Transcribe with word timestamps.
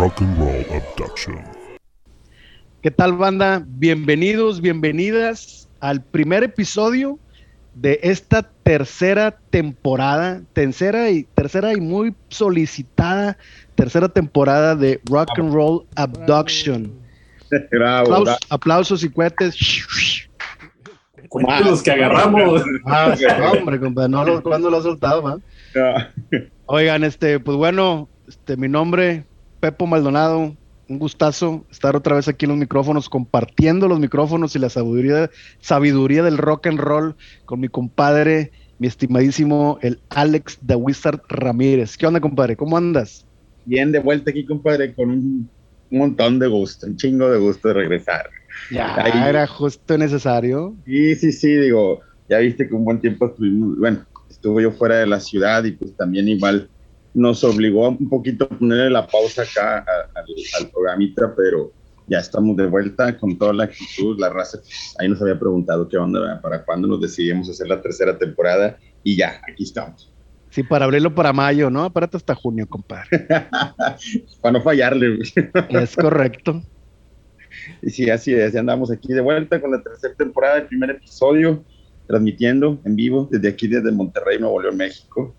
Rock 0.00 0.22
and 0.22 0.38
Roll 0.38 0.64
Abduction. 0.72 1.44
¿Qué 2.80 2.90
tal 2.90 3.18
banda? 3.18 3.62
Bienvenidos, 3.66 4.62
bienvenidas 4.62 5.68
al 5.80 6.02
primer 6.02 6.42
episodio 6.42 7.18
de 7.74 8.00
esta 8.02 8.42
tercera 8.62 9.32
temporada, 9.50 10.40
tercera 10.54 11.10
y 11.10 11.24
tercera 11.24 11.74
y 11.74 11.82
muy 11.82 12.14
solicitada 12.30 13.36
tercera 13.74 14.08
temporada 14.08 14.74
de 14.74 15.02
Rock 15.04 15.38
and 15.38 15.52
Roll 15.52 15.84
Abduction. 15.96 16.90
Bravo, 17.70 18.06
Aplausos, 18.06 18.24
bravo. 18.24 18.38
aplausos 18.48 19.04
y 19.04 19.10
cohetes. 19.10 19.54
Los 21.62 21.82
que 21.82 21.90
agarramos. 21.90 22.62
Ah, 22.86 23.14
hombre, 23.52 23.78
compadre, 23.78 24.08
no 24.08 24.24
lo, 24.24 24.42
¿cuándo 24.42 24.70
lo 24.70 24.78
has 24.78 24.84
soltado? 24.84 25.42
Oigan, 26.64 27.04
este, 27.04 27.38
pues 27.38 27.58
bueno, 27.58 28.08
este, 28.26 28.56
mi 28.56 28.66
nombre, 28.66 29.26
Pepo 29.60 29.86
Maldonado, 29.86 30.56
un 30.88 30.98
gustazo 30.98 31.64
estar 31.70 31.94
otra 31.94 32.16
vez 32.16 32.26
aquí 32.28 32.46
en 32.46 32.50
los 32.50 32.58
micrófonos, 32.58 33.08
compartiendo 33.08 33.86
los 33.86 34.00
micrófonos 34.00 34.56
y 34.56 34.58
la 34.58 34.70
sabiduría, 34.70 35.30
sabiduría 35.60 36.22
del 36.22 36.38
rock 36.38 36.66
and 36.66 36.80
roll 36.80 37.14
con 37.44 37.60
mi 37.60 37.68
compadre, 37.68 38.50
mi 38.78 38.88
estimadísimo, 38.88 39.78
el 39.82 40.00
Alex 40.08 40.58
The 40.66 40.74
Wizard 40.74 41.20
Ramírez. 41.28 41.96
¿Qué 41.96 42.06
onda, 42.06 42.20
compadre? 42.20 42.56
¿Cómo 42.56 42.76
andas? 42.76 43.26
Bien 43.66 43.92
de 43.92 44.00
vuelta 44.00 44.30
aquí, 44.30 44.44
compadre, 44.46 44.94
con 44.94 45.10
un, 45.10 45.50
un 45.90 45.98
montón 45.98 46.38
de 46.38 46.48
gusto, 46.48 46.86
un 46.86 46.96
chingo 46.96 47.30
de 47.30 47.38
gusto 47.38 47.68
de 47.68 47.74
regresar. 47.74 48.30
Ya 48.70 48.94
Ahí. 48.96 49.28
era 49.28 49.46
justo 49.46 49.96
necesario. 49.98 50.74
Sí, 50.86 51.14
sí, 51.14 51.32
sí, 51.32 51.56
digo, 51.56 52.00
ya 52.28 52.38
viste 52.38 52.66
que 52.66 52.74
un 52.74 52.84
buen 52.84 53.00
tiempo 53.00 53.26
estuvimos, 53.26 53.78
bueno, 53.78 54.04
estuve 54.28 54.62
yo 54.62 54.72
fuera 54.72 54.96
de 54.96 55.06
la 55.06 55.20
ciudad 55.20 55.62
y 55.64 55.72
pues 55.72 55.94
también 55.96 56.26
igual 56.28 56.68
nos 57.14 57.42
obligó 57.44 57.88
un 57.88 58.08
poquito 58.08 58.44
a 58.44 58.48
ponerle 58.48 58.90
la 58.90 59.06
pausa 59.06 59.42
acá 59.42 59.84
al, 60.14 60.24
al 60.58 60.70
programita, 60.70 61.34
pero 61.36 61.72
ya 62.06 62.18
estamos 62.18 62.56
de 62.56 62.66
vuelta 62.66 63.16
con 63.16 63.38
toda 63.38 63.52
la 63.52 63.64
actitud, 63.64 64.18
la 64.18 64.28
raza, 64.28 64.58
ahí 64.98 65.08
nos 65.08 65.22
había 65.22 65.38
preguntado 65.38 65.88
qué 65.88 65.96
onda, 65.96 66.40
para 66.40 66.64
cuándo 66.64 66.88
nos 66.88 67.00
decidimos 67.00 67.48
hacer 67.48 67.68
la 67.68 67.80
tercera 67.80 68.18
temporada 68.18 68.76
y 69.04 69.16
ya, 69.16 69.40
aquí 69.48 69.62
estamos. 69.62 70.12
Sí, 70.50 70.64
para 70.64 70.84
abrirlo 70.84 71.14
para 71.14 71.32
mayo, 71.32 71.70
¿no? 71.70 71.84
Apárate 71.84 72.16
hasta 72.16 72.34
junio, 72.34 72.66
compadre. 72.68 73.28
para 74.42 74.52
no 74.52 74.60
fallarle. 74.60 75.18
Es 75.68 75.94
correcto. 75.94 76.60
Y 77.82 77.90
sí, 77.90 78.10
así 78.10 78.34
es, 78.34 78.52
ya 78.52 78.60
andamos 78.60 78.90
aquí 78.90 79.12
de 79.12 79.20
vuelta 79.20 79.60
con 79.60 79.70
la 79.70 79.80
tercera 79.80 80.12
temporada, 80.14 80.58
el 80.58 80.66
primer 80.66 80.90
episodio, 80.90 81.64
transmitiendo 82.08 82.80
en 82.84 82.96
vivo 82.96 83.28
desde 83.30 83.48
aquí, 83.48 83.68
desde 83.68 83.92
Monterrey, 83.92 84.40
Nuevo 84.40 84.60
León, 84.60 84.76
México. 84.76 85.34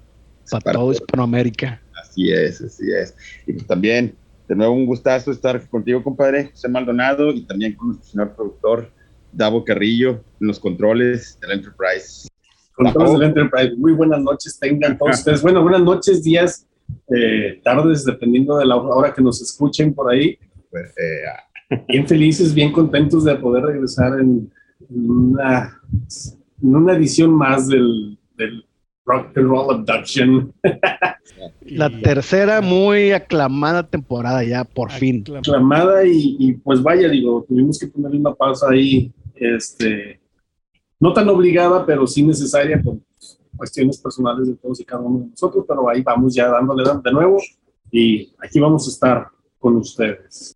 Para 0.52 0.64
Para 0.64 0.80
todo. 0.80 0.92
Hispanoamérica. 0.92 1.82
Así 2.00 2.30
es, 2.30 2.62
así 2.62 2.84
es. 2.92 3.16
Y 3.48 3.54
pues 3.54 3.66
también, 3.66 4.14
de 4.48 4.56
nuevo, 4.56 4.74
un 4.74 4.86
gustazo 4.86 5.32
estar 5.32 5.68
contigo, 5.70 6.04
compadre, 6.04 6.50
José 6.52 6.68
Maldonado, 6.68 7.32
y 7.32 7.42
también 7.44 7.74
con 7.74 7.88
nuestro 7.88 8.10
señor 8.12 8.36
productor, 8.36 8.92
Davo 9.32 9.64
Carrillo, 9.64 10.24
en 10.42 10.48
los 10.48 10.60
controles 10.60 11.40
del 11.40 11.52
Enterprise. 11.52 12.28
Con 12.76 12.92
todos 12.92 13.14
del 13.14 13.30
Enterprise. 13.30 13.76
Muy 13.78 13.94
buenas 13.94 14.22
noches, 14.22 14.60
tengan 14.60 14.98
todos 14.98 15.20
ustedes. 15.20 15.42
Bueno, 15.44 15.64
buenas 15.64 15.82
noches, 15.82 16.22
días, 16.22 16.68
eh, 17.16 17.62
tardes, 17.64 18.04
dependiendo 18.04 18.58
de 18.58 18.66
la 18.66 18.76
hora 18.76 19.14
que 19.14 19.22
nos 19.22 19.42
escuchen 19.42 19.94
por 19.94 20.12
ahí. 20.12 20.38
Pues, 20.70 20.90
eh, 20.98 21.84
Bien 21.88 22.06
felices, 22.06 22.54
bien 22.54 22.74
contentos 22.74 23.24
de 23.24 23.34
poder 23.36 23.64
regresar 23.64 24.20
en, 24.20 24.52
en 24.90 25.10
una, 25.10 25.80
en 26.62 26.76
una 26.76 26.94
edición 26.94 27.32
más 27.32 27.70
del, 27.70 28.18
del 28.36 28.66
Rock 29.06 29.36
and 29.38 29.48
Roll 29.48 29.72
Abduction. 29.76 30.54
La 31.62 31.88
Y- 31.88 32.02
tercera 32.02 32.62
muy 32.62 33.12
aclamada 33.12 33.84
temporada 33.88 34.44
ya, 34.44 34.64
por 34.64 34.92
fin. 34.92 35.24
aclamada 35.38 36.06
y, 36.06 36.36
y, 36.40 36.54
pues 36.54 36.82
vaya, 36.84 37.10
digo, 37.10 37.44
tuvimos 37.48 37.80
que 37.80 37.88
ponerle 37.88 38.20
una 38.20 38.34
pausa 38.34 38.68
ahí, 38.70 39.12
este, 39.36 40.20
no 41.00 41.14
tan 41.14 41.28
obligada, 41.30 41.86
pero 41.86 42.06
sí 42.06 42.22
necesaria 42.24 42.80
por 42.82 42.98
cuestiones 43.58 43.98
personales 44.00 44.48
de 44.48 44.56
todos 44.56 44.80
y 44.80 44.86
cada 44.86 45.02
uno 45.04 45.20
de 45.20 45.28
nosotros, 45.32 45.66
pero 45.68 45.90
ahí 45.90 46.02
vamos 46.02 46.34
ya 46.36 46.48
dándole 46.48 46.84
de 47.04 47.12
nuevo 47.12 47.38
y 47.92 48.32
aquí 48.44 48.60
vamos 48.60 48.88
a 48.88 48.92
estar 48.92 49.28
con 49.60 49.76
ustedes. 49.78 50.56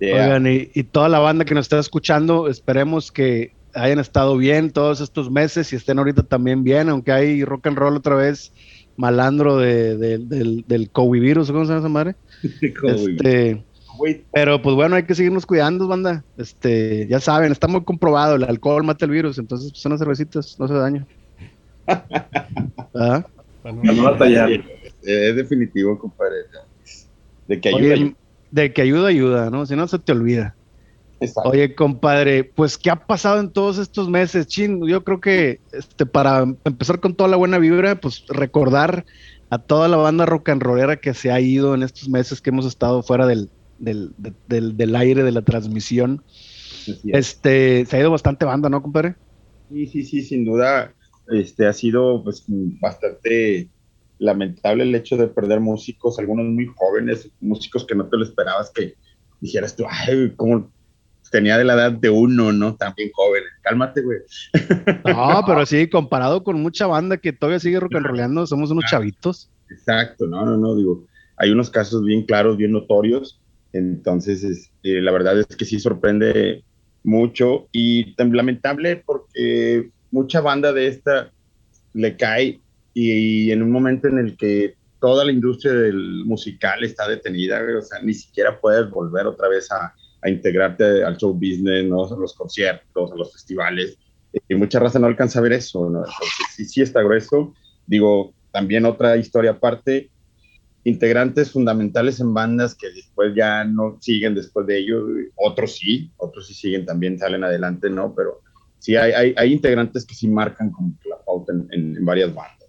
yeah. 0.00 0.14
Oigan, 0.26 0.46
y, 0.46 0.70
y 0.74 0.82
toda 0.84 1.08
la 1.08 1.18
banda 1.18 1.44
que 1.44 1.54
nos 1.54 1.64
está 1.66 1.78
escuchando, 1.78 2.48
esperemos 2.48 3.10
que 3.12 3.52
hayan 3.74 3.98
estado 3.98 4.36
bien 4.36 4.70
todos 4.70 5.00
estos 5.00 5.30
meses 5.30 5.72
y 5.72 5.76
estén 5.76 5.98
ahorita 5.98 6.22
también 6.24 6.64
bien, 6.64 6.88
aunque 6.88 7.12
hay 7.12 7.44
rock 7.44 7.68
and 7.68 7.78
roll 7.78 7.96
otra 7.96 8.16
vez 8.16 8.52
malandro 8.96 9.56
de, 9.58 9.96
de- 9.96 10.18
del, 10.18 10.64
del 10.66 10.90
COVID 10.90 11.20
virus, 11.20 11.50
¿cómo 11.50 11.64
se 11.64 11.68
llama 11.72 11.80
esa 11.80 11.88
madre? 11.88 12.14
Este, 12.86 13.66
pero 14.32 14.62
pues 14.62 14.74
bueno, 14.76 14.96
hay 14.96 15.04
que 15.04 15.14
seguirnos 15.14 15.44
cuidando, 15.46 15.88
banda. 15.88 16.24
Este, 16.36 17.06
ya 17.08 17.20
saben, 17.20 17.52
está 17.52 17.68
muy 17.68 17.84
comprobado, 17.84 18.36
el 18.36 18.44
alcohol 18.44 18.84
mata 18.84 19.04
el 19.04 19.10
virus, 19.10 19.38
entonces 19.38 19.72
pues, 19.72 19.84
unas 19.84 19.98
cervecitas, 19.98 20.54
no 20.58 20.68
se 20.68 20.74
daño. 20.74 21.06
Para 22.92 23.24
no 23.72 24.02
batallar. 24.04 24.50
eh, 24.50 24.62
es 25.02 25.36
definitivo, 25.36 25.98
compadre. 25.98 26.36
De 27.46 27.60
que 27.60 27.68
ayuda. 27.68 27.80
Oye, 27.82 27.92
ayuda. 27.94 28.14
de 28.50 28.72
que 28.72 28.82
ayuda, 28.82 29.08
ayuda, 29.08 29.50
¿no? 29.50 29.66
Si 29.66 29.76
no, 29.76 29.86
se 29.88 29.98
te 29.98 30.12
olvida. 30.12 30.56
Exacto. 31.20 31.50
Oye, 31.50 31.74
compadre, 31.74 32.44
pues, 32.44 32.78
¿qué 32.78 32.90
ha 32.90 33.06
pasado 33.06 33.40
en 33.40 33.52
todos 33.52 33.78
estos 33.78 34.08
meses? 34.08 34.46
Chin, 34.46 34.80
yo 34.86 35.04
creo 35.04 35.20
que 35.20 35.58
este, 35.72 36.06
para 36.06 36.44
empezar 36.64 37.00
con 37.00 37.14
toda 37.14 37.28
la 37.28 37.36
buena 37.36 37.58
vibra, 37.58 38.00
pues 38.00 38.24
recordar 38.28 39.04
a 39.50 39.58
toda 39.58 39.88
la 39.88 39.96
banda 39.96 40.26
rock 40.26 40.48
and 40.50 40.62
rollera 40.62 40.96
que 40.96 41.12
se 41.12 41.30
ha 41.30 41.40
ido 41.40 41.74
en 41.74 41.82
estos 41.82 42.08
meses 42.08 42.40
que 42.40 42.50
hemos 42.50 42.66
estado 42.66 43.02
fuera 43.02 43.26
del, 43.26 43.50
del, 43.76 44.12
de- 44.16 44.34
del, 44.46 44.76
del 44.76 44.96
aire 44.96 45.22
de 45.22 45.32
la 45.32 45.42
transmisión. 45.42 46.24
Este, 47.12 47.84
se 47.84 47.96
ha 47.96 48.00
ido 48.00 48.10
bastante 48.10 48.44
banda, 48.44 48.68
¿no, 48.68 48.80
compadre? 48.82 49.16
Sí, 49.68 49.86
sí, 49.86 50.04
sí, 50.04 50.22
sin 50.22 50.44
duda, 50.44 50.94
este 51.28 51.66
ha 51.66 51.72
sido 51.72 52.22
pues 52.24 52.44
bastante 52.80 53.70
lamentable 54.18 54.84
el 54.84 54.94
hecho 54.94 55.16
de 55.16 55.28
perder 55.28 55.60
músicos, 55.60 56.18
algunos 56.18 56.46
muy 56.46 56.66
jóvenes, 56.76 57.30
músicos 57.40 57.86
que 57.86 57.94
no 57.94 58.08
te 58.08 58.16
lo 58.16 58.24
esperabas 58.24 58.70
que 58.74 58.94
dijeras 59.40 59.74
tú, 59.76 59.84
ay, 59.88 60.34
como 60.36 60.72
tenía 61.30 61.56
de 61.56 61.64
la 61.64 61.74
edad 61.74 61.92
de 61.92 62.10
uno, 62.10 62.52
¿no? 62.52 62.76
También 62.76 63.10
joven, 63.14 63.42
cálmate, 63.62 64.02
güey. 64.02 64.18
No, 65.04 65.42
pero 65.46 65.64
sí, 65.64 65.88
comparado 65.88 66.42
con 66.42 66.60
mucha 66.60 66.86
banda 66.86 67.16
que 67.16 67.32
todavía 67.32 67.60
sigue 67.60 67.80
rock 67.80 67.96
and 67.96 68.06
rollando, 68.06 68.46
somos 68.46 68.70
unos 68.70 68.84
chavitos. 68.90 69.50
Exacto, 69.70 70.26
no, 70.26 70.44
no, 70.44 70.56
no, 70.56 70.74
digo, 70.74 71.06
hay 71.36 71.50
unos 71.50 71.70
casos 71.70 72.04
bien 72.04 72.24
claros, 72.24 72.56
bien 72.56 72.72
notorios, 72.72 73.40
entonces 73.72 74.42
este, 74.42 75.00
la 75.00 75.12
verdad 75.12 75.38
es 75.38 75.46
que 75.46 75.64
sí 75.64 75.78
sorprende 75.78 76.64
mucho 77.02 77.68
y 77.72 78.14
tan 78.14 78.34
lamentable 78.36 78.96
porque 78.96 79.90
mucha 80.10 80.40
banda 80.40 80.72
de 80.72 80.88
esta 80.88 81.30
le 81.94 82.16
cae 82.16 82.60
y, 82.92 83.52
en 83.52 83.62
un 83.62 83.70
momento 83.70 84.08
en 84.08 84.18
el 84.18 84.36
que 84.36 84.74
toda 85.00 85.24
la 85.24 85.32
industria 85.32 85.72
del 85.72 86.24
musical 86.24 86.84
está 86.84 87.08
detenida, 87.08 87.60
o 87.78 87.82
sea, 87.82 88.02
ni 88.02 88.12
siquiera 88.12 88.60
puedes 88.60 88.90
volver 88.90 89.26
otra 89.26 89.48
vez 89.48 89.70
a, 89.70 89.94
a 90.22 90.28
integrarte 90.28 91.04
al 91.04 91.16
show 91.16 91.32
business, 91.32 91.84
¿no? 91.86 92.04
a 92.04 92.16
los 92.16 92.34
conciertos, 92.34 93.12
a 93.12 93.16
los 93.16 93.32
festivales, 93.32 93.98
y 94.48 94.54
mucha 94.54 94.78
raza 94.78 94.98
no 94.98 95.06
alcanza 95.06 95.38
a 95.38 95.42
ver 95.42 95.54
eso, 95.54 95.90
¿no? 95.90 96.04
Sí, 96.54 96.82
está 96.82 97.02
grueso. 97.02 97.54
Digo, 97.86 98.32
también 98.52 98.84
otra 98.84 99.16
historia 99.16 99.52
aparte, 99.52 100.10
integrantes 100.84 101.50
fundamentales 101.50 102.20
en 102.20 102.32
bandas 102.32 102.74
que 102.74 102.90
después 102.90 103.32
ya 103.34 103.64
no 103.64 103.98
siguen 104.00 104.34
después 104.34 104.66
de 104.66 104.78
ellos, 104.78 105.02
otros 105.36 105.76
sí, 105.76 106.12
otros 106.16 106.46
sí 106.46 106.54
siguen 106.54 106.86
también, 106.86 107.18
salen 107.18 107.42
adelante, 107.42 107.90
¿no? 107.90 108.14
Pero 108.14 108.40
sí 108.78 108.96
hay, 108.96 109.34
hay, 109.36 109.52
integrantes 109.52 110.06
que 110.06 110.14
sí 110.14 110.28
marcan 110.28 110.70
como 110.70 110.94
la 111.08 111.18
pauta 111.24 111.52
en 111.70 112.04
varias 112.04 112.32
bandas. 112.32 112.59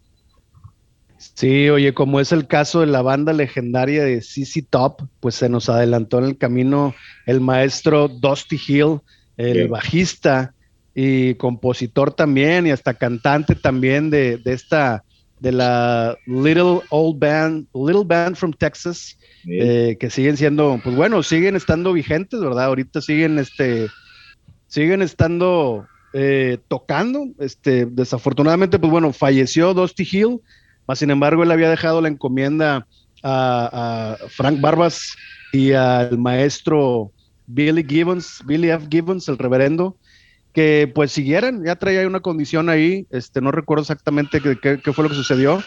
Sí, 1.41 1.71
oye, 1.71 1.91
como 1.95 2.19
es 2.19 2.31
el 2.31 2.45
caso 2.45 2.81
de 2.81 2.85
la 2.85 3.01
banda 3.01 3.33
legendaria 3.33 4.03
de 4.03 4.21
CC 4.21 4.61
Top, 4.61 5.01
pues 5.19 5.33
se 5.33 5.49
nos 5.49 5.69
adelantó 5.69 6.19
en 6.19 6.25
el 6.25 6.37
camino 6.37 6.93
el 7.25 7.41
maestro 7.41 8.07
Dusty 8.09 8.61
Hill, 8.67 8.99
el 9.37 9.67
bajista 9.67 10.53
y 10.93 11.33
compositor 11.33 12.13
también, 12.13 12.67
y 12.67 12.69
hasta 12.69 12.93
cantante 12.93 13.55
también 13.55 14.11
de, 14.11 14.37
de 14.37 14.53
esta, 14.53 15.03
de 15.39 15.51
la 15.51 16.15
Little 16.27 16.81
Old 16.91 17.17
Band, 17.17 17.65
Little 17.73 18.05
Band 18.05 18.35
from 18.35 18.53
Texas, 18.53 19.17
eh, 19.47 19.97
que 19.99 20.11
siguen 20.11 20.37
siendo, 20.37 20.79
pues 20.83 20.95
bueno, 20.95 21.23
siguen 21.23 21.55
estando 21.55 21.91
vigentes, 21.91 22.39
¿verdad? 22.39 22.65
Ahorita 22.65 23.01
siguen, 23.01 23.39
este, 23.39 23.87
siguen 24.67 25.01
estando 25.01 25.87
eh, 26.13 26.59
tocando, 26.67 27.25
este, 27.39 27.87
desafortunadamente, 27.87 28.77
pues 28.77 28.91
bueno, 28.91 29.11
falleció 29.11 29.73
Dusty 29.73 30.07
Hill, 30.11 30.39
mas 30.91 30.99
sin 30.99 31.09
embargo 31.09 31.43
él 31.43 31.51
había 31.51 31.69
dejado 31.69 32.01
la 32.01 32.09
encomienda 32.09 32.85
a, 33.23 34.17
a 34.23 34.27
Frank 34.27 34.59
Barbas 34.59 35.15
y 35.53 35.71
al 35.71 36.17
maestro 36.17 37.13
Billy 37.47 37.85
Gibbons, 37.87 38.43
Billy 38.45 38.71
F. 38.71 38.87
Gibbons, 38.91 39.29
el 39.29 39.37
reverendo, 39.37 39.95
que 40.51 40.91
pues 40.93 41.13
siguieran, 41.13 41.63
ya 41.63 41.77
traía 41.77 42.05
una 42.05 42.19
condición 42.19 42.67
ahí, 42.67 43.07
este, 43.09 43.39
no 43.39 43.53
recuerdo 43.53 43.83
exactamente 43.83 44.41
qué, 44.41 44.81
fue 44.91 45.05
lo 45.05 45.09
que 45.09 45.15
sucedió, 45.15 45.63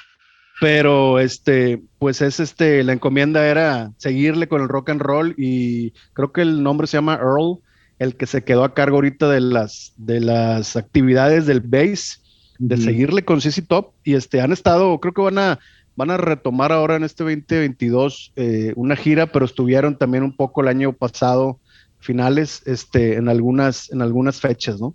pero 0.60 1.18
este, 1.18 1.80
pues 1.98 2.20
es 2.20 2.38
este, 2.38 2.84
la 2.84 2.92
encomienda 2.92 3.46
era 3.46 3.92
seguirle 3.96 4.46
con 4.46 4.60
el 4.60 4.68
rock 4.68 4.90
and 4.90 5.00
roll 5.00 5.34
y 5.38 5.92
creo 6.12 6.32
que 6.32 6.42
el 6.42 6.62
nombre 6.62 6.86
se 6.86 6.98
llama 6.98 7.14
Earl, 7.14 7.60
el 7.98 8.14
que 8.16 8.26
se 8.26 8.44
quedó 8.44 8.62
a 8.62 8.74
cargo 8.74 8.96
ahorita 8.96 9.26
de 9.30 9.40
las, 9.40 9.94
de 9.96 10.20
las 10.20 10.76
actividades 10.76 11.46
del 11.46 11.62
bass, 11.62 12.20
de 12.58 12.76
seguirle 12.76 13.24
con 13.24 13.40
CC 13.40 13.62
Top 13.62 13.92
y 14.04 14.14
este, 14.14 14.40
han 14.40 14.52
estado, 14.52 14.98
creo 15.00 15.12
que 15.12 15.22
van 15.22 15.38
a, 15.38 15.58
van 15.96 16.10
a 16.10 16.16
retomar 16.16 16.72
ahora 16.72 16.96
en 16.96 17.04
este 17.04 17.24
2022 17.24 18.32
eh, 18.36 18.72
una 18.76 18.96
gira, 18.96 19.26
pero 19.26 19.44
estuvieron 19.44 19.96
también 19.98 20.24
un 20.24 20.36
poco 20.36 20.60
el 20.60 20.68
año 20.68 20.92
pasado, 20.92 21.58
finales, 22.00 22.62
este, 22.66 23.16
en 23.16 23.28
algunas, 23.28 23.90
en 23.90 24.02
algunas 24.02 24.40
fechas, 24.40 24.80
¿no? 24.80 24.94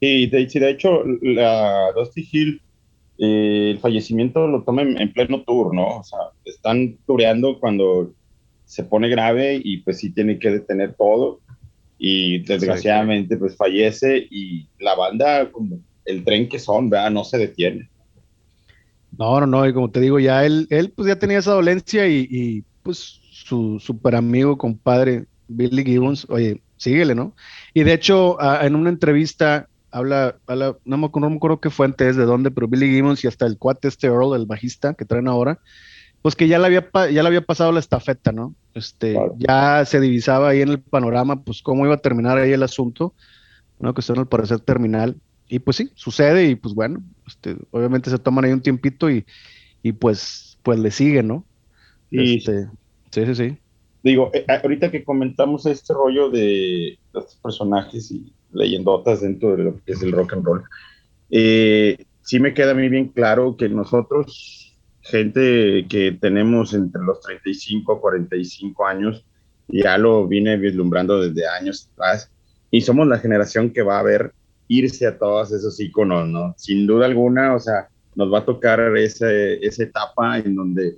Sí, 0.00 0.26
de, 0.26 0.46
de 0.46 0.70
hecho, 0.70 1.02
la 1.22 1.92
Dusty 1.94 2.28
Hill, 2.30 2.62
eh, 3.18 3.70
el 3.72 3.78
fallecimiento 3.78 4.46
lo 4.46 4.62
toma 4.62 4.82
en, 4.82 5.12
pleno 5.12 5.42
tour, 5.42 5.74
¿no? 5.74 5.98
O 5.98 6.04
sea, 6.04 6.18
están 6.44 6.96
tureando 7.06 7.58
cuando 7.58 8.12
se 8.64 8.84
pone 8.84 9.08
grave 9.08 9.60
y 9.62 9.78
pues 9.78 9.98
sí 9.98 10.10
tiene 10.10 10.38
que 10.38 10.50
detener 10.50 10.94
todo 10.94 11.40
y 11.98 12.40
desgraciadamente 12.40 13.36
pues 13.36 13.56
fallece 13.56 14.28
y 14.30 14.68
la 14.78 14.94
banda 14.94 15.50
como 15.50 15.80
el 16.08 16.24
tren 16.24 16.48
que 16.48 16.58
son, 16.58 16.90
¿verdad? 16.90 17.10
No 17.10 17.24
se 17.24 17.38
detiene. 17.38 17.88
No, 19.16 19.40
no, 19.40 19.46
no, 19.46 19.66
y 19.66 19.72
como 19.72 19.90
te 19.90 20.00
digo, 20.00 20.18
ya 20.18 20.44
él, 20.44 20.66
él 20.70 20.92
pues 20.94 21.08
ya 21.08 21.18
tenía 21.18 21.38
esa 21.38 21.52
dolencia 21.52 22.06
y, 22.08 22.64
pues 22.82 23.20
su 23.30 23.78
super 23.80 24.14
amigo, 24.14 24.56
compadre, 24.58 25.26
Billy 25.48 25.84
Gibbons, 25.84 26.26
oye, 26.28 26.62
síguele, 26.76 27.14
¿no? 27.14 27.34
Y 27.74 27.82
de 27.82 27.94
hecho, 27.94 28.38
en 28.62 28.74
una 28.74 28.90
entrevista 28.90 29.68
habla, 29.90 30.36
habla 30.46 30.76
no, 30.84 30.98
me, 30.98 31.10
no 31.12 31.30
me 31.30 31.36
acuerdo 31.36 31.60
qué 31.60 31.70
fuente 31.70 32.08
es, 32.08 32.16
de 32.16 32.24
dónde, 32.24 32.50
pero 32.50 32.68
Billy 32.68 32.88
Gibbons 32.88 33.24
y 33.24 33.28
hasta 33.28 33.46
el 33.46 33.58
cuate 33.58 33.88
este 33.88 34.06
Earl, 34.06 34.34
el 34.34 34.46
bajista 34.46 34.94
que 34.94 35.04
traen 35.04 35.28
ahora, 35.28 35.58
pues 36.22 36.36
que 36.36 36.48
ya 36.48 36.58
le 36.58 36.66
había, 36.66 36.90
ya 36.92 37.22
le 37.22 37.28
había 37.28 37.42
pasado 37.42 37.72
la 37.72 37.80
estafeta, 37.80 38.32
¿no? 38.32 38.54
Este, 38.74 39.18
ya 39.38 39.84
se 39.84 40.00
divisaba 40.00 40.50
ahí 40.50 40.62
en 40.62 40.68
el 40.68 40.80
panorama, 40.80 41.42
pues 41.42 41.62
cómo 41.62 41.84
iba 41.84 41.94
a 41.94 41.98
terminar 41.98 42.38
ahí 42.38 42.52
el 42.52 42.62
asunto, 42.62 43.14
una 43.78 43.92
cuestión 43.92 44.18
al 44.18 44.28
parecer 44.28 44.60
terminal, 44.60 45.16
y 45.48 45.58
pues 45.58 45.76
sí, 45.78 45.90
sucede 45.94 46.50
y 46.50 46.54
pues 46.54 46.74
bueno, 46.74 47.02
este, 47.26 47.56
obviamente 47.70 48.10
se 48.10 48.18
toman 48.18 48.44
ahí 48.44 48.52
un 48.52 48.60
tiempito 48.60 49.10
y, 49.10 49.24
y 49.82 49.92
pues, 49.92 50.58
pues 50.62 50.78
le 50.78 50.90
siguen, 50.90 51.28
¿no? 51.28 51.44
Este, 52.10 52.66
sí, 53.10 53.26
sí, 53.26 53.34
sí. 53.34 53.58
Digo, 54.02 54.30
eh, 54.32 54.44
ahorita 54.62 54.90
que 54.90 55.04
comentamos 55.04 55.66
este 55.66 55.92
rollo 55.92 56.30
de 56.30 56.98
los 57.12 57.34
personajes 57.36 58.10
y 58.10 58.32
leyendotas 58.52 59.22
dentro 59.22 59.56
de 59.56 59.64
lo 59.64 59.84
que 59.84 59.92
es 59.92 60.02
el 60.02 60.12
rock 60.12 60.34
and 60.34 60.44
roll, 60.44 60.64
eh, 61.30 62.04
sí 62.22 62.40
me 62.40 62.54
queda 62.54 62.72
a 62.72 62.74
mí 62.74 62.88
bien 62.88 63.08
claro 63.08 63.56
que 63.56 63.68
nosotros, 63.68 64.76
gente 65.00 65.86
que 65.88 66.12
tenemos 66.20 66.74
entre 66.74 67.02
los 67.02 67.20
35 67.20 67.92
a 67.94 68.00
45 68.00 68.86
años, 68.86 69.24
ya 69.68 69.98
lo 69.98 70.26
vine 70.26 70.56
vislumbrando 70.56 71.20
desde 71.20 71.46
años 71.46 71.90
atrás, 71.92 72.30
y 72.70 72.82
somos 72.82 73.06
la 73.06 73.18
generación 73.18 73.70
que 73.70 73.82
va 73.82 73.98
a 73.98 74.02
ver 74.02 74.32
irse 74.68 75.06
a 75.06 75.18
todos 75.18 75.52
esos 75.52 75.80
iconos, 75.80 76.28
¿no? 76.28 76.54
Sin 76.56 76.86
duda 76.86 77.06
alguna, 77.06 77.54
o 77.54 77.58
sea, 77.58 77.88
nos 78.14 78.32
va 78.32 78.40
a 78.40 78.44
tocar 78.44 78.80
ese, 78.96 79.64
esa 79.64 79.82
etapa 79.82 80.38
en 80.38 80.54
donde 80.54 80.96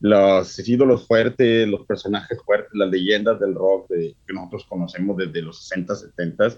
los 0.00 0.68
ídolos 0.68 1.06
fuertes, 1.06 1.68
los 1.68 1.84
personajes 1.86 2.38
fuertes, 2.44 2.70
las 2.72 2.90
leyendas 2.90 3.38
del 3.38 3.54
rock 3.54 3.88
que 3.88 4.32
nosotros 4.32 4.66
conocemos 4.68 5.16
desde 5.16 5.42
los 5.42 5.62
60, 5.68 5.94
70, 5.94 6.48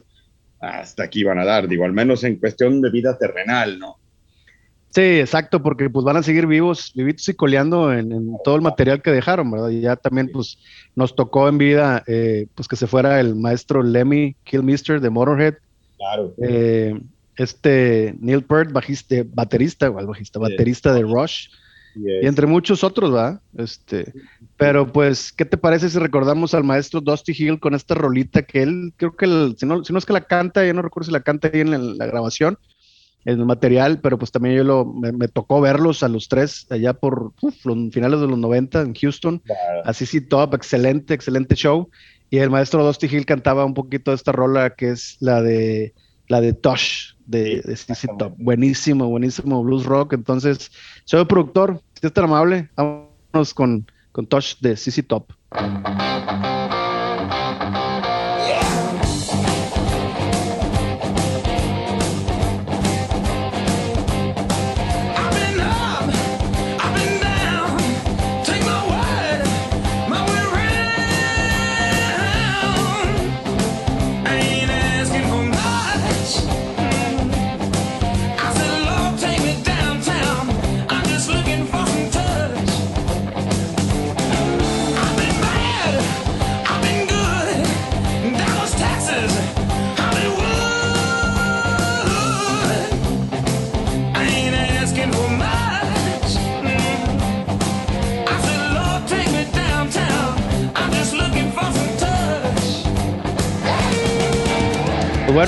hasta 0.60 1.02
aquí 1.02 1.24
van 1.24 1.40
a 1.40 1.44
dar, 1.44 1.66
digo, 1.66 1.84
al 1.84 1.92
menos 1.92 2.22
en 2.22 2.36
cuestión 2.36 2.80
de 2.80 2.90
vida 2.90 3.18
terrenal, 3.18 3.78
¿no? 3.78 3.96
Sí, 4.90 5.00
exacto, 5.00 5.62
porque 5.62 5.88
pues 5.88 6.04
van 6.04 6.18
a 6.18 6.22
seguir 6.22 6.46
vivos, 6.46 6.92
vivitos 6.94 7.26
y 7.26 7.34
coleando 7.34 7.92
en, 7.94 8.36
todo 8.44 8.56
el 8.56 8.60
material 8.60 9.00
que 9.00 9.10
dejaron, 9.10 9.50
¿verdad? 9.50 9.70
Y 9.70 9.80
ya 9.80 9.96
también 9.96 10.30
pues 10.30 10.58
nos 10.94 11.16
tocó 11.16 11.48
en 11.48 11.56
vida 11.56 12.04
eh, 12.06 12.46
pues 12.54 12.68
que 12.68 12.76
se 12.76 12.86
fuera 12.86 13.18
el 13.18 13.34
maestro 13.34 13.82
Lemmy 13.82 14.36
Killmister 14.44 15.00
de 15.00 15.08
Motorhead. 15.08 15.54
Claro. 16.02 16.34
Eh, 16.42 17.00
este 17.36 18.16
Neil 18.20 18.42
Peart, 18.42 18.72
bajista, 18.72 19.16
baterista, 19.32 19.86
igual 19.86 20.06
bajista, 20.06 20.40
baterista 20.40 20.92
de 20.92 21.02
Rush. 21.02 21.48
Y 21.94 22.26
entre 22.26 22.46
muchos 22.46 22.82
otros, 22.84 23.12
¿verdad? 23.12 23.40
Este, 23.56 24.12
pero 24.56 24.90
pues, 24.90 25.30
¿qué 25.30 25.44
te 25.44 25.58
parece 25.58 25.90
si 25.90 25.98
recordamos 25.98 26.54
al 26.54 26.64
maestro 26.64 27.02
Dusty 27.02 27.34
Hill 27.36 27.60
con 27.60 27.74
esta 27.74 27.94
rolita 27.94 28.42
que 28.42 28.62
él, 28.62 28.94
creo 28.96 29.14
que, 29.14 29.26
el, 29.26 29.54
si, 29.58 29.66
no, 29.66 29.84
si 29.84 29.92
no 29.92 29.98
es 29.98 30.06
que 30.06 30.14
la 30.14 30.22
canta, 30.22 30.64
ya 30.64 30.72
no 30.72 30.80
recuerdo 30.80 31.06
si 31.06 31.12
la 31.12 31.20
canta 31.20 31.50
ahí 31.52 31.60
en 31.60 31.98
la, 31.98 32.06
grabación, 32.06 32.58
en 33.26 33.38
el 33.40 33.44
material, 33.44 34.00
pero 34.00 34.18
pues 34.18 34.32
también 34.32 34.56
yo 34.56 34.64
lo, 34.64 34.86
me, 34.86 35.28
tocó 35.28 35.60
verlos 35.60 36.02
a 36.02 36.08
los 36.08 36.28
tres 36.28 36.66
allá 36.70 36.94
por 36.94 37.32
finales 37.92 38.20
de 38.20 38.26
los 38.26 38.38
90 38.38 38.80
en 38.80 38.94
Houston. 38.94 39.42
Así 39.84 40.06
sí, 40.06 40.22
top, 40.22 40.54
excelente, 40.54 41.12
excelente 41.12 41.54
show. 41.56 41.90
Y 42.32 42.38
el 42.38 42.48
maestro 42.48 42.82
Dusty 42.82 43.08
Hill 43.14 43.26
cantaba 43.26 43.66
un 43.66 43.74
poquito 43.74 44.10
de 44.10 44.14
esta 44.14 44.32
rola 44.32 44.70
que 44.70 44.88
es 44.88 45.18
la 45.20 45.42
de 45.42 45.92
la 46.28 46.40
de 46.40 46.54
Tosh 46.54 47.12
de, 47.26 47.60
de 47.60 47.76
CC 47.76 48.08
Top. 48.18 48.32
Buenísimo, 48.38 49.06
buenísimo 49.06 49.62
blues 49.62 49.84
rock. 49.84 50.14
Entonces, 50.14 50.72
soy 51.04 51.20
el 51.20 51.26
productor, 51.26 51.82
si 52.00 52.06
es 52.06 52.12
tan 52.14 52.24
amable, 52.24 52.70
vámonos 52.74 53.52
con, 53.52 53.86
con 54.12 54.26
Tosh 54.26 54.54
de 54.60 54.78
CC 54.78 55.02
Top. 55.02 55.30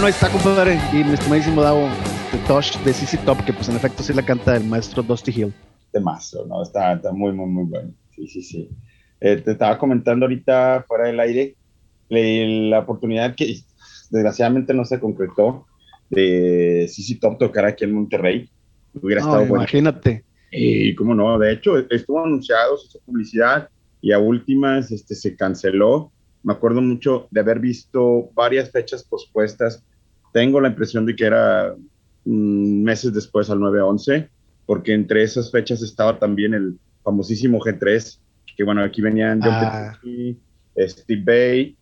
Bueno, 0.04 0.16
ahí 0.16 0.22
está, 0.22 0.30
compadre. 0.30 0.78
Y 0.92 1.02
mi 1.02 1.14
estimadísimo 1.14 1.62
Davo, 1.62 1.88
de 2.30 2.38
Tosh 2.46 2.76
de 2.80 2.92
CC 2.92 3.16
Top, 3.24 3.42
que 3.42 3.54
pues 3.54 3.70
en 3.70 3.76
efecto 3.76 4.02
sí 4.02 4.12
la 4.12 4.22
canta 4.22 4.54
el 4.54 4.64
maestro 4.64 5.02
Dusty 5.02 5.30
Hill. 5.30 5.54
De 5.94 6.00
¿no? 6.00 6.62
Está, 6.62 6.92
está, 6.92 7.10
muy, 7.10 7.32
muy, 7.32 7.46
muy 7.46 7.64
bueno. 7.64 7.90
Sí, 8.14 8.26
sí, 8.26 8.42
sí. 8.42 8.68
Eh, 9.22 9.36
te 9.36 9.52
estaba 9.52 9.78
comentando 9.78 10.26
ahorita 10.26 10.84
fuera 10.86 11.06
del 11.06 11.20
aire 11.20 11.56
la 12.10 12.80
oportunidad 12.80 13.34
que 13.34 13.56
desgraciadamente 14.10 14.74
no 14.74 14.84
se 14.84 15.00
concretó 15.00 15.64
de 16.10 16.86
CC 16.86 17.18
Top 17.18 17.38
tocar 17.38 17.64
aquí 17.64 17.84
en 17.84 17.94
Monterrey. 17.94 18.50
Hubiera 19.00 19.22
estado 19.22 19.46
bueno. 19.46 19.62
Imagínate. 19.62 20.22
Y 20.50 20.94
cómo 20.96 21.14
no, 21.14 21.38
de 21.38 21.52
hecho, 21.52 21.78
estuvo 21.78 22.22
anunciado, 22.22 22.76
su 22.76 23.00
publicidad 23.00 23.70
y 24.02 24.12
a 24.12 24.18
últimas 24.18 24.92
este, 24.92 25.14
se 25.14 25.34
canceló 25.34 26.12
me 26.44 26.52
acuerdo 26.52 26.80
mucho 26.82 27.26
de 27.30 27.40
haber 27.40 27.58
visto 27.58 28.30
varias 28.34 28.70
fechas 28.70 29.02
pospuestas. 29.02 29.82
Tengo 30.34 30.60
la 30.60 30.66
impresión 30.66 31.06
de 31.06 31.14
que 31.14 31.26
era 31.26 31.76
mm, 32.24 32.82
meses 32.82 33.14
después 33.14 33.48
al 33.50 33.60
9-11, 33.60 34.28
porque 34.66 34.92
entre 34.92 35.22
esas 35.22 35.52
fechas 35.52 35.80
estaba 35.80 36.18
también 36.18 36.54
el 36.54 36.76
famosísimo 37.04 37.60
G3, 37.60 38.18
que 38.56 38.64
bueno, 38.64 38.82
aquí 38.82 39.00
venían 39.00 39.40
ah. 39.44 39.96
Steve 40.76 41.22
Bay 41.24 41.76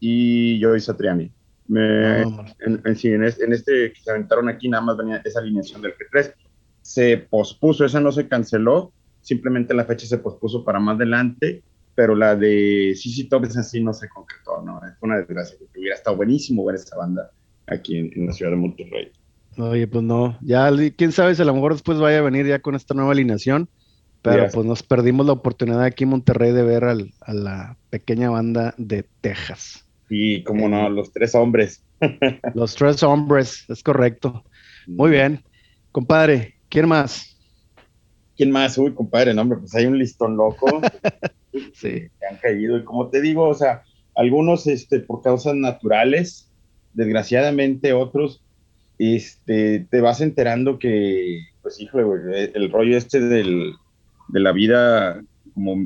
y 0.00 0.58
Joey 0.62 0.80
Satriani. 0.80 1.30
en, 1.68 2.40
en, 2.64 3.52
este 3.52 3.92
que 3.92 4.00
se 4.02 4.10
aventaron 4.10 4.48
aquí 4.48 4.70
nada 4.70 4.84
más 4.84 4.96
venía 4.96 5.20
esa 5.22 5.40
alineación 5.40 5.82
del 5.82 5.92
G3. 5.92 6.32
Se 6.80 7.18
pospuso, 7.18 7.84
esa 7.84 8.00
no 8.00 8.10
se 8.10 8.26
canceló, 8.26 8.90
simplemente 9.20 9.74
la 9.74 9.84
fecha 9.84 10.06
se 10.06 10.16
pospuso 10.16 10.64
para 10.64 10.80
más 10.80 10.96
adelante 10.96 11.62
pero 11.94 12.14
la 12.14 12.36
de 12.36 12.94
CC 12.94 13.28
Top 13.28 13.44
es 13.44 13.56
así, 13.56 13.82
no 13.82 13.92
se 13.92 14.08
concretó, 14.08 14.62
¿no? 14.62 14.80
Es 14.86 14.94
una 15.00 15.16
desgracia, 15.16 15.56
porque 15.58 15.80
hubiera 15.80 15.96
estado 15.96 16.14
buenísimo 16.16 16.64
ver 16.64 16.76
esta 16.76 16.96
banda 16.96 17.28
aquí 17.70 17.98
en, 17.98 18.26
la 18.26 18.32
ciudad 18.32 18.52
de 18.52 18.56
Monterrey. 18.56 19.10
Oye, 19.56 19.86
pues 19.86 20.04
no, 20.04 20.38
ya 20.40 20.70
quién 20.96 21.12
sabe 21.12 21.34
si 21.34 21.42
a 21.42 21.44
lo 21.44 21.54
mejor 21.54 21.72
después 21.72 21.98
vaya 21.98 22.18
a 22.18 22.22
venir 22.22 22.46
ya 22.46 22.60
con 22.60 22.74
esta 22.74 22.94
nueva 22.94 23.12
alineación, 23.12 23.68
pero 24.22 24.48
pues 24.52 24.66
nos 24.66 24.82
perdimos 24.82 25.26
la 25.26 25.32
oportunidad 25.32 25.82
aquí 25.82 26.04
en 26.04 26.10
Monterrey 26.10 26.52
de 26.52 26.62
ver 26.62 26.84
al, 26.84 27.12
a 27.20 27.32
la 27.32 27.76
pequeña 27.90 28.30
banda 28.30 28.74
de 28.78 29.04
Texas. 29.20 29.84
Y 30.08 30.42
como 30.42 30.68
no, 30.68 30.88
los 30.88 31.12
tres 31.12 31.34
hombres. 31.34 31.84
los 32.54 32.74
tres 32.74 33.02
hombres, 33.02 33.64
es 33.68 33.82
correcto. 33.82 34.44
Muy 34.86 35.10
bien. 35.10 35.42
Compadre, 35.92 36.54
¿quién 36.68 36.88
más? 36.88 37.36
¿Quién 38.36 38.50
más? 38.50 38.78
Uy, 38.78 38.94
compadre, 38.94 39.34
no, 39.34 39.42
hombre, 39.42 39.58
pues 39.58 39.74
hay 39.74 39.86
un 39.86 39.98
listón 39.98 40.36
loco. 40.36 40.80
sí. 41.74 42.08
Que 42.20 42.26
han 42.30 42.36
caído. 42.36 42.78
Y 42.78 42.84
como 42.84 43.08
te 43.08 43.20
digo, 43.20 43.48
o 43.48 43.54
sea, 43.54 43.82
algunos 44.14 44.66
este, 44.66 45.00
por 45.00 45.22
causas 45.22 45.54
naturales, 45.54 46.47
desgraciadamente 46.98 47.92
otros, 47.92 48.42
este, 48.98 49.86
te 49.88 50.00
vas 50.00 50.20
enterando 50.20 50.80
que, 50.80 51.44
pues, 51.62 51.80
híjole, 51.80 52.02
güey, 52.02 52.50
el 52.52 52.72
rollo 52.72 52.96
este 52.96 53.20
del, 53.20 53.74
de 54.26 54.40
la 54.40 54.50
vida 54.50 55.22
como 55.54 55.76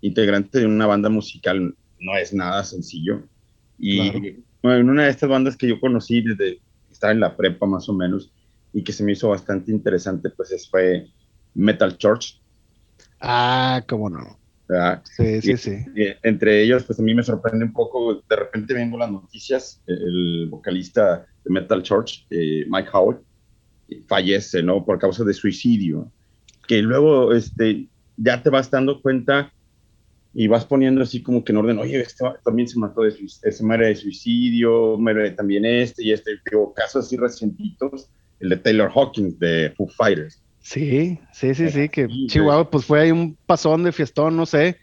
integrante 0.00 0.60
de 0.60 0.66
una 0.66 0.86
banda 0.86 1.08
musical 1.08 1.74
no 1.98 2.16
es 2.16 2.32
nada 2.32 2.62
sencillo. 2.62 3.24
Y 3.76 4.36
bueno, 4.62 4.78
en 4.78 4.90
una 4.90 5.04
de 5.04 5.10
estas 5.10 5.28
bandas 5.28 5.56
que 5.56 5.66
yo 5.66 5.80
conocí 5.80 6.22
desde 6.22 6.60
estaba 6.92 7.12
en 7.12 7.18
la 7.18 7.36
prepa 7.36 7.66
más 7.66 7.88
o 7.88 7.92
menos 7.92 8.30
y 8.72 8.84
que 8.84 8.92
se 8.92 9.02
me 9.02 9.12
hizo 9.12 9.30
bastante 9.30 9.72
interesante, 9.72 10.30
pues 10.30 10.68
fue 10.70 11.08
Metal 11.54 11.98
Church. 11.98 12.40
Ah, 13.20 13.82
cómo 13.88 14.08
no. 14.08 14.38
Sí, 15.04 15.40
sí, 15.40 15.56
sí. 15.56 15.84
entre 16.22 16.62
ellos, 16.62 16.84
pues 16.84 16.98
a 16.98 17.02
mí 17.02 17.14
me 17.14 17.22
sorprende 17.22 17.64
un 17.64 17.72
poco, 17.72 18.22
de 18.28 18.36
repente 18.36 18.74
viendo 18.74 18.98
las 18.98 19.10
noticias, 19.10 19.82
el 19.86 20.48
vocalista 20.50 21.26
de 21.44 21.50
Metal 21.50 21.82
Church, 21.82 22.26
eh, 22.30 22.64
Mike 22.68 22.88
Howard, 22.92 23.20
fallece, 24.06 24.62
¿no? 24.62 24.84
Por 24.84 24.98
causa 24.98 25.24
de 25.24 25.34
suicidio. 25.34 26.10
Que 26.66 26.82
luego, 26.82 27.32
este, 27.32 27.88
ya 28.16 28.42
te 28.42 28.50
vas 28.50 28.70
dando 28.70 29.00
cuenta 29.02 29.52
y 30.34 30.46
vas 30.46 30.64
poniendo 30.64 31.02
así 31.02 31.22
como 31.22 31.44
que 31.44 31.52
en 31.52 31.58
orden, 31.58 31.78
oye, 31.78 32.00
este 32.00 32.24
también 32.44 32.68
se 32.68 32.78
mató 32.78 33.02
de 33.02 33.10
suicidio, 33.10 33.52
se 33.52 33.64
muere 33.64 33.88
de 33.88 33.96
suicidio, 33.96 34.96
muere 34.98 35.32
también 35.32 35.64
este 35.64 36.04
y 36.04 36.12
este, 36.12 36.32
digo, 36.50 36.72
casos 36.72 37.06
así 37.06 37.16
recientitos, 37.16 38.08
el 38.40 38.48
de 38.48 38.56
Taylor 38.56 38.90
Hawkins 38.94 39.38
de 39.38 39.72
Foo 39.76 39.88
Fighters. 39.88 40.41
Sí, 40.62 41.18
sí, 41.32 41.54
sí, 41.54 41.68
sí, 41.70 41.88
que 41.88 42.08
Chihuahua, 42.28 42.70
pues 42.70 42.84
fue 42.84 43.00
ahí 43.00 43.10
un 43.10 43.36
pasón 43.46 43.82
de 43.82 43.92
fiestón, 43.92 44.36
no 44.36 44.46
sé, 44.46 44.78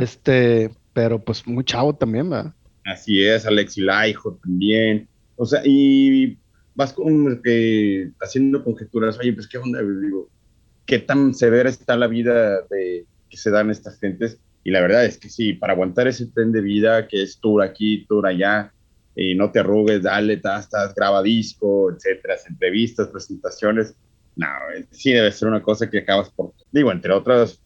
este, 0.00 0.70
pero 0.92 1.22
pues 1.22 1.46
muy 1.46 1.64
chavo 1.64 1.94
también, 1.94 2.30
¿verdad? 2.30 2.54
Así 2.84 3.24
es, 3.24 3.44
Alexi 3.44 3.82
Laiho 3.82 4.38
también, 4.42 5.08
o 5.36 5.44
sea, 5.44 5.60
y 5.64 6.38
vas 6.74 6.92
como 6.92 7.42
que 7.42 8.12
haciendo 8.20 8.62
conjeturas, 8.62 9.18
oye, 9.18 9.32
pues 9.32 9.48
qué 9.48 9.58
onda, 9.58 9.80
digo, 9.82 10.30
qué 10.86 11.00
tan 11.00 11.34
severa 11.34 11.68
está 11.68 11.96
la 11.96 12.06
vida 12.06 12.62
de 12.70 13.04
que 13.28 13.36
se 13.36 13.50
dan 13.50 13.70
estas 13.70 13.98
gentes, 13.98 14.38
y 14.62 14.70
la 14.70 14.80
verdad 14.80 15.04
es 15.04 15.18
que 15.18 15.28
sí, 15.28 15.52
para 15.52 15.72
aguantar 15.72 16.06
ese 16.06 16.26
tren 16.26 16.52
de 16.52 16.60
vida 16.60 17.08
que 17.08 17.22
es 17.22 17.40
tour 17.40 17.62
aquí, 17.62 18.06
tour 18.06 18.26
allá, 18.26 18.72
y 19.16 19.34
no 19.34 19.50
te 19.50 19.58
arrugues, 19.58 20.02
dale, 20.02 20.34
estás, 20.34 20.94
graba 20.94 21.24
disco, 21.24 21.90
etcétera, 21.90 22.36
entrevistas, 22.48 23.08
presentaciones. 23.08 23.96
No, 24.38 24.46
sí 24.92 25.12
debe 25.12 25.32
ser 25.32 25.48
una 25.48 25.62
cosa 25.62 25.90
que 25.90 25.98
acabas 25.98 26.30
por, 26.30 26.52
digo, 26.70 26.92
entre 26.92 27.12
otras, 27.12 27.60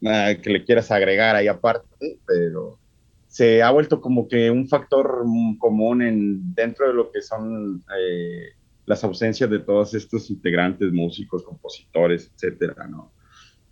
que 0.00 0.50
le 0.50 0.64
quieras 0.64 0.92
agregar 0.92 1.34
ahí 1.34 1.48
aparte, 1.48 2.20
pero 2.24 2.78
se 3.26 3.60
ha 3.60 3.72
vuelto 3.72 4.00
como 4.00 4.28
que 4.28 4.48
un 4.48 4.68
factor 4.68 5.24
común 5.58 6.00
en, 6.00 6.54
dentro 6.54 6.86
de 6.86 6.94
lo 6.94 7.10
que 7.10 7.22
son 7.22 7.82
eh, 7.98 8.50
las 8.86 9.02
ausencias 9.02 9.50
de 9.50 9.58
todos 9.58 9.94
estos 9.94 10.30
integrantes, 10.30 10.92
músicos, 10.92 11.42
compositores, 11.42 12.30
etcétera, 12.34 12.86
¿no? 12.86 13.12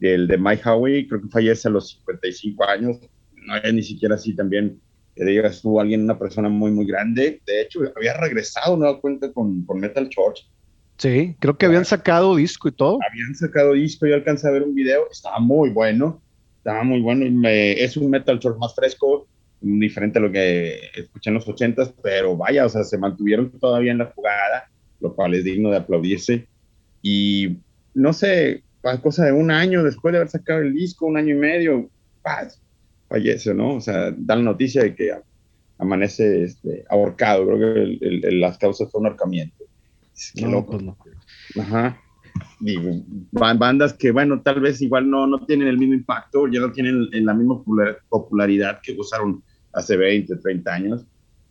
el 0.01 0.27
de 0.27 0.37
Mike 0.37 0.69
Howie, 0.69 1.07
creo 1.07 1.23
que 1.23 1.29
fallece 1.29 1.69
a 1.69 1.71
los 1.71 1.91
55 1.91 2.65
años, 2.65 2.99
no 3.47 3.57
es 3.57 3.75
ni 3.75 3.83
siquiera 3.85 4.17
así 4.17 4.35
también, 4.35 4.81
que 5.15 5.25
digas 5.25 5.57
estuvo 5.57 5.81
alguien, 5.81 6.03
una 6.03 6.19
persona 6.19 6.49
muy, 6.49 6.73
muy 6.73 6.87
grande, 6.87 7.41
de 7.47 7.63
hecho, 7.63 7.81
había 7.95 8.17
regresado, 8.17 8.77
no 8.77 9.01
cuenta, 9.01 9.33
con, 9.33 9.65
con 9.67 9.79
Metal 9.79 10.09
Church. 10.09 10.51
Sí, 11.01 11.35
creo 11.39 11.57
que 11.57 11.65
habían 11.65 11.87
sacado 11.87 12.37
disco 12.37 12.69
y 12.69 12.73
todo. 12.73 12.99
Habían 13.11 13.35
sacado 13.35 13.73
disco, 13.73 14.07
yo 14.07 14.15
alcancé 14.15 14.47
a 14.47 14.51
ver 14.51 14.63
un 14.63 14.75
video, 14.75 15.11
estaba 15.11 15.39
muy 15.39 15.71
bueno, 15.71 16.21
estaba 16.59 16.85
muy 16.85 17.01
bueno, 17.01 17.25
es 17.49 17.97
un 17.97 18.11
Metal 18.11 18.39
Church 18.39 18.59
más 18.59 18.75
fresco, 18.75 19.27
diferente 19.63 20.19
a 20.19 20.23
lo 20.23 20.31
que 20.31 20.79
escuché 20.95 21.31
en 21.31 21.35
los 21.35 21.49
80 21.49 21.95
pero 22.03 22.37
vaya, 22.37 22.67
o 22.67 22.69
sea, 22.69 22.85
se 22.85 22.99
mantuvieron 22.99 23.51
todavía 23.59 23.93
en 23.93 23.99
la 23.99 24.13
jugada, 24.15 24.71
lo 25.01 25.15
cual 25.15 25.35
es 25.35 25.45
digno 25.45 25.71
de 25.71 25.79
aplaudirse. 25.79 26.47
Y 27.01 27.57
no 27.95 28.13
sé, 28.13 28.63
cosa 29.03 29.25
de 29.25 29.33
un 29.33 29.51
año 29.51 29.83
después 29.83 30.13
de 30.13 30.19
haber 30.19 30.29
sacado 30.29 30.61
el 30.61 30.75
disco, 30.75 31.07
un 31.07 31.17
año 31.17 31.35
y 31.35 31.39
medio, 31.39 31.89
paz, 32.21 32.61
fallece, 33.09 33.55
¿no? 33.55 33.77
O 33.77 33.81
sea, 33.81 34.11
da 34.15 34.37
la 34.37 34.43
noticia 34.43 34.83
de 34.83 34.95
que 34.95 35.13
amanece 35.79 36.45
este, 36.45 36.85
ahorcado. 36.91 37.47
Creo 37.47 37.59
que 37.59 37.81
el, 38.07 38.41
las 38.41 38.59
causas 38.59 38.91
fue 38.91 39.01
un 39.01 39.07
ahorcamiento. 39.07 39.60
Qué 40.35 40.43
no, 40.43 40.51
loco. 40.51 40.73
Pues 40.73 40.83
no. 40.83 40.97
Ajá. 41.63 42.01
Digo, 42.61 42.93
bandas 43.33 43.95
que, 43.95 44.11
bueno, 44.11 44.41
tal 44.43 44.61
vez 44.61 44.81
igual 44.81 45.09
no, 45.11 45.27
no 45.27 45.45
tienen 45.47 45.69
el 45.69 45.79
mismo 45.79 45.95
impacto, 45.95 46.47
ya 46.47 46.61
no 46.61 46.71
tienen 46.71 47.09
la 47.11 47.35
misma 47.35 47.63
popularidad 48.09 48.81
que 48.83 48.93
usaron 48.99 49.43
hace 49.73 49.97
20, 49.97 50.37
30 50.37 50.73
años, 50.73 51.07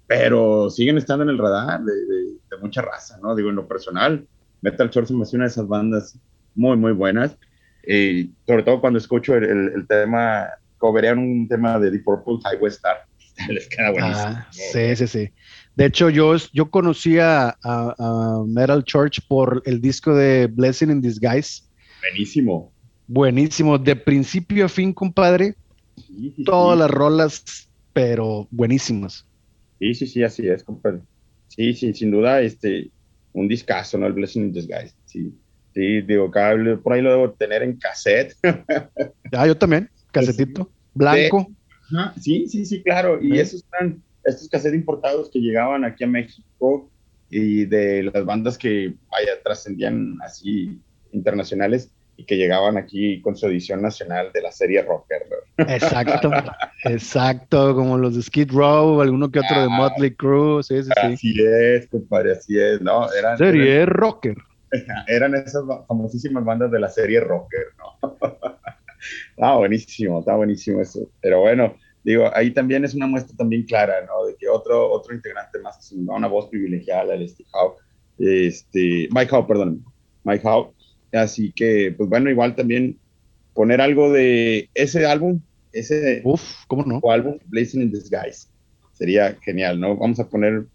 pero 0.07 0.69
siguen 0.69 0.97
estando 0.97 1.23
en 1.23 1.29
el 1.29 1.37
radar 1.37 1.81
de, 1.83 1.93
de, 1.93 2.57
mucha 2.61 2.81
raza, 2.81 3.17
¿no? 3.21 3.35
Digo, 3.35 3.49
en 3.49 3.55
lo 3.55 3.67
personal, 3.67 4.27
Metal 4.61 4.89
Church 4.89 5.11
me 5.11 5.23
hace 5.23 5.37
una 5.37 5.45
de 5.45 5.51
esas 5.51 5.67
bandas 5.67 6.19
muy, 6.55 6.75
muy 6.75 6.91
buenas. 6.91 7.37
Y 7.87 8.31
sobre 8.45 8.63
todo 8.63 8.81
cuando 8.81 8.99
escucho 8.99 9.35
el, 9.35 9.45
el, 9.45 9.87
tema, 9.87 10.49
coverían 10.77 11.19
un 11.19 11.47
tema 11.47 11.79
de 11.79 11.91
The 11.91 11.99
Purple 11.99 12.39
Highway 12.43 12.69
Star, 12.69 12.97
les 13.49 13.67
queda 13.69 13.91
buenísimo. 13.91 14.27
Ah, 14.27 14.47
sí, 14.51 14.95
sí, 14.95 15.07
sí. 15.07 15.31
De 15.79 15.85
hecho, 15.85 16.09
yo, 16.09 16.35
yo 16.51 16.69
conocí 16.69 17.19
a, 17.19 17.55
Metal 18.45 18.83
Church 18.83 19.21
por 19.29 19.63
el 19.65 19.79
disco 19.79 20.13
de 20.13 20.47
Blessing 20.47 20.89
in 20.89 20.99
Disguise. 20.99 21.63
Buenísimo. 22.01 22.73
Buenísimo, 23.07 23.77
de 23.77 23.95
principio 23.95 24.65
a 24.65 24.67
fin, 24.67 24.91
compadre. 24.91 25.55
Todas 26.43 26.77
las 26.77 26.91
rolas, 26.91 27.69
pero 27.93 28.45
buenísimas. 28.51 29.25
Sí, 29.79 29.93
sí, 29.93 30.07
sí, 30.07 30.21
así 30.21 30.49
es, 30.49 30.65
compadre. 30.65 30.99
Sí, 31.47 31.73
sí, 31.73 31.93
sin 31.93 32.11
duda, 32.11 32.41
este, 32.41 32.91
un 33.31 33.47
discazo, 33.47 33.97
¿no? 33.97 34.05
El 34.05 34.11
Blessing 34.11 34.47
in 34.47 34.51
Disguise, 34.51 34.93
sí. 35.05 35.33
Sí, 35.73 36.01
digo, 36.01 36.29
por 36.29 36.91
ahí 36.91 37.01
lo 37.01 37.11
debo 37.11 37.31
tener 37.31 37.63
en 37.63 37.77
cassette. 37.77 38.35
ah, 39.31 39.47
yo 39.47 39.55
también, 39.55 39.89
casetito, 40.11 40.69
blanco. 40.93 41.49
Sí, 42.19 42.49
sí, 42.49 42.65
sí, 42.65 42.83
claro. 42.83 43.23
Y 43.23 43.39
esos 43.39 43.63
eran 43.79 44.03
estos 44.23 44.49
cassettes 44.49 44.79
importados 44.79 45.29
que 45.29 45.39
llegaban 45.39 45.83
aquí 45.83 46.03
a 46.03 46.07
México 46.07 46.89
y 47.29 47.65
de 47.65 48.03
las 48.03 48.25
bandas 48.25 48.57
que, 48.57 48.93
vaya, 49.11 49.41
trascendían 49.43 50.17
así 50.23 50.79
internacionales 51.11 51.91
y 52.17 52.25
que 52.25 52.35
llegaban 52.35 52.75
aquí 52.75 53.21
con 53.21 53.35
su 53.37 53.47
edición 53.47 53.81
nacional 53.81 54.31
de 54.33 54.41
la 54.41 54.51
serie 54.51 54.81
Rocker. 54.81 55.21
Exacto, 55.57 56.31
exacto, 56.83 57.75
como 57.75 57.97
los 57.97 58.15
de 58.15 58.21
Skid 58.21 58.51
Row, 58.51 59.01
alguno 59.01 59.31
que 59.31 59.39
otro 59.39 59.61
de 59.61 59.67
ah. 59.67 59.69
Motley 59.69 60.13
Crue, 60.15 60.61
sí, 60.63 60.83
sí, 60.83 60.89
sí. 60.89 61.13
Así 61.13 61.35
es, 61.39 61.87
compadre, 61.87 62.33
así 62.33 62.59
es, 62.59 62.81
¿no? 62.81 63.11
Eran, 63.13 63.37
serie 63.37 63.85
Rocker. 63.85 64.35
eran 65.07 65.33
esas 65.35 65.63
famosísimas 65.87 66.43
bandas 66.43 66.71
de 66.71 66.79
la 66.79 66.89
serie 66.89 67.21
Rocker, 67.21 67.67
¿no? 67.77 68.17
ah, 69.39 69.55
buenísimo, 69.55 70.19
está 70.19 70.35
buenísimo 70.35 70.81
eso. 70.81 71.09
Pero 71.21 71.39
bueno, 71.39 71.75
digo, 72.03 72.29
ahí 72.35 72.51
también 72.51 72.85
es 72.85 72.93
una 72.93 73.07
muestra 73.07 73.35
también 73.37 73.63
clara, 73.63 74.05
¿no? 74.05 74.25
De 74.25 74.35
que 74.35 74.47
otro, 74.47 74.91
otro 74.91 75.13
integrante 75.13 75.59
más, 75.59 75.91
una 75.91 76.27
voz 76.27 76.47
privilegiada, 76.49 77.15
el 77.15 77.27
Steve 77.27 77.49
Howe, 77.53 77.75
este, 78.19 79.07
Mike 79.11 79.33
Howe, 79.33 79.47
perdón, 79.47 79.83
Mike 80.23 80.47
Howe. 80.47 80.73
Así 81.11 81.51
que, 81.51 81.93
pues 81.97 82.09
bueno, 82.09 82.29
igual 82.29 82.55
también 82.55 82.97
poner 83.53 83.81
algo 83.81 84.11
de 84.11 84.69
ese 84.73 85.05
álbum, 85.05 85.41
ese 85.73 86.21
Uf, 86.23 86.41
¿cómo 86.67 86.83
no? 86.83 87.01
álbum, 87.11 87.39
Blazing 87.47 87.81
in 87.81 87.91
Disguise. 87.91 88.47
Sería 88.93 89.37
genial, 89.41 89.79
¿no? 89.79 89.95
Vamos 89.97 90.19
a 90.19 90.29
poner, 90.29 90.65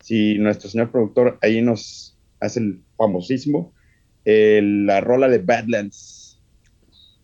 si 0.00 0.38
nuestro 0.38 0.68
señor 0.68 0.90
productor 0.90 1.38
ahí 1.42 1.62
nos 1.62 2.18
hace 2.40 2.60
el 2.60 2.80
famosísimo, 2.96 3.72
la 4.24 5.00
rola 5.00 5.28
de 5.28 5.38
Badlands. 5.38 6.40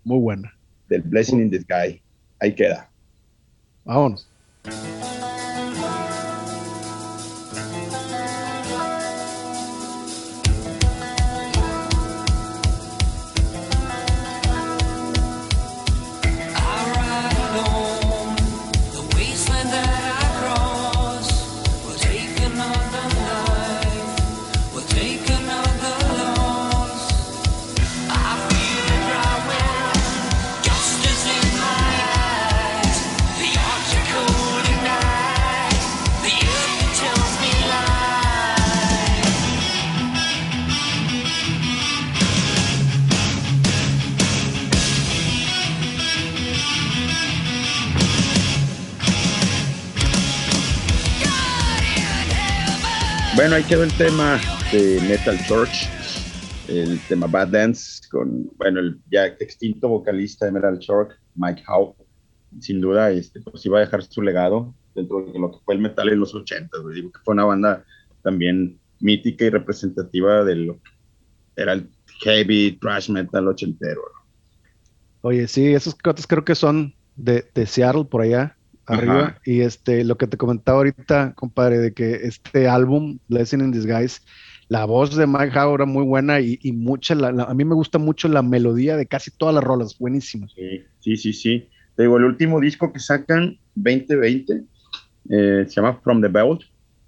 Muy 0.05 0.21
buena. 0.21 0.57
Del 0.89 1.03
Blessing 1.03 1.41
in 1.41 1.51
the 1.51 1.61
Sky. 1.61 2.01
Ahí 2.39 2.55
queda. 2.55 2.92
Vámonos. 3.85 4.32
Bueno, 53.43 53.57
ahí 53.57 53.65
quedó 53.65 53.83
el 53.83 53.93
tema 53.95 54.39
de 54.71 55.01
Metal 55.09 55.37
Church, 55.49 55.89
el 56.69 57.01
tema 57.09 57.27
Bad 57.27 57.49
Dance, 57.49 58.09
con, 58.09 58.49
bueno, 58.57 58.79
el 58.79 59.01
ya 59.11 59.27
extinto 59.27 59.89
vocalista 59.89 60.47
de 60.47 60.53
Metal 60.53 60.79
Church, 60.79 61.11
Mike 61.35 61.65
Howe. 61.67 61.93
Sin 62.61 62.81
duda, 62.81 63.11
este, 63.11 63.41
pues 63.41 63.67
iba 63.67 63.79
a 63.79 63.81
dejar 63.81 64.05
su 64.05 64.23
legado 64.23 64.73
dentro 64.95 65.27
de 65.27 65.37
lo 65.41 65.51
que 65.51 65.59
fue 65.65 65.75
el 65.75 65.81
metal 65.81 66.11
en 66.11 66.21
los 66.21 66.33
80, 66.33 66.71
digo 66.95 67.11
que 67.11 67.19
fue 67.25 67.35
una 67.35 67.45
banda 67.47 67.85
también 68.23 68.79
mítica 69.01 69.47
y 69.47 69.51
representativa 69.51 70.45
de 70.45 70.55
lo 70.55 70.75
que 70.75 71.63
era 71.63 71.73
el 71.73 71.91
heavy 72.23 72.79
thrash 72.81 73.11
metal 73.11 73.49
ochentero. 73.49 74.03
Oye, 75.23 75.49
sí, 75.49 75.75
esos 75.75 75.97
cotes 75.97 76.29
creo 76.29 76.45
que 76.45 76.55
son 76.55 76.95
de, 77.17 77.45
de 77.53 77.67
Seattle 77.67 78.05
por 78.05 78.23
allá 78.23 78.57
arriba. 78.87 79.39
Y 79.45 79.61
este, 79.61 80.05
lo 80.05 80.17
que 80.17 80.27
te 80.27 80.37
comentaba 80.37 80.79
ahorita, 80.79 81.35
compadre, 81.35 81.79
de 81.79 81.93
que 81.93 82.13
este 82.15 82.69
álbum, 82.69 83.19
Blessing 83.29 83.61
in 83.61 83.73
Disguise, 83.73 84.21
la 84.69 84.85
voz 84.85 85.15
de 85.17 85.27
Mike 85.27 85.59
Howe 85.59 85.75
era 85.75 85.85
muy 85.85 86.05
buena 86.05 86.41
y, 86.41 86.59
mucha, 86.73 87.15
a 87.15 87.55
mí 87.55 87.65
me 87.65 87.75
gusta 87.75 87.99
mucho 87.99 88.29
la 88.29 88.43
melodía 88.43 88.97
de 88.97 89.07
casi 89.07 89.31
todas 89.31 89.55
las 89.55 89.65
rolas, 89.65 89.99
buenísimas. 89.99 90.53
Sí, 91.01 91.17
sí, 91.17 91.33
sí. 91.33 91.69
Te 91.95 92.05
digo, 92.05 92.17
el 92.17 92.25
último 92.25 92.61
disco 92.61 92.93
que 92.93 92.99
sacan, 92.99 93.59
2020, 93.75 94.65
eh, 95.29 95.65
se 95.67 95.75
llama 95.75 96.01
From 96.03 96.23
the 96.23 96.29
Belt. 96.29 96.63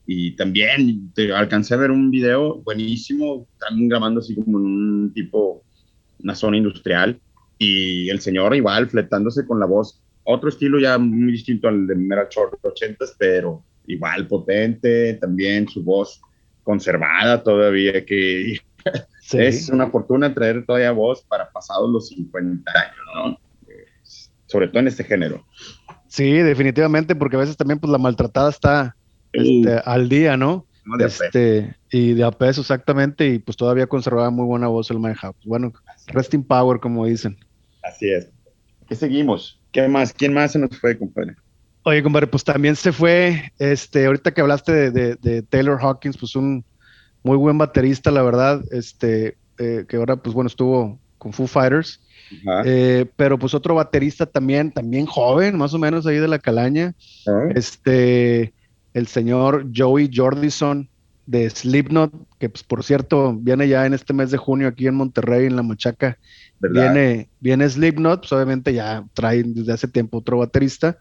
Y 0.07 0.33
también 0.33 1.11
te 1.15 1.33
alcancé 1.33 1.73
a 1.73 1.79
ver 1.79 1.91
un 1.91 2.11
video 2.11 2.57
buenísimo, 2.57 3.49
también 3.59 3.89
grabando 3.89 4.21
así 4.21 4.35
como 4.35 4.59
en 4.59 4.65
un 4.67 5.13
tipo, 5.15 5.63
una 6.23 6.35
zona 6.35 6.59
industrial. 6.59 7.19
Y 7.57 8.11
el 8.11 8.21
señor 8.21 8.55
igual 8.55 8.91
fletándose 8.91 9.47
con 9.47 9.59
la 9.59 9.65
voz 9.65 10.04
otro 10.25 10.49
estilo 10.49 10.79
ya 10.79 10.99
muy 10.99 11.33
distinto 11.33 11.69
al 11.69 11.87
de 11.87 11.95
Metal 11.95 12.27
Short 12.31 12.59
80, 12.63 13.05
pero 13.19 13.63
igual 13.87 14.27
potente, 14.27 15.15
también 15.15 15.69
su 15.69 15.83
voz 15.83 16.21
conservada 16.63 17.43
todavía, 17.43 18.05
que 18.05 18.59
es 19.33 19.69
una 19.69 19.91
fortuna 19.91 20.35
traer 20.35 20.65
todavía 20.65 20.93
voz 20.93 21.23
para 21.23 21.51
pasados 21.51 21.91
los 21.91 22.09
50 22.09 22.71
años, 22.71 22.97
¿no? 23.15 23.39
Sobre 24.47 24.69
todo 24.69 24.81
en 24.81 24.89
este 24.89 25.05
género. 25.05 25.45
Sí, 26.09 26.33
definitivamente, 26.33 27.15
porque 27.15 27.37
a 27.37 27.41
veces 27.41 27.57
también 27.57 27.79
pues 27.79 27.91
la 27.91 27.99
maltratada 27.99 28.51
está 28.51 28.97
este, 29.33 29.81
al 29.85 30.09
día, 30.09 30.37
¿no? 30.37 30.67
de 30.99 31.07
este, 31.07 31.77
y 31.91 32.13
de 32.13 32.25
a 32.25 32.31
peso, 32.31 32.61
exactamente, 32.61 33.27
y 33.27 33.39
pues 33.39 33.57
todavía 33.57 33.87
conservaba 33.87 34.31
muy 34.31 34.45
buena 34.45 34.69
voz 34.69 34.91
el 34.91 35.01
Mike 35.01 35.17
House. 35.17 35.37
Bueno, 35.45 35.73
resting 36.09 36.45
power, 36.45 36.79
como 36.79 37.07
dicen. 37.07 37.39
Así 37.83 38.11
es. 38.11 38.31
¿Qué 38.87 38.95
seguimos? 38.95 39.61
¿Qué 39.75 39.89
más? 39.89 40.13
¿Quién 40.13 40.33
más 40.33 40.53
se 40.53 40.59
nos 40.61 40.79
fue, 40.79 40.97
compadre? 40.97 41.35
Oye, 41.83 42.01
compadre, 42.01 42.29
pues 42.29 42.45
también 42.45 42.77
se 42.77 42.93
fue, 42.93 43.53
este, 43.59 44.07
ahorita 44.07 44.33
que 44.33 44.41
hablaste 44.41 44.93
de, 44.93 45.43
Taylor 45.43 45.79
Hawkins, 45.83 46.17
pues 46.17 46.37
un 46.37 46.65
muy 47.25 47.37
buen 47.37 47.59
baterista, 47.59 48.13
la 48.13 48.23
verdad, 48.23 48.63
este, 48.71 49.37
eh, 49.59 49.85
que 49.89 49.97
ahora, 49.97 50.15
pues 50.15 50.33
bueno, 50.33 50.47
estuvo 50.47 50.99
con 51.19 51.33
Foo 51.33 51.49
Fighters, 51.49 52.01
eh, 52.65 53.07
pero 53.17 53.37
pues 53.37 53.53
otro 53.53 53.75
baterista 53.75 54.27
también, 54.27 54.71
también 54.71 55.07
joven, 55.07 55.59
más 55.59 55.75
o 55.75 55.79
menos 55.79 56.07
ahí 56.07 56.19
de 56.19 56.29
la 56.29 56.39
calaña, 56.39 56.95
este, 57.57 58.55
el 58.95 59.09
señor 59.09 59.67
Joey 59.75 60.09
Jordison 60.15 60.89
de 61.27 61.49
Slipknot, 61.49 62.13
que 62.39 62.49
pues 62.49 62.63
por 62.63 62.85
cierto 62.85 63.35
viene 63.35 63.69
ya 63.69 63.87
en 63.87 63.95
este 63.95 64.13
mes 64.13 64.31
de 64.31 64.39
junio 64.39 64.69
aquí 64.69 64.87
en 64.87 64.95
Monterrey, 64.95 65.47
en 65.47 65.57
La 65.57 65.63
Machaca, 65.63 66.19
Viene, 66.61 67.29
viene 67.41 67.69
Slipknot, 67.69 68.21
pues 68.21 68.33
obviamente 68.33 68.73
ya 68.73 69.05
trae 69.13 69.43
desde 69.43 69.73
hace 69.73 69.89
tiempo 69.89 70.19
otro 70.19 70.39
baterista. 70.39 70.99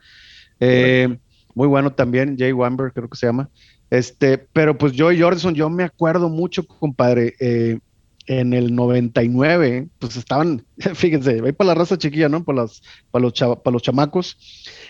Eh, 0.60 1.18
muy 1.56 1.68
bueno 1.68 1.94
también, 1.94 2.38
Jay 2.38 2.52
Wamber, 2.52 2.92
creo 2.92 3.10
que 3.10 3.18
se 3.18 3.28
llama. 3.28 3.50
Este, 3.90 4.38
pero 4.38 4.78
pues 4.78 4.94
Joey 4.98 5.22
Jordison, 5.22 5.54
yo 5.54 5.70
me 5.70 5.84
acuerdo 5.84 6.30
mucho, 6.30 6.66
compadre, 6.66 7.36
eh, 7.40 7.80
en 8.26 8.54
el 8.54 8.74
99, 8.74 9.88
pues 10.00 10.16
estaban, 10.16 10.66
fíjense, 10.96 11.42
ahí 11.44 11.52
para 11.52 11.70
la 11.70 11.76
raza 11.76 11.98
chiquilla, 11.98 12.30
¿no? 12.30 12.44
Para 12.44 12.62
los, 12.62 12.84
para 13.12 13.24
los, 13.24 13.34
para 13.34 13.72
los 13.72 13.82
chamacos. 13.82 14.38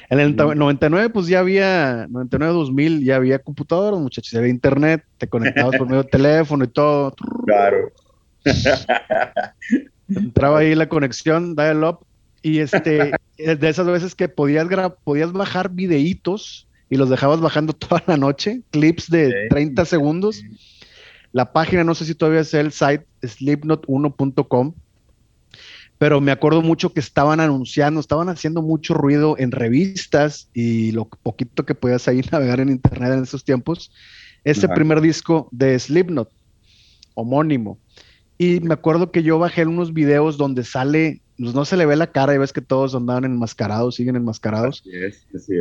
En 0.10 0.20
el 0.20 0.36
99, 0.36 1.10
pues 1.10 1.28
ya 1.28 1.40
había, 1.40 2.08
99, 2.10 2.54
2000, 2.54 3.04
ya 3.04 3.16
había 3.16 3.40
computadoras, 3.40 4.00
muchachos, 4.00 4.32
ya 4.32 4.40
había 4.40 4.52
internet, 4.52 5.04
te 5.18 5.28
conectabas 5.28 5.78
por 5.78 5.88
medio 5.88 6.04
de 6.04 6.10
teléfono 6.10 6.66
y 6.66 6.68
todo. 6.68 7.16
Claro. 7.46 7.92
Entraba 10.10 10.60
ahí 10.60 10.76
la 10.76 10.90
conexión, 10.90 11.56
dial-up, 11.56 12.06
y 12.44 12.60
este, 12.60 13.14
de 13.38 13.70
esas 13.70 13.88
veces 13.88 14.14
que 14.16 14.28
podías, 14.28 14.68
podías 15.04 15.32
bajar 15.32 15.72
videitos 15.72 16.68
y 16.90 16.98
los 16.98 17.10
dejabas 17.10 17.40
bajando 17.40 17.74
toda 17.74 18.04
la 18.06 18.18
noche, 18.18 18.62
clips 18.70 19.10
de 19.10 19.48
30 19.50 19.86
segundos. 19.86 20.44
La 21.32 21.52
página, 21.52 21.84
no 21.84 21.96
sé 21.96 22.06
si 22.06 22.14
todavía 22.14 22.42
es 22.42 22.54
el 22.54 22.72
site, 22.72 23.08
slipknot1.com, 23.24 24.74
pero 25.98 26.20
me 26.20 26.32
acuerdo 26.32 26.62
mucho 26.62 26.94
que 26.94 27.00
estaban 27.00 27.40
anunciando, 27.40 28.00
estaban 28.00 28.30
haciendo 28.30 28.62
mucho 28.62 28.94
ruido 28.94 29.36
en 29.38 29.52
revistas 29.52 30.50
y 30.54 30.92
lo 30.92 31.06
poquito 31.06 31.66
que 31.66 31.76
podías 31.76 32.08
ahí 32.08 32.22
navegar 32.32 32.60
en 32.60 32.70
internet 32.70 33.14
en 33.14 33.24
esos 33.24 33.44
tiempos, 33.44 33.92
ese 34.44 34.68
primer 34.68 35.00
disco 35.00 35.48
de 35.52 35.80
Slipknot, 35.80 36.30
homónimo. 37.14 37.80
Y 38.38 38.60
me 38.60 38.74
acuerdo 38.74 39.12
que 39.12 39.24
yo 39.24 39.40
bajé 39.40 39.66
unos 39.66 39.94
videos 39.94 40.38
donde 40.38 40.66
sale, 40.66 41.22
pues 41.38 41.54
no 41.54 41.64
se 41.64 41.78
le 41.78 41.86
ve 41.86 41.96
la 41.96 42.12
cara, 42.12 42.34
y 42.34 42.38
ves 42.38 42.52
que 42.52 42.62
todos 42.62 42.96
andaban 42.96 43.24
enmascarados, 43.24 43.96
siguen 43.96 44.18
enmascarados. 44.18 44.84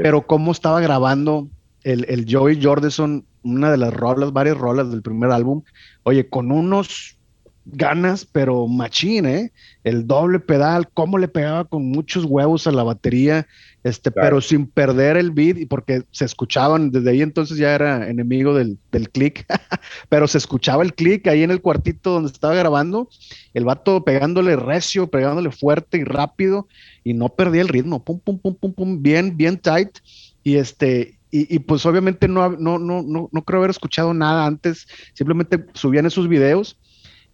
Pero 0.02 0.26
cómo 0.26 0.50
estaba 0.50 0.80
grabando 0.80 1.48
el, 1.84 2.04
el 2.08 2.26
Joey 2.28 2.60
Jordison, 2.60 3.24
una 3.44 3.70
de 3.70 3.76
las 3.76 3.94
rolas, 3.94 4.32
varias 4.32 4.56
rolas 4.56 4.90
del 4.90 5.02
primer 5.02 5.30
álbum, 5.30 5.62
oye, 6.02 6.28
con 6.28 6.50
unos 6.50 7.18
ganas, 7.64 8.24
pero 8.24 8.66
machín, 8.66 9.26
¿eh? 9.26 9.52
El 9.84 10.06
doble 10.06 10.40
pedal, 10.40 10.88
cómo 10.92 11.18
le 11.18 11.28
pegaba 11.28 11.64
con 11.64 11.90
muchos 11.90 12.24
huevos 12.24 12.66
a 12.66 12.72
la 12.72 12.82
batería, 12.82 13.46
este, 13.84 14.10
pero 14.10 14.40
sin 14.40 14.66
perder 14.66 15.16
el 15.16 15.30
beat, 15.30 15.58
y 15.58 15.66
porque 15.66 16.04
se 16.10 16.24
escuchaban, 16.24 16.90
desde 16.90 17.10
ahí 17.10 17.22
entonces 17.22 17.58
ya 17.58 17.74
era 17.74 18.08
enemigo 18.08 18.54
del, 18.54 18.78
del 18.90 19.10
click, 19.10 19.46
pero 20.08 20.28
se 20.28 20.38
escuchaba 20.38 20.82
el 20.82 20.94
click 20.94 21.26
ahí 21.26 21.42
en 21.42 21.50
el 21.50 21.60
cuartito 21.60 22.10
donde 22.10 22.30
estaba 22.30 22.54
grabando, 22.54 23.08
el 23.54 23.64
vato 23.64 24.04
pegándole 24.04 24.56
recio, 24.56 25.08
pegándole 25.08 25.50
fuerte 25.50 25.98
y 25.98 26.04
rápido, 26.04 26.68
y 27.04 27.14
no 27.14 27.28
perdía 27.28 27.62
el 27.62 27.68
ritmo, 27.68 28.04
pum, 28.04 28.20
pum, 28.20 28.38
pum, 28.38 28.54
pum, 28.54 28.72
pum, 28.72 29.02
bien, 29.02 29.36
bien 29.36 29.58
tight, 29.58 29.98
y 30.44 30.56
este, 30.56 31.18
y, 31.34 31.60
pues 31.60 31.86
obviamente 31.86 32.28
no, 32.28 32.50
no, 32.50 32.78
no, 32.78 33.02
no, 33.02 33.30
no 33.32 33.42
creo 33.42 33.60
haber 33.60 33.70
escuchado 33.70 34.12
nada 34.12 34.44
antes, 34.44 34.86
simplemente 35.14 35.64
subían 35.72 36.04
esos 36.04 36.28
videos, 36.28 36.76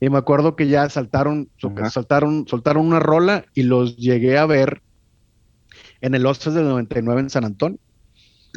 y 0.00 0.08
me 0.10 0.18
acuerdo 0.18 0.54
que 0.54 0.68
ya 0.68 0.88
saltaron, 0.88 1.48
saltaron, 1.90 2.46
soltaron 2.46 2.86
una 2.86 3.00
rola 3.00 3.44
y 3.54 3.62
los 3.62 3.96
llegué 3.96 4.38
a 4.38 4.46
ver 4.46 4.82
en 6.00 6.14
el 6.14 6.24
Oscars 6.26 6.54
del 6.54 6.64
99 6.64 7.20
en 7.20 7.30
San 7.30 7.44
Antonio. 7.44 7.78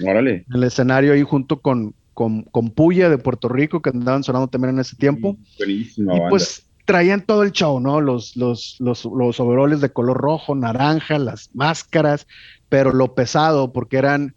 Órale. 0.03 0.45
En 0.47 0.55
el 0.55 0.63
escenario 0.63 1.13
ahí 1.13 1.23
junto 1.23 1.61
con, 1.61 1.95
con, 2.13 2.69
Puya 2.75 3.09
de 3.09 3.17
Puerto 3.17 3.49
Rico, 3.49 3.81
que 3.81 3.89
andaban 3.89 4.23
sonando 4.23 4.47
también 4.47 4.75
en 4.75 4.81
ese 4.81 4.95
tiempo. 4.95 5.37
buenísimo. 5.57 6.15
Y 6.15 6.29
pues 6.29 6.67
traían 6.85 7.25
todo 7.25 7.43
el 7.43 7.51
show, 7.51 7.79
¿no? 7.79 8.01
Los, 8.01 8.35
los, 8.35 8.77
los, 8.79 9.05
los 9.05 9.39
overoles 9.39 9.81
de 9.81 9.91
color 9.91 10.17
rojo, 10.17 10.55
naranja, 10.55 11.17
las 11.17 11.49
máscaras, 11.53 12.27
pero 12.69 12.93
lo 12.93 13.15
pesado, 13.15 13.73
porque 13.73 13.97
eran, 13.97 14.35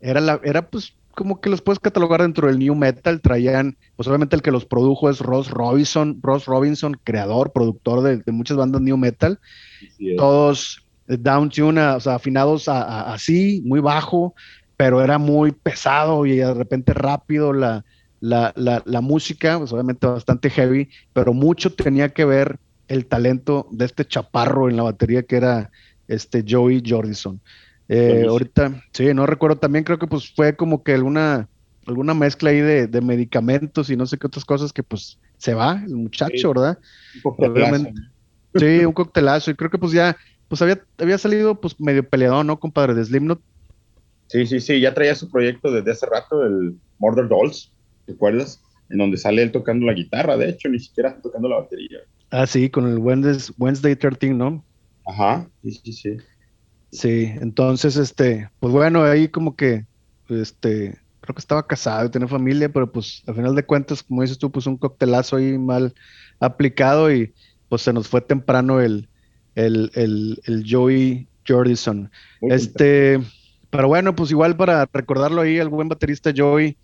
era 0.00 0.20
la, 0.20 0.40
era 0.44 0.70
pues 0.70 0.94
como 1.14 1.40
que 1.40 1.50
los 1.50 1.62
puedes 1.62 1.78
catalogar 1.78 2.22
dentro 2.22 2.48
del 2.48 2.58
new 2.58 2.74
metal, 2.74 3.20
traían, 3.20 3.76
pues 3.96 4.08
obviamente 4.08 4.36
el 4.36 4.42
que 4.42 4.50
los 4.50 4.64
produjo 4.64 5.08
es 5.08 5.20
Ross 5.20 5.50
Robinson, 5.50 6.18
Ross 6.22 6.46
Robinson, 6.46 6.98
creador, 7.04 7.52
productor 7.52 8.02
de, 8.02 8.32
muchas 8.32 8.56
bandas 8.56 8.80
new 8.80 8.96
metal, 8.96 9.38
todos 10.16 10.84
down 11.06 11.50
tune, 11.50 11.80
o 11.80 12.00
sea, 12.00 12.16
afinados 12.16 12.68
así, 12.68 13.62
muy 13.64 13.80
bajo, 13.80 14.34
pero 14.76 15.02
era 15.02 15.18
muy 15.18 15.52
pesado 15.52 16.26
y 16.26 16.36
de 16.36 16.54
repente 16.54 16.94
rápido 16.94 17.52
la, 17.52 17.84
la, 18.20 18.52
la, 18.56 19.00
música, 19.00 19.58
pues 19.58 19.72
obviamente 19.72 20.06
bastante 20.06 20.50
heavy, 20.50 20.88
pero 21.12 21.32
mucho 21.34 21.72
tenía 21.72 22.08
que 22.08 22.24
ver 22.24 22.58
el 22.88 23.06
talento 23.06 23.68
de 23.70 23.84
este 23.84 24.04
chaparro 24.04 24.68
en 24.68 24.76
la 24.76 24.82
batería 24.82 25.22
que 25.22 25.36
era 25.36 25.70
este 26.08 26.44
Joey 26.46 26.82
Jordison. 26.86 27.40
Eh, 27.88 28.24
ahorita, 28.28 28.82
sí, 28.92 29.12
no 29.12 29.26
recuerdo, 29.26 29.58
también 29.58 29.84
creo 29.84 29.98
que 29.98 30.06
pues 30.06 30.32
fue 30.34 30.56
como 30.56 30.82
que 30.82 30.94
alguna, 30.94 31.48
alguna 31.86 32.14
mezcla 32.14 32.50
ahí 32.50 32.60
de, 32.60 33.00
medicamentos 33.00 33.90
y 33.90 33.96
no 33.96 34.06
sé 34.06 34.18
qué 34.18 34.26
otras 34.26 34.44
cosas 34.44 34.72
que 34.72 34.82
pues 34.82 35.18
se 35.36 35.54
va 35.54 35.82
el 35.84 35.96
muchacho, 35.96 36.48
¿verdad? 36.48 36.78
Un 37.22 38.04
Sí, 38.56 38.84
un 38.84 38.92
coctelazo 38.92 39.50
y 39.50 39.54
creo 39.54 39.70
que 39.70 39.78
pues 39.78 39.92
ya, 39.92 40.16
pues 40.48 40.62
había, 40.62 40.80
había 40.98 41.18
salido 41.18 41.60
pues 41.60 41.78
medio 41.80 42.08
peleado, 42.08 42.44
¿no, 42.44 42.58
compadre? 42.60 42.94
De 42.94 43.04
Slimnot. 43.04 43.42
Sí, 44.28 44.46
sí, 44.46 44.60
sí, 44.60 44.80
ya 44.80 44.94
traía 44.94 45.14
su 45.14 45.28
proyecto 45.28 45.72
desde 45.72 45.90
hace 45.90 46.06
rato, 46.06 46.42
el 46.44 46.80
Murder 46.98 47.28
Dolls, 47.28 47.74
¿te 48.06 48.12
acuerdas? 48.12 48.62
En 48.88 48.98
donde 48.98 49.16
sale 49.16 49.42
él 49.42 49.50
tocando 49.50 49.86
la 49.86 49.92
guitarra, 49.92 50.36
de 50.36 50.50
hecho, 50.50 50.68
ni 50.68 50.78
siquiera 50.78 51.20
tocando 51.20 51.48
la 51.48 51.56
batería. 51.56 51.98
Ah, 52.30 52.46
sí, 52.46 52.70
con 52.70 52.86
el 52.86 52.98
Wednesday, 52.98 53.54
Wednesday 53.58 53.96
13, 53.96 54.34
¿no? 54.34 54.64
Ajá, 55.06 55.50
sí, 55.62 55.72
sí, 55.72 55.92
sí. 55.92 56.16
Sí, 56.94 57.32
entonces, 57.40 57.96
este, 57.96 58.48
pues 58.60 58.72
bueno, 58.72 59.02
ahí 59.02 59.26
como 59.26 59.56
que, 59.56 59.84
este, 60.28 60.96
creo 61.20 61.34
que 61.34 61.40
estaba 61.40 61.66
casado 61.66 62.06
y 62.06 62.10
tenía 62.10 62.28
familia, 62.28 62.68
pero 62.68 62.92
pues 62.92 63.24
al 63.26 63.34
final 63.34 63.56
de 63.56 63.66
cuentas, 63.66 64.04
como 64.04 64.22
dices 64.22 64.38
tú, 64.38 64.52
pues 64.52 64.68
un 64.68 64.76
coctelazo 64.76 65.36
ahí 65.36 65.58
mal 65.58 65.92
aplicado 66.38 67.12
y 67.12 67.34
pues 67.68 67.82
se 67.82 67.92
nos 67.92 68.06
fue 68.06 68.20
temprano 68.20 68.80
el, 68.80 69.08
el, 69.56 69.90
el, 69.94 70.40
el 70.44 70.64
Joey 70.70 71.26
Jordison. 71.48 72.12
Este, 72.42 73.20
pero 73.70 73.88
bueno, 73.88 74.14
pues 74.14 74.30
igual 74.30 74.56
para 74.56 74.88
recordarlo 74.92 75.40
ahí, 75.40 75.56
el 75.58 75.70
buen 75.70 75.88
baterista 75.88 76.32
Joey 76.34 76.76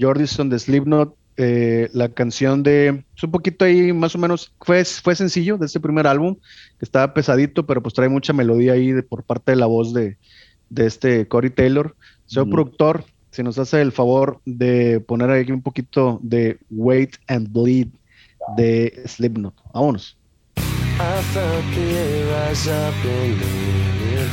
Jordison 0.00 0.48
de 0.48 0.58
Slipknot, 0.58 1.14
eh, 1.40 1.88
la 1.92 2.08
canción 2.08 2.64
de, 2.64 3.04
es 3.16 3.22
un 3.22 3.30
poquito 3.30 3.64
ahí 3.64 3.92
más 3.92 4.12
o 4.16 4.18
menos, 4.18 4.52
fue, 4.60 4.84
fue 4.84 5.14
sencillo 5.14 5.56
de 5.56 5.66
este 5.66 5.78
primer 5.78 6.08
álbum, 6.08 6.34
que 6.78 6.84
estaba 6.84 7.14
pesadito, 7.14 7.64
pero 7.64 7.80
pues 7.80 7.94
trae 7.94 8.08
mucha 8.08 8.32
melodía 8.32 8.72
ahí 8.72 8.90
de, 8.90 9.04
por 9.04 9.22
parte 9.22 9.52
de 9.52 9.56
la 9.56 9.66
voz 9.66 9.94
de, 9.94 10.16
de 10.68 10.86
este 10.86 11.28
Corey 11.28 11.50
Taylor. 11.50 11.94
Soy 12.26 12.50
productor, 12.50 13.04
si 13.30 13.44
nos 13.44 13.56
hace 13.58 13.80
el 13.80 13.92
favor 13.92 14.40
de 14.44 14.98
poner 14.98 15.30
aquí 15.30 15.52
un 15.52 15.62
poquito 15.62 16.18
de 16.22 16.58
Wait 16.70 17.16
and 17.28 17.52
Bleed 17.52 17.88
de 18.56 19.00
Slipknot. 19.06 19.54
Vámonos. 19.72 20.16
I 21.00 21.22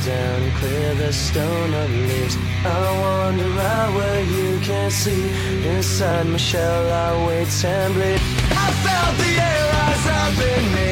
down 0.04 0.42
and 0.42 0.52
clear 0.54 0.94
the 0.94 1.12
stone 1.12 1.74
of 1.74 1.90
leaves. 1.90 2.36
I 2.64 2.66
wander 3.00 3.60
out 3.60 3.94
where 3.94 4.22
you 4.24 4.58
can't 4.60 4.92
see. 4.92 5.30
Inside 5.68 6.26
my 6.26 6.36
shell, 6.36 6.92
I 6.92 7.26
wait 7.26 7.64
and 7.64 7.94
bleed. 7.94 8.20
I 8.64 8.68
felt 8.84 9.14
the 9.22 9.30
air 9.48 9.62
rise 9.74 10.06
up 10.20 10.36
in 10.52 10.64
me, 10.76 10.90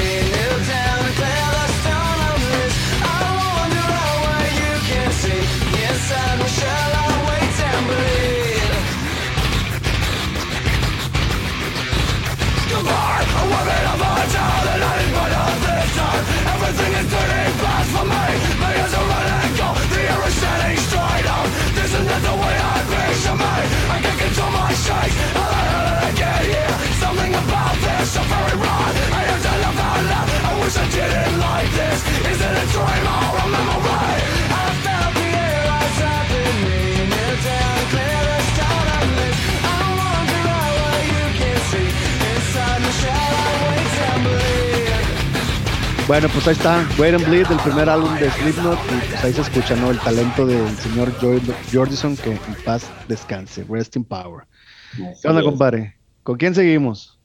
clear 1.19 1.49
the 1.59 1.67
stone 1.81 2.21
of 2.29 2.37
leaves. 2.45 2.77
I 3.03 3.21
wander 3.41 3.89
out 4.05 4.19
where 4.25 4.53
you 4.63 4.73
can't 4.91 5.15
see. 5.23 5.43
Inside 5.89 6.37
my 6.39 6.49
shell, 6.59 6.91
I 7.03 7.07
wait 7.29 7.57
and 7.71 7.85
bleed. 7.91 8.73
Goodbye, 12.71 13.27
a 13.41 13.43
woman 13.53 13.85
of 13.93 13.99
my 14.01 14.23
child, 14.33 14.54
bueno, 46.07 46.29
pues 46.29 46.47
ahí 46.47 46.53
está, 46.53 46.87
Wait 46.99 47.15
and 47.15 47.27
Bleed, 47.27 47.51
el 47.51 47.59
primer 47.59 47.89
álbum 47.89 48.15
de 48.19 48.31
Slipknot, 48.31 48.79
y 48.79 49.09
pues 49.09 49.25
ahí 49.25 49.33
se 49.33 49.41
escucha, 49.41 49.75
¿no? 49.75 49.91
El 49.91 49.99
talento 49.99 50.47
del 50.47 50.77
señor 50.79 51.13
Jordison, 51.73 52.17
que 52.17 52.33
en 52.33 52.39
paz 52.65 52.85
descanse, 53.09 53.65
rest 53.69 53.97
in 53.97 54.05
power. 54.05 54.47
¿Qué 54.97 55.29
onda, 55.29 55.43
compadre? 55.43 55.95
¿Con 56.23 56.37
quién 56.37 56.55
seguimos? 56.55 57.19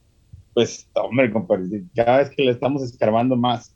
Pues, 0.53 0.87
hombre, 0.93 1.31
compadre, 1.31 1.83
cada 1.95 2.17
vez 2.17 2.29
que 2.29 2.43
le 2.43 2.51
estamos 2.51 2.83
escarbando 2.83 3.35
más, 3.35 3.71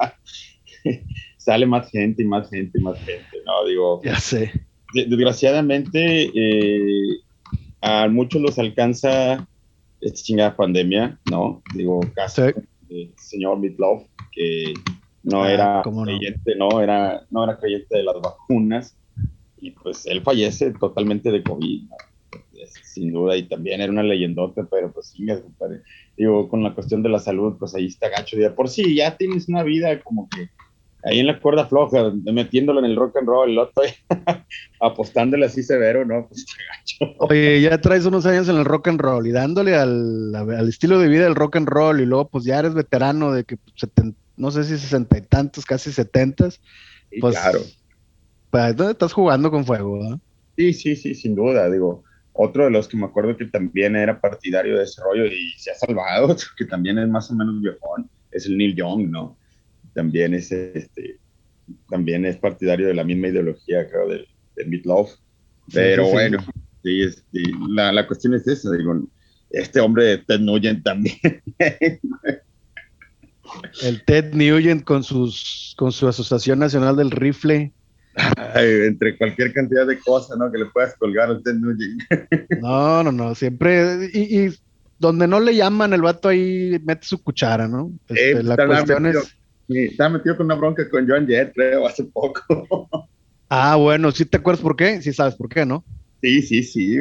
sale 1.38 1.66
más 1.66 1.90
gente 1.90 2.24
y 2.24 2.26
más 2.26 2.50
gente 2.50 2.80
y 2.80 2.82
más 2.82 2.98
gente, 3.00 3.38
¿no? 3.46 3.66
Digo, 3.66 4.02
ya 4.04 4.20
sé. 4.20 4.52
Desgraciadamente, 4.94 6.32
eh, 6.36 7.20
a 7.82 8.08
muchos 8.08 8.42
los 8.42 8.60
alcanza 8.60 9.48
esta 10.02 10.22
chingada 10.24 10.56
pandemia, 10.56 11.20
¿no? 11.30 11.62
Digo, 11.74 12.02
caso 12.16 12.48
el 12.90 13.14
señor 13.18 13.60
Midlove 13.60 14.06
que 14.32 14.74
no 15.24 15.44
ah, 15.44 15.52
era 15.52 15.84
creyente, 15.84 16.56
no? 16.58 16.82
Era, 16.82 17.26
no 17.32 17.44
era 17.44 17.58
creyente 17.58 17.98
de 17.98 18.04
las 18.04 18.16
vacunas, 18.22 18.96
y 19.64 19.72
pues 19.72 20.06
él 20.06 20.22
fallece 20.22 20.72
totalmente 20.74 21.32
de 21.32 21.42
COVID, 21.42 21.84
sin 22.94 23.12
duda, 23.12 23.36
y 23.36 23.44
también 23.44 23.82
era 23.82 23.92
una 23.92 24.04
leyendota, 24.04 24.68
pero 24.70 24.92
pues 24.92 25.08
sí, 25.08 25.26
digo, 26.18 26.48
con 26.50 26.64
la 26.64 26.74
cuestión 26.74 27.04
de 27.04 27.10
la 27.10 27.20
salud, 27.20 27.56
pues 27.58 27.76
ahí 27.76 27.88
está 27.88 28.10
gacho, 28.10 28.38
de 28.38 28.50
por 28.52 28.70
sí, 28.70 28.96
ya 28.96 29.18
tienes 29.18 29.50
una 29.50 29.64
vida 29.64 30.00
como 30.02 30.30
que 30.30 30.50
ahí 31.04 31.20
en 31.20 31.28
la 31.28 31.40
cuerda 31.40 31.66
floja, 31.66 32.14
metiéndolo 32.32 32.80
en 32.80 32.86
el 32.86 32.96
rock 32.96 33.18
and 33.18 33.28
roll, 33.28 33.52
el 33.52 33.58
otro 33.58 33.84
apostándole 34.80 35.46
así 35.46 35.64
severo, 35.64 36.06
¿no? 36.06 36.28
Pues 36.28 36.46
gacho. 36.46 37.16
Oye, 37.20 37.62
ya 37.62 37.82
traes 37.82 38.06
unos 38.06 38.26
años 38.26 38.48
en 38.48 38.58
el 38.58 38.66
rock 38.66 38.88
and 38.88 39.02
roll 39.02 39.28
y 39.28 39.32
dándole 39.32 39.76
al, 39.76 40.34
al, 40.36 40.70
estilo 40.70 41.00
de 41.00 41.10
vida 41.10 41.24
del 41.24 41.36
rock 41.36 41.58
and 41.58 41.68
roll 41.68 42.00
y 42.00 42.06
luego 42.06 42.30
pues 42.30 42.46
ya 42.46 42.60
eres 42.60 42.74
veterano 42.74 43.34
de 43.34 43.44
que 43.44 43.58
se 43.76 43.88
te 43.88 44.14
no 44.36 44.52
sé 44.52 44.64
si 44.64 44.78
sesenta 44.78 45.18
y 45.18 45.22
tantos, 45.22 45.66
casi 45.66 45.92
setentas. 45.92 46.60
Pues, 47.20 47.36
claro. 47.36 47.60
Pues, 48.50 48.80
estás 48.80 49.14
jugando 49.14 49.52
con 49.52 49.66
fuego, 49.66 50.20
Sí, 50.56 50.74
sí, 50.74 50.96
sí, 50.96 51.16
sin 51.16 51.36
duda. 51.36 51.70
Digo, 51.70 52.04
otro 52.34 52.66
de 52.66 52.72
los 52.72 52.88
que 52.88 52.98
me 52.98 53.06
acuerdo 53.06 53.38
que 53.38 53.46
también 53.46 53.96
era 53.96 54.20
partidario 54.20 54.78
de 54.78 54.84
ese 54.84 55.02
rollo 55.02 55.26
y 55.26 55.52
se 55.58 55.72
ha 55.72 55.76
salvado, 55.76 56.36
que 56.58 56.66
también 56.66 56.98
es 56.98 57.08
más 57.08 57.30
o 57.32 57.36
menos 57.36 57.62
viejón, 57.62 58.10
es 58.32 58.46
el 58.46 58.58
Neil 58.58 58.76
Young, 58.76 59.10
¿no? 59.10 59.38
También 59.94 60.34
es, 60.34 60.52
este, 60.52 61.20
también 61.90 62.26
es 62.26 62.38
partidario 62.38 62.88
de 62.88 62.96
la 62.96 63.04
misma 63.04 63.28
ideología, 63.28 63.88
creo, 63.88 64.10
del, 64.10 64.28
del 64.56 64.82
Love. 64.84 65.12
Pero 65.72 66.08
bueno, 66.10 66.40
sí, 66.84 67.04
este, 67.04 67.40
la, 67.70 67.94
la 67.94 68.06
cuestión 68.08 68.34
es 68.34 68.48
esa, 68.48 68.72
digo, 68.72 69.08
este 69.52 69.80
hombre 69.80 70.18
Ted 70.18 70.40
Nugent 70.40 70.84
también 70.84 71.18
El 73.84 74.04
Ted 74.06 74.34
Nugent 74.34 74.84
con, 74.84 75.04
sus, 75.04 75.76
con 75.78 75.92
su 75.92 76.08
Asociación 76.08 76.60
Nacional 76.60 76.96
del 76.96 77.12
Rifle. 77.12 77.72
Entre 78.56 79.18
cualquier 79.18 79.54
cantidad 79.54 79.88
de 79.88 80.00
cosas, 80.00 80.38
¿no? 80.38 80.52
Que 80.52 80.60
le 80.60 80.66
puedas 80.66 80.96
colgar 80.98 81.30
al 81.30 81.42
Ted 81.44 81.56
Nugent. 81.56 82.04
no, 82.62 83.04
no, 83.04 83.12
no, 83.12 83.36
siempre. 83.36 84.10
Y, 84.14 84.50
donde 85.00 85.28
no 85.28 85.40
le 85.40 85.56
llaman, 85.56 85.94
el 85.94 86.02
vato 86.02 86.30
ahí 86.30 86.80
mete 86.84 87.06
su 87.06 87.22
cuchara, 87.22 87.68
¿no? 87.68 87.92
Este, 88.08 88.42
la 88.42 88.56
cuestión 88.56 89.04
metido, 89.04 89.22
es. 89.22 89.92
estaba 89.92 90.12
metido 90.12 90.38
con 90.38 90.46
una 90.46 90.56
bronca 90.56 90.90
con 90.90 91.08
Joan 91.08 91.28
Jett, 91.28 91.54
creo, 91.54 91.86
hace 91.86 92.06
poco. 92.06 92.88
ah, 93.50 93.76
bueno, 93.76 94.12
¿sí 94.12 94.26
te 94.26 94.38
acuerdas 94.38 94.62
por 94.62 94.78
qué? 94.78 95.02
Sí 95.02 95.12
sabes 95.12 95.36
por 95.36 95.50
qué, 95.50 95.66
¿no? 95.66 95.84
Sí, 96.22 96.42
sí, 96.42 96.64
sí. 96.64 96.98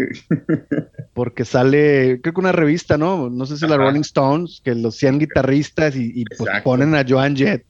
Porque 1.14 1.44
sale, 1.44 2.20
creo 2.20 2.34
que 2.34 2.40
una 2.40 2.50
revista, 2.50 2.98
¿no? 2.98 3.30
No 3.30 3.46
sé 3.46 3.56
si 3.56 3.68
la 3.68 3.76
Rolling 3.76 4.00
Stones, 4.00 4.60
que 4.64 4.74
los 4.74 4.96
100 4.96 5.20
guitarristas 5.20 5.94
y, 5.94 6.24
pues 6.36 6.50
ponen 6.64 6.96
a 6.96 7.04
Joan 7.08 7.36
Jett 7.36 7.64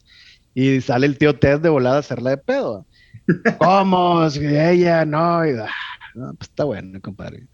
y 0.54 0.80
sale 0.80 1.06
el 1.06 1.18
tío 1.18 1.38
Ted 1.38 1.60
de 1.60 1.68
volada 1.68 1.96
a 1.96 2.00
hacerla 2.00 2.30
de 2.30 2.38
pedo. 2.38 2.86
¿Cómo? 3.58 4.26
Ella, 4.26 5.04
no, 5.04 5.46
y, 5.46 5.50
ah, 5.50 5.68
no, 6.14 6.34
pues 6.34 6.50
está 6.50 6.64
bueno, 6.64 7.00
compadre. 7.00 7.46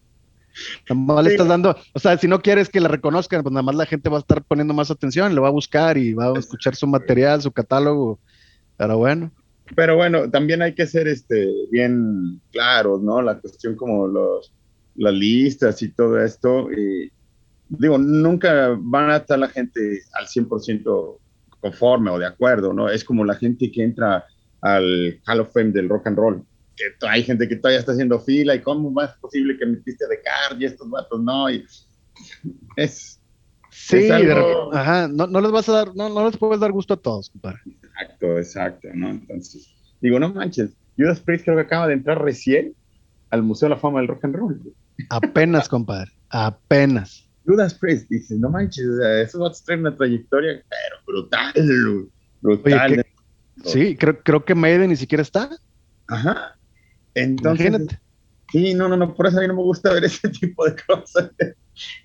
Nada 0.90 1.22
le 1.22 1.30
estás 1.30 1.48
dando, 1.48 1.76
o 1.92 1.98
sea, 1.98 2.18
si 2.18 2.26
no 2.26 2.40
quieres 2.40 2.68
que 2.68 2.80
la 2.80 2.88
reconozcan, 2.88 3.42
pues 3.42 3.52
nada 3.52 3.62
más 3.62 3.76
la 3.76 3.86
gente 3.86 4.08
va 4.08 4.16
a 4.16 4.20
estar 4.20 4.42
poniendo 4.42 4.74
más 4.74 4.90
atención, 4.90 5.34
le 5.34 5.40
va 5.40 5.48
a 5.48 5.52
buscar 5.52 5.96
y 5.96 6.14
va 6.14 6.26
a 6.26 6.38
escuchar 6.38 6.74
su 6.74 6.86
material, 6.86 7.40
su 7.42 7.52
catálogo. 7.52 8.18
Pero 8.76 8.98
bueno. 8.98 9.30
Pero 9.76 9.96
bueno, 9.96 10.30
también 10.30 10.62
hay 10.62 10.74
que 10.74 10.86
ser 10.86 11.08
este, 11.08 11.48
bien 11.70 12.40
claros, 12.50 13.02
¿no? 13.02 13.20
La 13.22 13.38
cuestión 13.38 13.76
como 13.76 14.06
los, 14.06 14.52
las 14.96 15.14
listas 15.14 15.82
y 15.82 15.90
todo 15.90 16.20
esto. 16.20 16.72
Y, 16.72 17.12
digo, 17.68 17.98
nunca 17.98 18.76
van 18.78 19.10
a 19.10 19.16
estar 19.18 19.38
la 19.38 19.48
gente 19.48 20.00
al 20.14 20.26
100% 20.26 21.18
conforme 21.60 22.10
o 22.10 22.18
de 22.18 22.26
acuerdo, 22.26 22.72
¿no? 22.72 22.88
Es 22.88 23.04
como 23.04 23.24
la 23.24 23.34
gente 23.34 23.70
que 23.70 23.82
entra 23.82 24.24
al 24.60 25.20
Hall 25.26 25.40
of 25.40 25.52
Fame 25.52 25.72
del 25.72 25.88
rock 25.88 26.06
and 26.06 26.16
roll. 26.16 26.44
Que 26.76 26.84
hay 27.06 27.22
gente 27.22 27.48
que 27.48 27.56
todavía 27.56 27.80
está 27.80 27.92
haciendo 27.92 28.20
fila 28.20 28.54
y 28.54 28.60
cómo 28.60 29.02
es 29.02 29.10
posible 29.20 29.56
que 29.58 29.66
metiste 29.66 30.06
de 30.06 30.20
card 30.22 30.60
y 30.60 30.64
estos 30.66 30.88
vatos 30.88 31.20
no. 31.20 31.50
Y 31.50 31.64
es. 32.76 33.20
Sí, 33.70 34.08
ajá, 34.10 35.08
no, 35.08 35.26
no, 35.26 35.40
les 35.40 35.50
vas 35.50 35.68
a 35.68 35.72
dar, 35.72 35.94
no, 35.94 36.08
no 36.08 36.26
les 36.26 36.36
puedes 36.36 36.58
dar 36.58 36.72
gusto 36.72 36.94
a 36.94 36.96
todos, 36.96 37.30
compadre. 37.30 37.60
Exacto, 37.66 38.38
exacto, 38.38 38.88
¿no? 38.94 39.10
Entonces, 39.10 39.74
digo, 40.00 40.18
no 40.18 40.32
manches, 40.32 40.70
Judas 40.96 41.20
Priest 41.20 41.44
creo 41.44 41.56
que 41.56 41.62
acaba 41.62 41.86
de 41.86 41.94
entrar 41.94 42.20
recién 42.20 42.74
al 43.30 43.42
Museo 43.42 43.68
de 43.68 43.74
la 43.76 43.80
Fama 43.80 44.00
del 44.00 44.08
Rock 44.08 44.24
and 44.24 44.34
Roll. 44.34 44.60
Apenas, 45.10 45.68
compadre, 45.68 46.10
apenas. 46.30 47.28
Judas 47.46 47.74
Priest 47.74 48.08
dice, 48.10 48.36
no 48.36 48.50
manches, 48.50 48.86
eso 49.22 49.40
va 49.40 49.48
a 49.48 49.52
traer 49.52 49.80
una 49.80 49.94
trayectoria, 49.94 50.62
pero 50.68 50.96
brutal, 51.06 52.10
brutal. 52.40 53.06
Sí, 53.64 53.96
creo, 53.96 54.22
creo 54.22 54.44
que 54.44 54.54
Maiden 54.54 54.90
ni 54.90 54.96
siquiera 54.96 55.22
está. 55.22 55.50
Ajá. 56.08 56.56
Entonces, 57.14 57.98
Sí, 58.50 58.72
no, 58.72 58.88
no, 58.88 58.96
no, 58.96 59.14
por 59.14 59.26
eso 59.26 59.38
a 59.38 59.42
mí 59.42 59.48
no 59.48 59.54
me 59.54 59.62
gusta 59.62 59.92
ver 59.92 60.04
ese 60.04 60.28
tipo 60.40 60.64
de 60.64 60.76
cosas. 60.86 61.30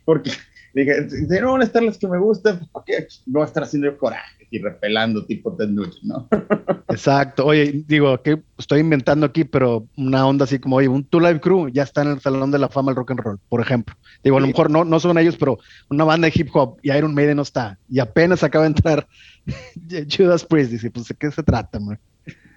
Porque 0.05 0.31
dije, 0.73 1.07
no 1.41 1.53
van 1.53 1.62
a 1.62 1.65
estar 1.65 1.83
las 1.83 1.97
que 1.97 2.07
me 2.07 2.17
gustan, 2.17 2.59
pues, 2.59 2.69
¿para 2.69 2.86
qué? 2.86 3.07
No 3.25 3.39
va 3.39 3.45
a 3.45 3.47
estar 3.47 3.63
haciendo 3.63 3.95
coraje 3.97 4.47
y 4.53 4.59
repelando 4.59 5.25
tipo 5.25 5.55
Ted 5.55 5.69
¿no? 5.69 6.27
Exacto. 6.89 7.45
Oye, 7.45 7.83
digo, 7.88 8.21
que 8.21 8.41
estoy 8.57 8.81
inventando 8.81 9.25
aquí, 9.25 9.43
pero 9.43 9.88
una 9.97 10.27
onda 10.27 10.45
así 10.45 10.59
como, 10.59 10.75
oye, 10.75 10.88
un 10.88 11.03
Two 11.03 11.19
Live 11.19 11.41
Crew 11.41 11.69
ya 11.69 11.81
está 11.81 12.03
en 12.03 12.09
el 12.09 12.19
Salón 12.19 12.51
de 12.51 12.59
la 12.59 12.69
Fama 12.69 12.91
del 12.91 12.97
Rock 12.97 13.12
and 13.12 13.19
Roll, 13.21 13.39
por 13.49 13.62
ejemplo. 13.62 13.95
Digo, 14.23 14.38
a 14.38 14.41
lo 14.41 14.47
mejor 14.47 14.69
no, 14.69 14.86
no 14.86 14.99
son 14.99 15.17
ellos, 15.17 15.38
pero 15.38 15.57
una 15.89 16.03
banda 16.03 16.27
de 16.27 16.33
hip 16.36 16.49
hop 16.53 16.77
y 16.83 16.91
Iron 16.91 17.15
Maiden 17.15 17.38
no 17.38 17.41
está. 17.41 17.79
Y 17.89 17.99
apenas 17.99 18.43
acaba 18.43 18.65
de 18.65 18.69
entrar 18.69 19.07
Judas 20.17 20.45
Priest. 20.45 20.71
Dice, 20.71 20.91
pues, 20.91 21.07
¿de 21.07 21.15
qué 21.15 21.31
se 21.31 21.43
trata, 21.43 21.79
man? 21.79 21.99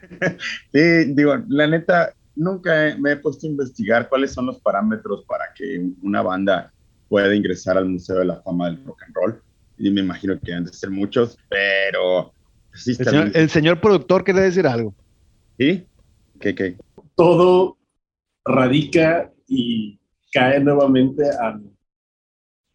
Sí, 0.72 1.12
digo, 1.14 1.34
la 1.48 1.66
neta, 1.66 2.12
nunca 2.36 2.94
me 2.98 3.12
he 3.12 3.16
puesto 3.16 3.46
a 3.46 3.50
investigar 3.50 4.08
cuáles 4.08 4.32
son 4.32 4.46
los 4.46 4.60
parámetros 4.60 5.24
para 5.24 5.46
que 5.56 5.82
una 6.02 6.22
banda 6.22 6.72
pueda 7.08 7.34
ingresar 7.34 7.78
al 7.78 7.86
Museo 7.86 8.18
de 8.18 8.26
la 8.26 8.42
Fama 8.42 8.66
del 8.66 8.84
Rock 8.84 9.02
and 9.04 9.14
Roll. 9.14 9.42
Y 9.78 9.90
me 9.90 10.00
imagino 10.00 10.38
que 10.40 10.52
han 10.52 10.64
de 10.64 10.72
ser 10.72 10.90
muchos, 10.90 11.38
pero... 11.48 12.32
Sí 12.74 12.94
el, 13.32 13.48
señor, 13.48 13.80
productor 13.80 14.22
quiere 14.22 14.42
decir 14.42 14.66
algo. 14.66 14.94
¿Sí? 15.58 15.86
¿Qué, 16.38 16.54
qué? 16.54 16.76
Todo 17.14 17.78
radica 18.44 19.32
y 19.48 19.98
cae 20.30 20.60
nuevamente 20.60 21.24
al 21.40 21.62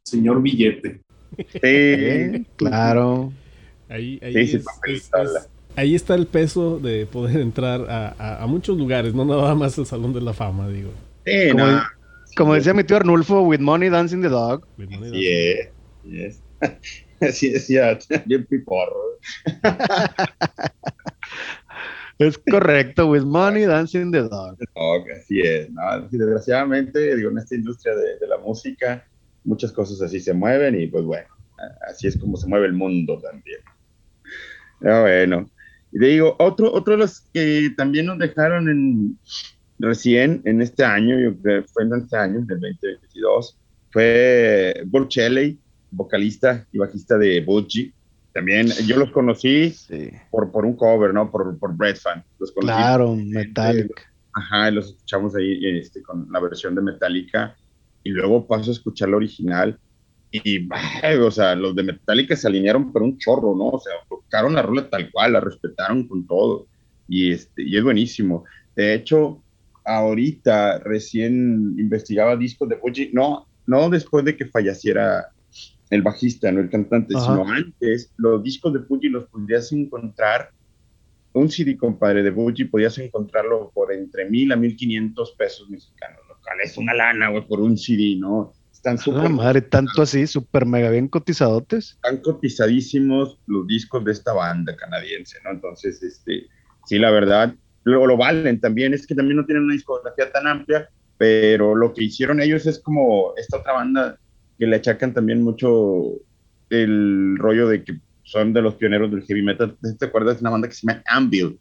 señor 0.04 0.42
Billete. 0.42 1.02
Sí, 1.38 2.46
claro. 2.56 3.32
Ahí, 3.90 4.20
ahí, 4.24 4.64
ahí 5.76 5.96
está 5.96 6.16
el 6.16 6.26
peso 6.26 6.80
de 6.80 7.06
poder 7.06 7.42
entrar 7.42 7.86
a, 7.90 8.42
a, 8.42 8.48
muchos 8.48 8.78
lugares, 8.78 9.14
no 9.14 9.26
nada 9.26 9.54
más 9.54 9.78
el 9.78 9.86
Salón 9.86 10.14
de 10.14 10.22
la 10.22 10.34
Fama, 10.34 10.68
digo. 10.70 10.92
Sí, 11.26 11.54
no. 11.56 11.84
Como 12.36 12.56
decía 12.56 12.74
mi 12.74 12.84
tío 12.84 12.98
Arnulfo, 12.98 13.42
with 13.42 13.60
money 13.60 13.90
dancing 13.90 14.22
the 14.22 14.30
dog. 14.30 14.66
Yeah, 14.78 15.70
yes. 16.04 16.42
Así 17.22 17.52
decía, 17.52 17.98
bien 18.26 18.46
piporro. 18.46 19.20
es 22.20 22.38
correcto, 22.50 23.08
with 23.08 23.24
money 23.24 23.66
dancing 23.66 24.12
the 24.12 24.22
dog. 24.22 24.58
así 25.16 25.42
es. 25.42 25.70
¿no? 25.70 26.08
Desgraciadamente, 26.10 27.16
digo, 27.16 27.32
en 27.32 27.38
esta 27.38 27.56
industria 27.56 27.96
de, 27.96 28.20
de, 28.20 28.28
la 28.28 28.38
música, 28.38 29.06
muchas 29.44 29.72
cosas 29.72 30.02
así 30.02 30.20
se 30.20 30.34
mueven 30.34 30.80
y 30.80 30.88
pues 30.88 31.04
bueno, 31.04 31.28
así 31.88 32.08
es 32.08 32.18
como 32.18 32.38
se 32.38 32.48
mueve 32.48 32.68
el 32.68 32.74
mundo 32.74 33.20
también. 33.20 33.60
Pero 34.80 35.02
bueno, 35.02 35.50
y 35.92 36.00
digo, 36.00 36.36
otro, 36.40 36.72
otro 36.74 36.94
de 36.94 37.00
los 37.00 37.22
que 37.34 37.72
también 37.76 38.06
nos 38.06 38.18
dejaron 38.18 38.70
en, 38.70 39.20
recién 39.82 40.42
en 40.46 40.62
este 40.62 40.84
año, 40.84 41.20
yo 41.20 41.38
creo 41.42 41.64
fue 41.66 41.84
en 41.84 41.94
este 41.96 42.18
año, 42.18 42.42
del 42.42 42.60
2022, 42.60 43.58
fue 43.92 44.84
Burchelli, 44.86 45.60
vocalista 45.92 46.66
y 46.72 46.78
bajista 46.78 47.18
de 47.18 47.42
Budgie. 47.42 47.94
También 48.34 48.68
yo 48.88 48.98
los 48.98 49.12
conocí 49.12 49.76
por, 50.30 50.52
por 50.52 50.66
un 50.66 50.76
cover, 50.76 51.14
¿no? 51.14 51.30
Por, 51.30 51.58
por 51.60 51.76
Bread 51.76 51.98
Fan. 51.98 52.24
Los 52.40 52.52
conocí 52.54 52.74
claro, 52.74 53.16
Metallica. 53.16 54.04
Ajá, 54.34 54.72
los 54.72 54.88
escuchamos 54.88 55.36
ahí 55.36 55.60
este, 55.78 56.02
con 56.02 56.28
la 56.32 56.40
versión 56.40 56.74
de 56.74 56.82
Metallica 56.82 57.56
y 58.04 58.12
luego 58.12 58.48
paso 58.48 58.72
a 58.72 58.74
escuchar 58.74 59.10
la 59.10 59.18
original 59.18 59.78
y, 60.32 60.70
o 61.20 61.32
sea, 61.32 61.56
los 61.56 61.76
de 61.76 61.84
Metallica 61.84 62.38
se 62.38 62.48
alinearon 62.48 62.94
por 62.94 63.04
un 63.04 63.18
chorro, 63.18 63.54
¿no? 63.54 63.68
O 63.68 63.80
sea, 63.80 63.94
tocaron 64.08 64.54
la 64.54 64.62
rola 64.62 64.90
tal 64.90 65.12
cual, 65.12 65.34
la 65.34 65.42
respetaron 65.42 66.08
con 66.08 66.26
todo 66.26 66.68
y, 67.10 67.34
este, 67.34 67.64
y 67.64 67.76
es 67.76 67.84
buenísimo. 67.84 68.46
De 68.74 68.94
hecho, 68.94 69.41
ahorita 69.84 70.80
recién 70.80 71.76
investigaba 71.78 72.36
discos 72.36 72.70
de 72.70 72.78
Fuji, 72.78 73.12
no, 73.14 73.48
no 73.66 73.90
después 73.90 74.26
de 74.26 74.36
que 74.36 74.46
falleciera 74.46 75.28
el 75.90 76.02
bajista, 76.02 76.52
no 76.52 76.62
el 76.62 76.70
cantante, 76.70 77.14
sino 77.14 77.46
antes, 77.48 78.14
los 78.18 78.42
discos 78.44 78.74
de 78.74 78.80
Fuji 78.80 79.10
los 79.10 79.26
podrías 79.26 79.72
encontrar, 79.72 80.52
un 81.34 81.50
CD, 81.50 81.78
compadre, 81.78 82.24
de 82.24 82.32
Fuji, 82.32 82.66
podías 82.66 82.98
encontrarlo 82.98 83.72
por 83.74 83.94
entre 83.94 84.30
mil 84.30 84.52
a 84.52 84.56
mil 84.56 84.76
quinientos 84.76 85.34
pesos 85.38 85.70
mexicanos, 85.70 86.20
lo 86.28 86.36
cual 86.42 86.58
es 86.64 86.78
una 86.78 86.94
lana, 86.94 87.30
güey, 87.30 87.46
por 87.48 87.62
un 87.62 87.78
CD, 87.78 88.16
¿no? 88.18 88.54
Están 88.72 88.98
súper... 88.98 89.30
madre, 89.30 89.62
tanto 89.62 90.02
así, 90.02 90.26
súper 90.26 90.66
mega 90.66 90.90
bien 90.90 91.08
cotizadotes. 91.08 91.92
Están 91.92 92.18
cotizadísimos 92.18 93.38
los 93.46 93.68
discos 93.68 94.04
de 94.04 94.12
esta 94.12 94.34
banda 94.34 94.76
canadiense, 94.76 95.38
¿no? 95.44 95.52
Entonces, 95.52 96.02
este, 96.02 96.48
sí, 96.88 96.98
la 96.98 97.12
verdad, 97.12 97.54
lo, 97.84 98.06
lo 98.06 98.18
valen 98.18 98.60
también, 98.60 98.94
es 98.94 99.08
que 99.08 99.16
también 99.16 99.38
no 99.38 99.46
tienen 99.46 99.64
una 99.64 99.74
discografía 99.74 100.32
tan 100.32 100.48
amplia, 100.48 100.90
pero 101.18 101.76
lo 101.76 101.94
que 101.94 102.04
hicieron 102.04 102.42
ellos 102.42 102.66
es 102.66 102.80
como 102.80 103.34
esta 103.38 103.58
otra 103.58 103.74
banda 103.74 104.18
que 104.58 104.68
le 104.68 104.76
achacan 104.76 105.14
también 105.14 105.44
mucho 105.44 106.14
el 106.70 107.36
rollo 107.38 107.68
de 107.68 107.84
que 107.84 108.00
son 108.24 108.54
de 108.54 108.62
los 108.62 108.76
pioneros 108.76 109.12
del 109.12 109.24
heavy 109.24 109.42
metal. 109.42 109.78
¿Te 110.00 110.06
acuerdas 110.06 110.38
de 110.38 110.42
una 110.42 110.52
banda 110.52 110.68
que 110.68 110.74
se 110.74 110.88
llama 110.88 111.04
Anvil? 111.06 111.60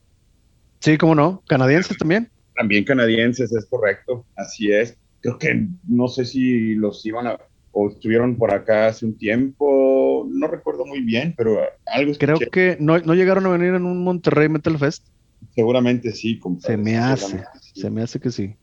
Sí, 0.81 0.97
cómo 0.97 1.15
no, 1.15 1.43
canadienses 1.47 1.99
también. 1.99 2.31
También 2.57 2.85
canadienses, 2.85 3.53
es 3.53 3.67
correcto, 3.67 4.25
así 4.37 4.73
es. 4.73 4.97
Creo 5.21 5.39
que 5.39 5.67
no 5.89 6.09
sé 6.09 6.25
si 6.25 6.75
los 6.75 7.05
iban 7.05 7.27
a, 7.27 7.39
o 7.73 7.89
estuvieron 7.89 8.37
por 8.37 8.53
acá 8.53 8.87
hace 8.87 9.05
un 9.05 9.17
tiempo, 9.17 10.27
no 10.31 10.47
recuerdo 10.47 10.87
muy 10.87 11.01
bien, 11.01 11.35
pero 11.37 11.59
algo 11.87 12.13
Creo 12.19 12.39
que 12.39 12.77
no, 12.81 12.99
no 12.99 13.15
llegaron 13.15 13.47
a 13.47 13.51
venir 13.51 13.75
en 13.75 13.85
un 13.85 14.03
Monterrey 14.03 14.49
Metal 14.49 14.79
Fest. 14.79 15.07
Seguramente 15.55 16.13
sí, 16.13 16.41
Se 16.61 16.77
me 16.77 16.97
hace, 16.97 17.45
se 17.75 17.91
me 17.91 18.03
hace 18.03 18.21
que 18.21 18.31
sí. 18.31 18.55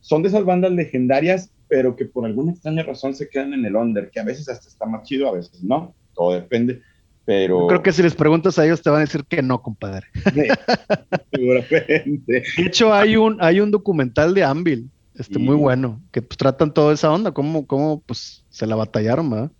Son 0.00 0.22
de 0.22 0.28
esas 0.28 0.44
bandas 0.44 0.72
legendarias, 0.72 1.50
pero 1.68 1.96
que 1.96 2.06
por 2.06 2.24
alguna 2.24 2.52
extraña 2.52 2.82
razón 2.82 3.14
se 3.14 3.28
quedan 3.28 3.54
en 3.54 3.64
el 3.64 3.76
under, 3.76 4.10
que 4.10 4.20
a 4.20 4.24
veces 4.24 4.48
hasta 4.48 4.68
está 4.68 4.86
más 4.86 5.04
chido, 5.04 5.28
a 5.28 5.32
veces 5.32 5.62
no, 5.62 5.94
todo 6.14 6.32
depende. 6.32 6.82
Pero... 7.24 7.66
creo 7.66 7.82
que 7.82 7.92
si 7.92 8.02
les 8.02 8.14
preguntas 8.14 8.58
a 8.58 8.64
ellos 8.64 8.80
te 8.80 8.88
van 8.88 8.98
a 8.98 9.04
decir 9.04 9.24
que 9.24 9.42
no, 9.42 9.60
compadre. 9.60 10.06
seguramente. 11.32 12.42
De 12.56 12.62
hecho, 12.66 12.92
hay 12.92 13.16
un, 13.16 13.36
hay 13.40 13.60
un 13.60 13.70
documental 13.70 14.34
de 14.34 14.44
Anvil, 14.44 14.90
este, 15.14 15.38
muy 15.38 15.56
bueno, 15.56 16.00
que 16.10 16.22
pues, 16.22 16.38
tratan 16.38 16.72
toda 16.72 16.94
esa 16.94 17.12
onda, 17.12 17.32
cómo, 17.32 17.66
cómo 17.66 18.02
pues, 18.06 18.44
se 18.48 18.66
la 18.66 18.76
batallaron, 18.76 19.28
¿verdad? 19.28 19.50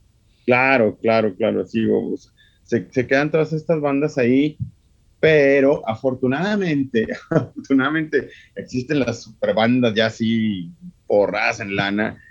Claro, 0.47 0.97
claro, 0.97 1.35
claro, 1.35 1.67
sí, 1.67 1.87
se, 2.63 2.89
se 2.91 3.07
quedan 3.07 3.31
todas 3.31 3.53
estas 3.53 3.81
bandas 3.81 4.17
ahí 4.17 4.57
pero 5.21 5.83
afortunadamente, 5.89 7.07
afortunadamente 7.31 8.29
existen 8.55 9.01
las 9.01 9.23
superbandas 9.23 9.95
ya 9.95 10.07
así 10.07 10.71
porras 11.07 11.61
en 11.61 11.75
lana, 11.75 12.23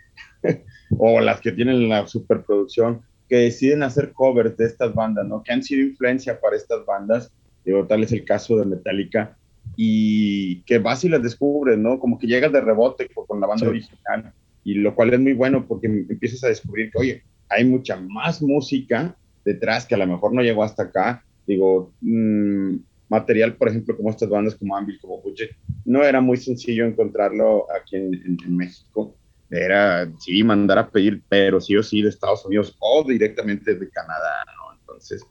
o 0.98 1.20
las 1.20 1.42
que 1.42 1.52
tienen 1.52 1.90
la 1.90 2.08
superproducción, 2.08 3.02
que 3.28 3.38
deciden 3.38 3.84
hacer 3.84 4.14
covers 4.14 4.56
de 4.56 4.66
estas 4.66 4.94
bandas, 4.94 5.26
¿no? 5.28 5.44
Que 5.44 5.52
han 5.52 5.64
sido 5.64 5.82
influencia 5.82 6.40
para 6.40 6.56
estas 6.56 6.86
bandas, 6.86 7.32
digo, 7.66 7.86
tal 7.86 8.04
es 8.04 8.12
el 8.14 8.24
caso 8.24 8.58
de 8.58 8.66
Metallica, 8.66 9.38
y 9.76 10.62
que 10.62 10.80
vas 10.80 11.04
y 11.04 11.10
las 11.10 11.22
descubres, 11.22 11.78
¿no? 11.78 12.00
Como 12.00 12.18
que 12.18 12.28
llegas 12.28 12.54
de 12.54 12.62
rebote 12.62 13.10
con 13.10 13.42
la 13.42 13.48
banda 13.48 13.68
original, 13.68 14.32
y 14.64 14.76
lo 14.76 14.96
cual 14.96 15.14
es 15.14 15.20
muy 15.20 15.34
bueno 15.34 15.66
porque 15.68 15.88
empiezas 15.88 16.44
a 16.46 16.48
descubrir 16.48 16.92
que, 16.92 16.98
oye, 16.98 17.24
hay 17.50 17.66
mucha 17.66 17.98
más 17.98 18.42
música 18.42 19.16
detrás 19.44 19.86
que 19.86 19.96
a 19.96 19.98
lo 19.98 20.08
mejor 20.08 20.34
no 20.34 20.42
llegó 20.42 20.64
hasta 20.64 20.84
acá, 20.84 21.24
digo, 21.48 21.94
mmm, 22.02 22.76
material, 23.10 23.56
por 23.56 23.70
ejemplo, 23.70 23.96
como 23.96 24.10
estas 24.10 24.30
bandas 24.30 24.56
como 24.56 24.76
Anvil, 24.76 25.00
como 25.00 25.22
Budget, 25.22 25.52
no 25.86 26.04
era 26.04 26.22
muy 26.22 26.38
sencillo 26.38 26.86
encontrarlo 26.86 27.66
aquí 27.74 27.96
en, 27.96 28.38
México. 28.50 29.16
Era, 29.50 30.12
sí, 30.20 30.44
mandar 30.44 30.78
a 30.78 30.90
pedir, 30.90 31.24
pero 31.30 31.62
sí 31.62 31.76
o 31.78 31.82
sí 31.82 32.02
de 32.02 32.10
Estados 32.10 32.46
Unidos 32.46 32.76
o 32.80 33.06
directamente 33.08 33.76
de 33.76 33.90
Canadá, 33.90 34.44
¿no? 34.58 34.78
Entonces, 34.78 35.24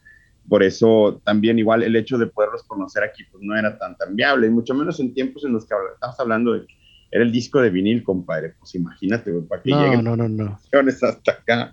por 0.48 0.62
eso 0.62 1.20
también 1.22 1.58
igual 1.58 1.82
el 1.82 1.94
hecho 1.96 2.16
de 2.16 2.26
poderlos 2.26 2.62
conocer 2.62 3.04
aquí, 3.04 3.24
pues 3.30 3.44
no 3.44 3.54
era 3.54 3.76
tan, 3.76 3.94
tan 3.96 4.16
viable, 4.16 4.46
y 4.46 4.50
mucho 4.50 4.74
menos 4.74 4.98
en 5.00 5.12
tiempos 5.12 5.44
en 5.44 5.52
los 5.52 5.66
que 5.66 5.74
estamos 5.94 6.18
hablando 6.18 6.54
de 6.54 6.66
era 7.10 7.24
el 7.24 7.32
disco 7.32 7.60
de 7.60 7.70
vinil, 7.70 8.02
compadre, 8.02 8.54
pues 8.58 8.74
imagínate, 8.74 9.32
para 9.48 9.62
que 9.62 9.70
no, 9.70 9.82
lleguen 9.82 10.04
no, 10.04 10.16
no, 10.16 10.28
no. 10.28 10.58
hasta 11.02 11.32
acá. 11.32 11.72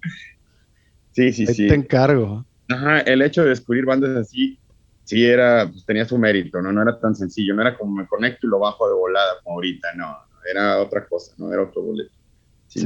Sí, 1.12 1.32
sí, 1.32 1.48
sí. 1.48 1.68
te 1.68 1.76
encargo. 1.76 2.46
Ajá, 2.74 3.00
el 3.02 3.22
hecho 3.22 3.44
de 3.44 3.50
descubrir 3.50 3.86
bandas 3.86 4.18
así, 4.18 4.60
sí 5.04 5.26
era, 5.26 5.70
pues 5.70 5.86
tenía 5.86 6.06
su 6.06 6.18
mérito, 6.18 6.62
¿no? 6.62 6.72
No 6.72 6.82
era 6.82 7.00
tan 7.00 7.16
sencillo, 7.16 7.54
no 7.54 7.62
era 7.62 7.78
como 7.78 7.96
me 7.96 8.08
conecto 8.08 8.48
y 8.48 8.50
lo 8.50 8.60
bajo 8.60 8.88
de 8.88 8.96
volada 8.96 9.36
como 9.44 9.58
ahorita, 9.58 9.94
no, 9.96 10.18
era 10.50 10.80
otra 10.80 11.06
cosa, 11.06 11.34
¿no? 11.38 11.52
Era 11.54 11.64
otro 11.64 11.84
boleto. 11.84 12.14
sí, 12.68 12.82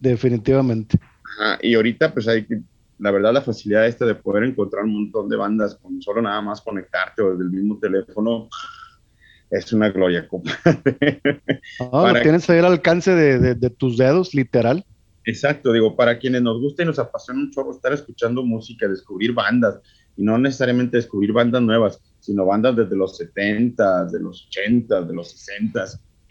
definitivamente. 0.00 0.98
Ajá, 1.38 1.58
y 1.62 1.74
ahorita 1.74 2.12
pues 2.12 2.26
hay 2.26 2.44
que, 2.44 2.60
la 2.98 3.10
verdad 3.10 3.32
la 3.32 3.42
facilidad 3.42 3.86
esta 3.86 4.04
de 4.06 4.16
poder 4.16 4.44
encontrar 4.44 4.84
un 4.84 4.94
montón 4.94 5.28
de 5.28 5.36
bandas 5.36 5.76
con 5.76 6.02
solo 6.02 6.20
nada 6.20 6.40
más 6.40 6.60
conectarte 6.60 7.22
o 7.22 7.30
desde 7.30 7.44
el 7.44 7.50
mismo 7.50 7.78
teléfono, 7.78 8.48
es 9.50 9.72
una 9.72 9.90
gloria, 9.90 10.26
compadre. 10.26 11.20
Ah, 11.78 12.14
tienes 12.22 12.48
ahí 12.48 12.58
al 12.58 12.64
alcance 12.64 13.14
de, 13.14 13.54
de 13.54 13.70
tus 13.70 13.98
dedos, 13.98 14.34
literal. 14.34 14.84
Exacto, 15.24 15.72
digo, 15.72 15.94
para 15.94 16.18
quienes 16.18 16.42
nos 16.42 16.60
gusta 16.60 16.82
y 16.82 16.86
nos 16.86 16.98
apasiona 16.98 17.40
un 17.40 17.50
chorro 17.50 17.72
estar 17.72 17.92
escuchando 17.92 18.42
música, 18.44 18.88
descubrir 18.88 19.32
bandas, 19.32 19.78
y 20.16 20.24
no 20.24 20.36
necesariamente 20.38 20.96
descubrir 20.96 21.32
bandas 21.32 21.62
nuevas, 21.62 22.00
sino 22.20 22.44
bandas 22.44 22.76
desde 22.76 22.96
los 22.96 23.16
70, 23.16 24.06
de 24.06 24.20
los 24.20 24.46
80, 24.48 25.02
de 25.02 25.14
los 25.14 25.30
60, 25.30 25.84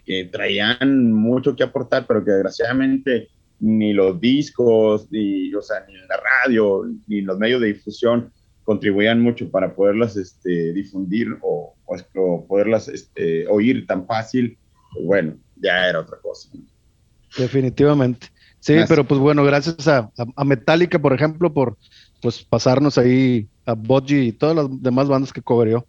que 0.04 0.24
traían 0.26 1.12
mucho 1.12 1.56
que 1.56 1.62
aportar, 1.62 2.06
pero 2.06 2.24
que 2.24 2.32
desgraciadamente 2.32 3.28
ni 3.60 3.92
los 3.92 4.20
discos, 4.20 5.06
ni, 5.10 5.54
o 5.54 5.62
sea, 5.62 5.84
ni 5.86 5.94
la 5.94 6.20
radio, 6.44 6.84
ni 7.06 7.20
los 7.20 7.38
medios 7.38 7.60
de 7.60 7.68
difusión 7.68 8.32
contribuían 8.64 9.20
mucho 9.20 9.50
para 9.50 9.74
poderlas 9.74 10.16
este, 10.16 10.72
difundir 10.72 11.28
o, 11.42 11.74
poderlas 12.48 12.88
este, 12.88 13.46
oír 13.46 13.86
tan 13.86 14.06
fácil, 14.06 14.58
pues 14.92 15.06
bueno, 15.06 15.36
ya 15.56 15.88
era 15.88 16.00
otra 16.00 16.18
cosa. 16.20 16.48
Definitivamente. 17.36 18.31
Sí, 18.62 18.76
pero 18.88 19.02
pues 19.02 19.20
bueno, 19.20 19.42
gracias 19.42 19.88
a, 19.88 20.08
a, 20.36 20.44
Metallica, 20.44 20.96
por 20.96 21.12
ejemplo, 21.12 21.52
por 21.52 21.76
pues 22.20 22.44
pasarnos 22.44 22.96
ahí 22.96 23.48
a 23.66 23.72
Bodgy 23.74 24.28
y 24.28 24.32
todas 24.32 24.54
las 24.54 24.66
demás 24.80 25.08
bandas 25.08 25.32
que 25.32 25.42
cobrió. 25.42 25.84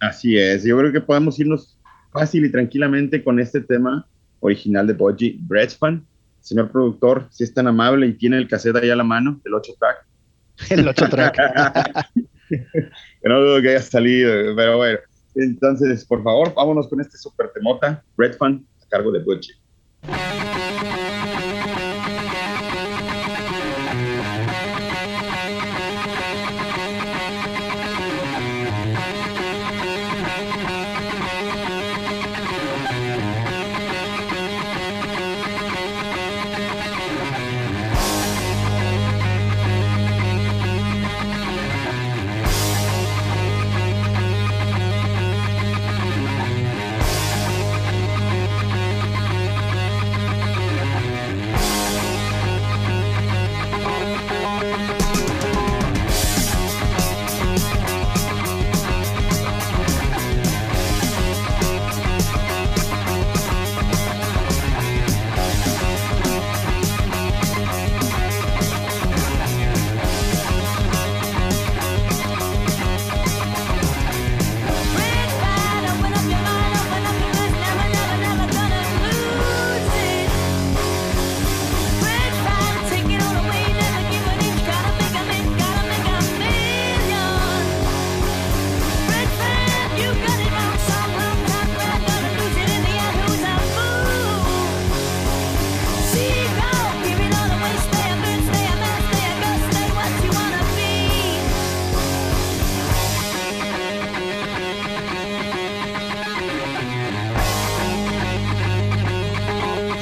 Así 0.00 0.36
es, 0.36 0.64
yo 0.64 0.76
creo 0.76 0.90
que 0.90 1.00
podemos 1.00 1.38
irnos 1.38 1.78
fácil 2.12 2.44
y 2.44 2.50
tranquilamente 2.50 3.22
con 3.22 3.38
este 3.38 3.60
tema 3.60 4.04
original 4.40 4.88
de 4.88 4.94
Bodgy, 4.94 5.38
Fan. 5.78 6.04
Señor 6.40 6.72
productor, 6.72 7.28
si 7.30 7.44
es 7.44 7.54
tan 7.54 7.68
amable 7.68 8.08
y 8.08 8.14
tiene 8.14 8.36
el 8.38 8.48
cassette 8.48 8.76
ahí 8.76 8.90
a 8.90 8.96
la 8.96 9.04
mano, 9.04 9.40
el 9.44 9.54
8 9.54 9.72
track. 9.78 10.06
El 10.70 10.88
8 10.88 11.08
track. 11.08 11.36
no 13.22 13.40
dudo 13.40 13.62
que 13.62 13.68
haya 13.68 13.82
salido, 13.82 14.56
pero 14.56 14.78
bueno. 14.78 14.98
Entonces, 15.36 16.04
por 16.04 16.24
favor, 16.24 16.52
vámonos 16.52 16.88
con 16.88 17.00
este 17.00 17.16
super 17.16 17.52
temota, 17.54 18.02
Fan, 18.36 18.66
a 18.82 18.88
cargo 18.88 19.12
de 19.12 19.20
Bodgy. 19.20 19.52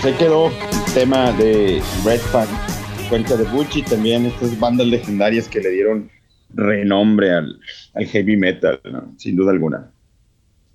Se 0.06 0.14
quedó 0.14 0.50
el 0.50 0.94
tema 0.94 1.32
de 1.32 1.82
Red 2.04 2.20
Fan, 2.20 2.46
cuenta 3.08 3.36
de 3.36 3.42
Bucci, 3.42 3.82
también 3.82 4.24
estas 4.26 4.56
bandas 4.60 4.86
legendarias 4.86 5.48
que 5.48 5.58
le 5.58 5.70
dieron 5.70 6.08
renombre 6.54 7.32
al, 7.32 7.58
heavy 7.96 8.36
metal, 8.36 8.80
sin 9.16 9.34
duda 9.34 9.50
alguna. 9.50 9.90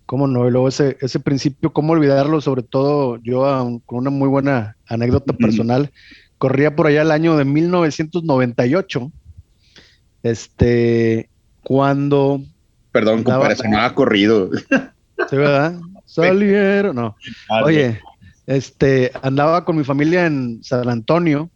¿Cómo 0.05 0.27
no? 0.27 0.45
Y 0.49 0.51
luego 0.51 0.67
ese, 0.67 0.97
ese 0.99 1.21
principio, 1.21 1.71
¿cómo 1.71 1.93
olvidarlo? 1.93 2.41
Sobre 2.41 2.61
todo 2.61 3.19
yo 3.23 3.43
con 3.85 3.99
una 3.99 4.09
muy 4.09 4.27
buena 4.27 4.75
anécdota 4.85 5.31
personal. 5.31 5.91
Corría 6.37 6.75
por 6.75 6.87
allá 6.87 7.03
el 7.03 7.11
año 7.11 7.37
de 7.37 7.45
1998. 7.45 9.11
Este, 10.23 11.29
cuando... 11.63 12.41
Perdón, 12.91 13.23
comparación, 13.23 13.75
ha 13.75 13.95
corrido. 13.95 14.49
Sí, 15.29 15.37
¿verdad? 15.37 15.79
Salieron, 16.05 16.97
no. 16.97 17.15
Oye, 17.63 18.01
este, 18.47 19.11
andaba 19.21 19.65
con 19.65 19.77
mi 19.77 19.83
familia 19.83 20.25
en 20.25 20.63
San 20.63 20.89
Antonio 20.89 21.49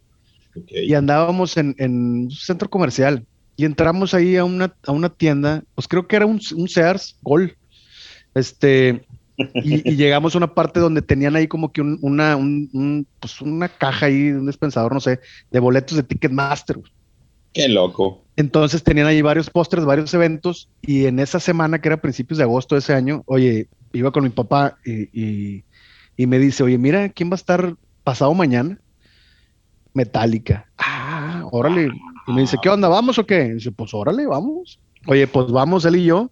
y 0.68 0.94
andábamos 0.94 1.56
en, 1.56 1.74
un 1.78 2.30
centro 2.30 2.70
comercial 2.70 3.24
y 3.56 3.64
entramos 3.64 4.14
ahí 4.14 4.36
a 4.36 4.44
una, 4.44 4.74
a 4.86 4.92
una 4.92 5.08
tienda, 5.08 5.64
pues 5.74 5.88
creo 5.88 6.06
que 6.06 6.16
era 6.16 6.26
un, 6.26 6.40
un 6.54 6.68
Sears 6.68 7.16
Gold. 7.22 7.52
Este, 8.34 9.06
y, 9.54 9.94
llegamos 9.96 10.34
a 10.34 10.38
una 10.38 10.54
parte 10.54 10.80
donde 10.80 11.02
tenían 11.02 11.36
ahí 11.36 11.48
como 11.48 11.72
que 11.72 11.80
una, 11.80 12.38
pues 13.20 13.40
una 13.40 13.68
caja 13.68 14.06
ahí, 14.06 14.30
un 14.30 14.46
dispensador, 14.46 14.92
no 14.92 15.00
sé, 15.00 15.20
de 15.50 15.60
boletos 15.60 15.96
de 15.96 16.02
Ticketmaster. 16.02 16.78
Qué 17.52 17.68
loco. 17.68 18.22
Entonces 18.36 18.82
tenían 18.82 19.06
ahí 19.06 19.22
varios 19.22 19.48
pósters, 19.48 19.86
varios 19.86 20.12
eventos, 20.12 20.68
y 20.82 21.06
en 21.06 21.18
esa 21.18 21.40
semana, 21.40 21.80
que 21.80 21.88
era 21.88 22.00
principios 22.00 22.36
de 22.36 22.44
agosto 22.44 22.74
de 22.74 22.80
ese 22.80 22.92
año, 22.92 23.22
oye, 23.24 23.68
iba 23.94 24.12
con 24.12 24.24
mi 24.24 24.30
papá 24.30 24.76
y 24.84 25.08
y 25.12 25.64
me 26.24 26.38
dice, 26.38 26.62
oye, 26.62 26.78
mira, 26.78 27.10
¿quién 27.10 27.28
va 27.28 27.34
a 27.34 27.36
estar 27.36 27.76
pasado 28.02 28.32
mañana? 28.32 28.80
Metallica. 29.92 30.66
Ah, 30.78 31.46
órale. 31.52 31.90
Y 32.26 32.32
me 32.32 32.40
dice, 32.40 32.56
¿qué 32.62 32.70
onda? 32.70 32.88
¿Vamos 32.88 33.18
o 33.18 33.26
qué? 33.26 33.46
Y 33.46 33.52
dice, 33.54 33.72
pues 33.72 33.92
órale, 33.92 34.26
vamos. 34.26 34.78
Oye, 35.06 35.26
pues 35.26 35.50
vamos 35.50 35.84
él 35.84 35.96
y 35.96 36.04
yo. 36.04 36.30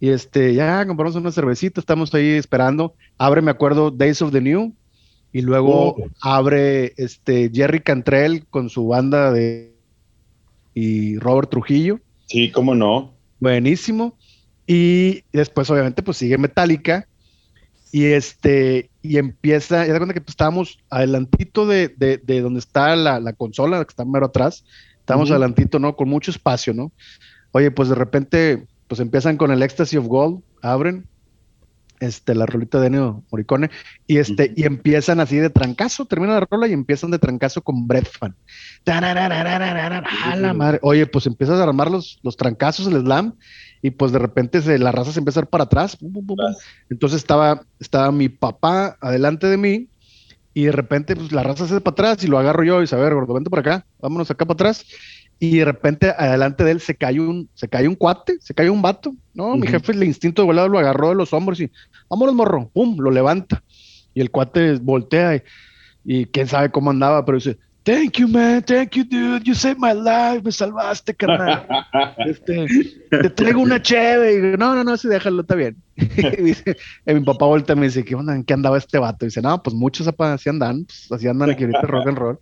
Y 0.00 0.08
este, 0.08 0.54
ya 0.54 0.84
compramos 0.84 1.14
una 1.14 1.30
cervecita, 1.30 1.80
estamos 1.80 2.12
ahí 2.14 2.30
esperando. 2.30 2.94
Abre, 3.18 3.40
me 3.40 3.52
acuerdo, 3.52 3.92
Days 3.92 4.20
of 4.22 4.32
the 4.32 4.40
New. 4.40 4.74
Y 5.32 5.42
luego 5.42 5.90
oh. 5.90 5.96
abre 6.20 6.92
este 6.96 7.50
Jerry 7.54 7.80
Cantrell 7.80 8.44
con 8.46 8.68
su 8.68 8.88
banda 8.88 9.30
de 9.30 9.72
y 10.74 11.18
Robert 11.18 11.50
Trujillo. 11.50 12.00
Sí, 12.26 12.50
cómo 12.50 12.74
no. 12.74 13.14
Buenísimo. 13.40 14.16
Y 14.66 15.24
después, 15.32 15.68
obviamente, 15.70 16.02
pues 16.02 16.16
sigue 16.16 16.38
Metallica. 16.38 17.06
Y 17.90 18.06
este, 18.06 18.90
y 19.02 19.18
empieza, 19.18 19.84
ya 19.86 19.92
de 19.92 19.98
cuenta 19.98 20.14
que 20.14 20.20
pues, 20.20 20.32
estábamos 20.32 20.78
adelantito 20.88 21.66
de, 21.66 21.88
de, 21.88 22.40
donde 22.40 22.60
está 22.60 22.94
la, 22.96 23.20
la, 23.20 23.32
consola, 23.32 23.84
que 23.84 23.90
está 23.90 24.04
mero 24.04 24.26
atrás, 24.26 24.64
estábamos 25.00 25.30
adelantito, 25.30 25.78
¿no? 25.78 25.96
Con 25.96 26.08
mucho 26.08 26.30
espacio, 26.30 26.72
¿no? 26.72 26.92
Oye, 27.50 27.70
pues 27.70 27.88
de 27.88 27.96
repente, 27.96 28.66
pues 28.86 29.00
empiezan 29.00 29.36
con 29.36 29.50
el 29.50 29.62
Ecstasy 29.62 29.96
of 29.96 30.06
Gold, 30.06 30.42
abren, 30.62 31.06
este, 31.98 32.34
la 32.34 32.46
rolita 32.46 32.80
de 32.80 32.86
Ennio 32.88 33.22
Morricone, 33.30 33.70
y 34.06 34.18
este, 34.18 34.52
y 34.56 34.64
empiezan 34.64 35.20
así 35.20 35.36
de 35.36 35.50
trancazo, 35.50 36.04
termina 36.04 36.34
la 36.34 36.46
rola 36.48 36.66
y 36.68 36.72
empiezan 36.72 37.10
de 37.10 37.18
trancazo 37.18 37.62
con 37.62 37.86
Breath 37.86 38.08
Fan. 38.18 38.34
la 40.36 40.54
madre. 40.54 40.78
Oye, 40.82 41.06
pues 41.06 41.26
empiezas 41.26 41.60
a 41.60 41.64
armar 41.64 41.90
los, 41.90 42.18
los 42.22 42.36
trancazos, 42.36 42.86
el 42.86 43.02
slam, 43.02 43.34
y 43.82 43.90
pues 43.90 44.12
de 44.12 44.20
repente 44.20 44.62
se, 44.62 44.78
la 44.78 44.92
raza 44.92 45.12
se 45.12 45.18
empieza 45.18 45.40
a 45.40 45.42
ir 45.42 45.48
para 45.48 45.64
atrás. 45.64 45.98
Entonces 46.88 47.18
estaba, 47.18 47.66
estaba 47.80 48.12
mi 48.12 48.28
papá 48.28 48.96
adelante 49.00 49.48
de 49.48 49.56
mí 49.56 49.88
y 50.54 50.64
de 50.64 50.72
repente 50.72 51.16
pues 51.16 51.32
la 51.32 51.42
raza 51.42 51.66
se 51.66 51.80
para 51.80 51.92
atrás 51.92 52.24
y 52.24 52.28
lo 52.28 52.38
agarro 52.38 52.62
yo 52.62 52.78
y 52.78 52.82
dice, 52.82 52.94
a 52.94 52.98
ver, 52.98 53.12
gordo, 53.12 53.34
vente 53.34 53.50
por 53.50 53.58
acá, 53.58 53.84
vámonos 54.00 54.30
acá 54.30 54.46
para 54.46 54.54
atrás. 54.54 54.86
Y 55.40 55.58
de 55.58 55.64
repente 55.64 56.14
adelante 56.16 56.62
de 56.62 56.70
él 56.70 56.80
se 56.80 56.94
cae 56.94 57.18
un, 57.18 57.50
se 57.54 57.68
cae 57.68 57.88
un 57.88 57.96
cuate, 57.96 58.36
se 58.40 58.54
cae 58.54 58.70
un 58.70 58.80
vato. 58.80 59.12
No, 59.34 59.56
mi 59.56 59.66
jefe 59.66 59.90
el 59.90 60.04
instinto 60.04 60.42
de 60.42 60.46
volado 60.46 60.68
lo 60.68 60.78
agarró 60.78 61.08
de 61.08 61.16
los 61.16 61.32
hombros 61.32 61.58
y 61.58 61.68
vámonos 62.08 62.36
morro, 62.36 62.70
pum, 62.72 62.96
lo 63.00 63.10
levanta. 63.10 63.64
Y 64.14 64.20
el 64.20 64.30
cuate 64.30 64.74
voltea 64.74 65.34
y, 65.34 65.42
y 66.04 66.26
quién 66.26 66.46
sabe 66.46 66.70
cómo 66.70 66.90
andaba, 66.90 67.24
pero 67.24 67.38
dice, 67.38 67.58
Thank 67.84 68.18
you, 68.18 68.28
man. 68.28 68.62
Thank 68.62 68.94
you, 68.94 69.04
dude. 69.04 69.46
You 69.46 69.54
saved 69.54 69.80
my 69.80 69.92
life. 69.92 70.42
Me 70.44 70.52
salvaste, 70.52 71.14
carnal. 71.14 71.66
Este, 72.18 72.66
te 73.10 73.30
traigo 73.30 73.60
una 73.60 73.82
chévere. 73.82 74.54
Y 74.54 74.56
no, 74.56 74.74
no, 74.74 74.84
no, 74.84 74.96
sí, 74.96 75.08
déjalo, 75.08 75.42
está 75.42 75.56
bien. 75.56 75.76
y, 75.96 76.42
dice, 76.42 76.76
mi 77.06 77.20
papá 77.20 77.46
voltea 77.46 77.74
y 77.74 77.78
me 77.80 77.86
dice, 77.86 78.04
¿qué 78.04 78.14
onda? 78.14 78.34
¿En 78.34 78.44
qué 78.44 78.54
andaba 78.54 78.78
este 78.78 78.98
vato? 78.98 79.24
Y 79.24 79.28
dice, 79.28 79.42
no, 79.42 79.60
pues 79.62 79.74
muchos 79.74 80.08
así 80.16 80.48
andan, 80.48 80.84
pues, 80.84 81.10
así 81.10 81.26
andan 81.26 81.50
aquí 81.50 81.64
ahorita 81.64 81.82
rock 81.82 82.06
and 82.06 82.18
roll. 82.18 82.38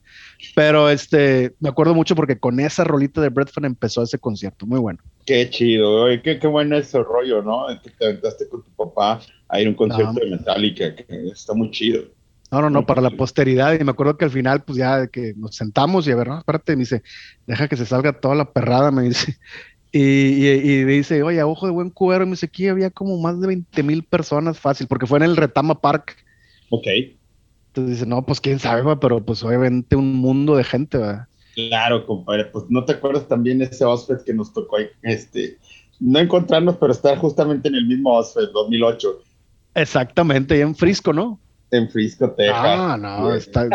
Pero 0.54 0.90
este, 0.90 1.54
me 1.58 1.70
acuerdo 1.70 1.94
mucho 1.94 2.14
porque 2.14 2.38
con 2.38 2.60
esa 2.60 2.84
rolita 2.84 3.20
de 3.22 3.30
Bradford 3.30 3.64
empezó 3.64 4.02
ese 4.02 4.18
concierto. 4.18 4.66
Muy 4.66 4.78
bueno. 4.78 4.98
Qué 5.24 5.48
chido, 5.48 6.06
qué, 6.22 6.38
qué 6.38 6.46
bueno 6.46 6.76
ese 6.76 7.02
rollo, 7.02 7.42
¿no? 7.42 7.66
Que 7.82 7.90
te 7.90 8.04
aventaste 8.04 8.48
con 8.48 8.62
tu 8.62 8.70
papá 8.72 9.20
a 9.48 9.60
ir 9.60 9.66
a 9.66 9.70
un 9.70 9.76
concierto 9.76 10.20
de 10.20 10.30
Metallica, 10.30 10.94
que 10.94 11.06
está 11.32 11.54
muy 11.54 11.70
chido. 11.70 12.04
No, 12.50 12.60
no, 12.62 12.70
no, 12.70 12.84
para 12.84 13.00
la 13.00 13.10
posteridad. 13.10 13.78
Y 13.78 13.84
me 13.84 13.92
acuerdo 13.92 14.16
que 14.16 14.24
al 14.24 14.30
final, 14.30 14.62
pues 14.64 14.78
ya 14.78 15.06
que 15.06 15.34
nos 15.36 15.54
sentamos 15.54 16.06
y 16.06 16.10
a 16.10 16.16
ver, 16.16 16.28
no, 16.28 16.38
espérate, 16.38 16.74
me 16.74 16.80
dice, 16.80 17.02
deja 17.46 17.68
que 17.68 17.76
se 17.76 17.86
salga 17.86 18.12
toda 18.12 18.34
la 18.34 18.52
perrada, 18.52 18.90
me 18.90 19.02
dice. 19.02 19.36
Y, 19.92 20.46
y, 20.46 20.84
dice, 20.84 21.20
oye, 21.24 21.42
ojo 21.42 21.66
de 21.66 21.72
buen 21.72 21.90
cubero, 21.90 22.24
me 22.24 22.30
dice, 22.30 22.46
aquí 22.46 22.68
había 22.68 22.90
como 22.90 23.20
más 23.20 23.40
de 23.40 23.48
20 23.48 23.82
mil 23.82 24.04
personas 24.04 24.56
fácil, 24.56 24.86
porque 24.86 25.04
fue 25.04 25.18
en 25.18 25.24
el 25.24 25.36
Retama 25.36 25.80
Park. 25.80 26.16
Ok. 26.68 26.86
Entonces 27.66 27.96
dice, 27.96 28.06
no, 28.06 28.24
pues 28.24 28.40
quién 28.40 28.60
sabe, 28.60 28.96
pero 28.98 29.24
pues 29.24 29.42
obviamente 29.42 29.96
un 29.96 30.14
mundo 30.14 30.54
de 30.54 30.62
gente, 30.62 30.96
¿verdad? 30.96 31.26
Claro, 31.54 32.06
compadre, 32.06 32.44
pues 32.44 32.66
no 32.68 32.84
te 32.84 32.92
acuerdas 32.92 33.26
también 33.26 33.62
ese 33.62 33.84
Osfed 33.84 34.22
que 34.24 34.32
nos 34.32 34.52
tocó, 34.52 34.76
este, 35.02 35.58
no 35.98 36.20
encontrarnos, 36.20 36.76
pero 36.76 36.92
estar 36.92 37.18
justamente 37.18 37.68
en 37.68 37.74
el 37.74 37.86
mismo 37.86 38.16
Osfed 38.16 38.50
2008. 38.52 39.08
Exactamente, 39.74 40.54
ahí 40.54 40.60
en 40.60 40.76
Frisco, 40.76 41.12
¿no? 41.12 41.40
En 41.72 41.88
Frisco, 41.88 42.30
Texas. 42.32 42.56
Ah, 42.58 42.98
no, 43.00 43.32
está 43.32 43.68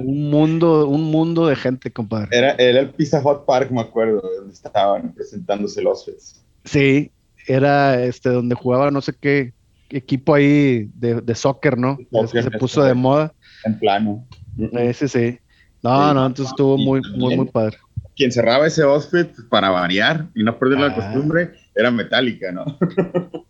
un, 0.00 0.30
mundo, 0.30 0.88
un 0.88 1.04
mundo 1.04 1.46
de 1.46 1.56
gente, 1.56 1.90
compadre. 1.90 2.28
Era, 2.30 2.52
era, 2.52 2.80
el 2.80 2.90
Pizza 2.90 3.20
Hot 3.20 3.44
Park, 3.44 3.70
me 3.70 3.82
acuerdo, 3.82 4.22
donde 4.38 4.54
estaban 4.54 5.12
presentándose 5.12 5.82
los 5.82 6.00
Osfeds. 6.00 6.42
Sí, 6.64 7.10
era 7.46 8.02
este 8.02 8.30
donde 8.30 8.54
jugaba 8.54 8.90
no 8.90 9.00
sé 9.00 9.12
qué 9.20 9.52
equipo 9.90 10.34
ahí 10.34 10.90
de, 10.94 11.20
de 11.20 11.34
soccer, 11.34 11.78
¿no? 11.78 11.98
que 12.32 12.42
se 12.42 12.50
puso 12.52 12.82
de 12.82 12.94
moda. 12.94 13.32
En 13.64 13.78
plano. 13.78 14.26
Ese 14.72 15.08
sí. 15.08 15.38
No, 15.82 16.14
no, 16.14 16.26
entonces 16.26 16.52
estuvo 16.52 16.76
muy, 16.78 17.00
muy, 17.16 17.36
muy 17.36 17.46
padre. 17.46 17.78
Quien 18.16 18.32
cerraba 18.32 18.66
ese 18.66 18.82
outfit 18.82 19.28
para 19.50 19.68
variar 19.70 20.26
y 20.34 20.42
no 20.42 20.58
perder 20.58 20.80
la 20.80 20.86
ah. 20.86 20.94
costumbre 20.94 21.52
era 21.76 21.90
Metallica, 21.90 22.50
¿no? 22.50 22.64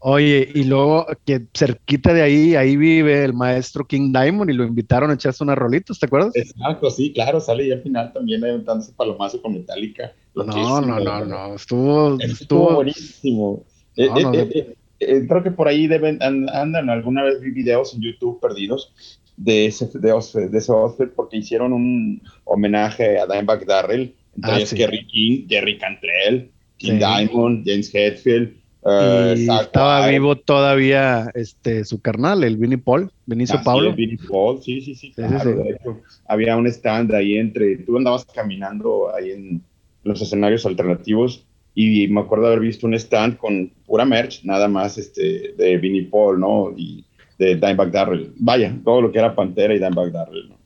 Oye, 0.00 0.48
y 0.52 0.64
luego 0.64 1.06
que 1.24 1.46
cerquita 1.56 2.12
de 2.12 2.22
ahí, 2.22 2.56
ahí 2.56 2.76
vive 2.76 3.24
el 3.24 3.32
maestro 3.32 3.86
King 3.86 4.12
Diamond 4.12 4.50
y 4.50 4.54
lo 4.54 4.64
invitaron 4.64 5.10
a 5.10 5.14
echarse 5.14 5.44
unas 5.44 5.56
rolitos, 5.56 6.00
¿te 6.00 6.06
acuerdas? 6.06 6.34
Exacto, 6.34 6.90
sí, 6.90 7.12
claro, 7.12 7.40
sale 7.40 7.68
ya 7.68 7.74
al 7.74 7.82
final 7.82 8.12
también 8.12 8.44
aventándose 8.44 8.92
palomazo 8.92 9.40
con 9.40 9.54
Metallica. 9.54 10.12
No, 10.34 10.44
no, 10.80 11.00
no, 11.00 11.24
no, 11.24 11.54
estuvo, 11.54 12.20
estuvo, 12.20 12.74
buenísimo. 12.74 13.62
Eh, 13.96 14.08
eh, 14.34 14.76
eh, 14.98 15.26
creo 15.26 15.42
que 15.42 15.52
por 15.52 15.68
ahí 15.68 15.86
deben, 15.86 16.18
andan, 16.20 16.90
alguna 16.90 17.22
vez 17.22 17.40
vi 17.40 17.52
videos 17.52 17.94
en 17.94 18.02
YouTube 18.02 18.40
perdidos 18.40 18.92
de 19.36 19.66
ese, 19.66 19.86
de, 19.94 20.12
de 20.50 20.58
ese 20.58 20.72
porque 21.14 21.36
hicieron 21.36 21.72
un 21.72 22.22
homenaje 22.44 23.18
a 23.18 23.26
Dimebag 23.26 23.66
Darrell, 23.66 24.14
entre 24.34 24.84
ah, 24.84 24.90
King, 25.08 25.46
Jerry 25.48 25.78
Cantrell, 25.78 26.50
King 26.78 26.98
Diamond, 26.98 27.66
James 27.66 27.94
Hetfield. 27.94 28.54
Uh, 28.82 29.34
estaba 29.34 30.06
vivo 30.06 30.36
todavía 30.36 31.28
este 31.34 31.84
su 31.84 32.00
carnal, 32.00 32.44
el 32.44 32.56
Vinnie 32.56 32.78
Paul, 32.78 33.10
Vinicio 33.26 33.60
Paulo. 33.64 33.92
Vinnie 33.92 34.18
Paul, 34.28 34.62
sí, 34.62 34.80
sí, 34.80 34.94
sí. 34.94 35.12
Claro, 35.12 35.56
de 35.56 35.70
hecho, 35.70 36.00
había 36.28 36.56
un 36.56 36.68
stand 36.68 37.12
ahí 37.12 37.36
entre, 37.36 37.78
tú 37.78 37.96
andabas 37.96 38.24
caminando 38.26 39.12
ahí 39.12 39.32
en 39.32 39.62
los 40.04 40.22
escenarios 40.22 40.64
alternativos 40.66 41.44
y 41.74 42.06
me 42.08 42.20
acuerdo 42.20 42.46
haber 42.46 42.60
visto 42.60 42.86
un 42.86 42.94
stand 42.94 43.36
con 43.36 43.70
pura 43.86 44.04
merch, 44.04 44.44
nada 44.44 44.68
más 44.68 44.98
este, 44.98 45.54
de 45.58 45.76
Vinnie 45.78 46.04
Paul, 46.04 46.38
¿no? 46.38 46.72
Y 46.76 47.04
de 47.38 47.56
Dimebag 47.56 47.90
Darrell. 47.90 48.32
Vaya, 48.36 48.74
todo 48.84 49.02
lo 49.02 49.12
que 49.12 49.18
era 49.18 49.34
Pantera 49.34 49.74
y 49.74 49.78
Dimebag 49.78 50.12
Darrell, 50.12 50.48
¿no? 50.48 50.56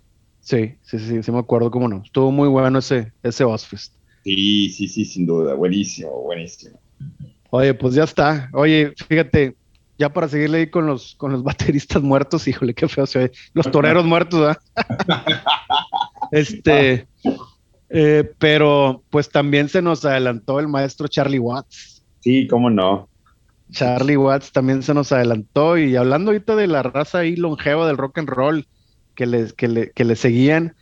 Sí, 0.41 0.75
sí, 0.83 0.99
sí, 0.99 1.23
sí 1.23 1.33
me 1.33 1.39
acuerdo, 1.39 1.71
cómo 1.71 1.89
no. 1.89 2.03
Estuvo 2.05 2.31
muy 2.31 2.49
bueno 2.49 2.79
ese, 2.79 3.13
ese 3.23 3.45
Ozfest. 3.45 3.95
Sí, 4.35 4.71
sí, 4.71 4.87
sí, 4.87 5.05
sin 5.05 5.27
duda. 5.27 5.55
Buenísimo, 5.55 6.23
buenísimo. 6.23 6.79
Oye, 7.51 7.75
pues 7.75 7.95
ya 7.95 8.05
está. 8.05 8.49
Oye, 8.53 8.93
fíjate, 9.09 9.57
ya 9.99 10.13
para 10.13 10.29
seguirle 10.29 10.59
ahí 10.59 10.71
con 10.71 10.87
los, 10.87 11.17
con 11.17 11.33
los 11.33 11.43
bateristas 11.45 12.01
muertos, 12.01 12.47
híjole, 12.47 12.73
qué 12.73 12.87
feo 12.87 13.07
se 13.07 13.19
ve. 13.19 13.33
Los 13.55 13.69
toreros 13.71 14.05
muertos, 14.05 14.57
este, 16.31 17.09
eh, 17.89 18.33
pero 18.39 19.03
pues 19.11 19.29
también 19.31 19.69
se 19.69 19.83
nos 19.83 20.05
adelantó 20.05 20.61
el 20.61 20.69
maestro 20.69 21.09
Charlie 21.09 21.41
Watts. 21.41 22.05
Sí, 22.21 22.47
cómo 22.47 22.71
no. 22.71 23.09
Charlie 23.73 24.17
Watts 24.17 24.53
también 24.53 24.85
se 24.85 24.95
nos 24.95 25.11
adelantó 25.11 25.77
y 25.77 25.97
hablando 25.97 26.31
ahorita 26.31 26.55
de 26.55 26.69
la 26.69 26.85
raza 26.85 27.19
ahí 27.19 27.35
longeva 27.35 27.87
del 27.89 27.97
rock 27.97 28.19
and 28.19 28.29
roll 28.29 28.67
que 29.17 29.49
que 29.57 29.69
le, 29.69 29.91
que 29.91 30.05
le 30.05 30.17
seguían, 30.17 30.77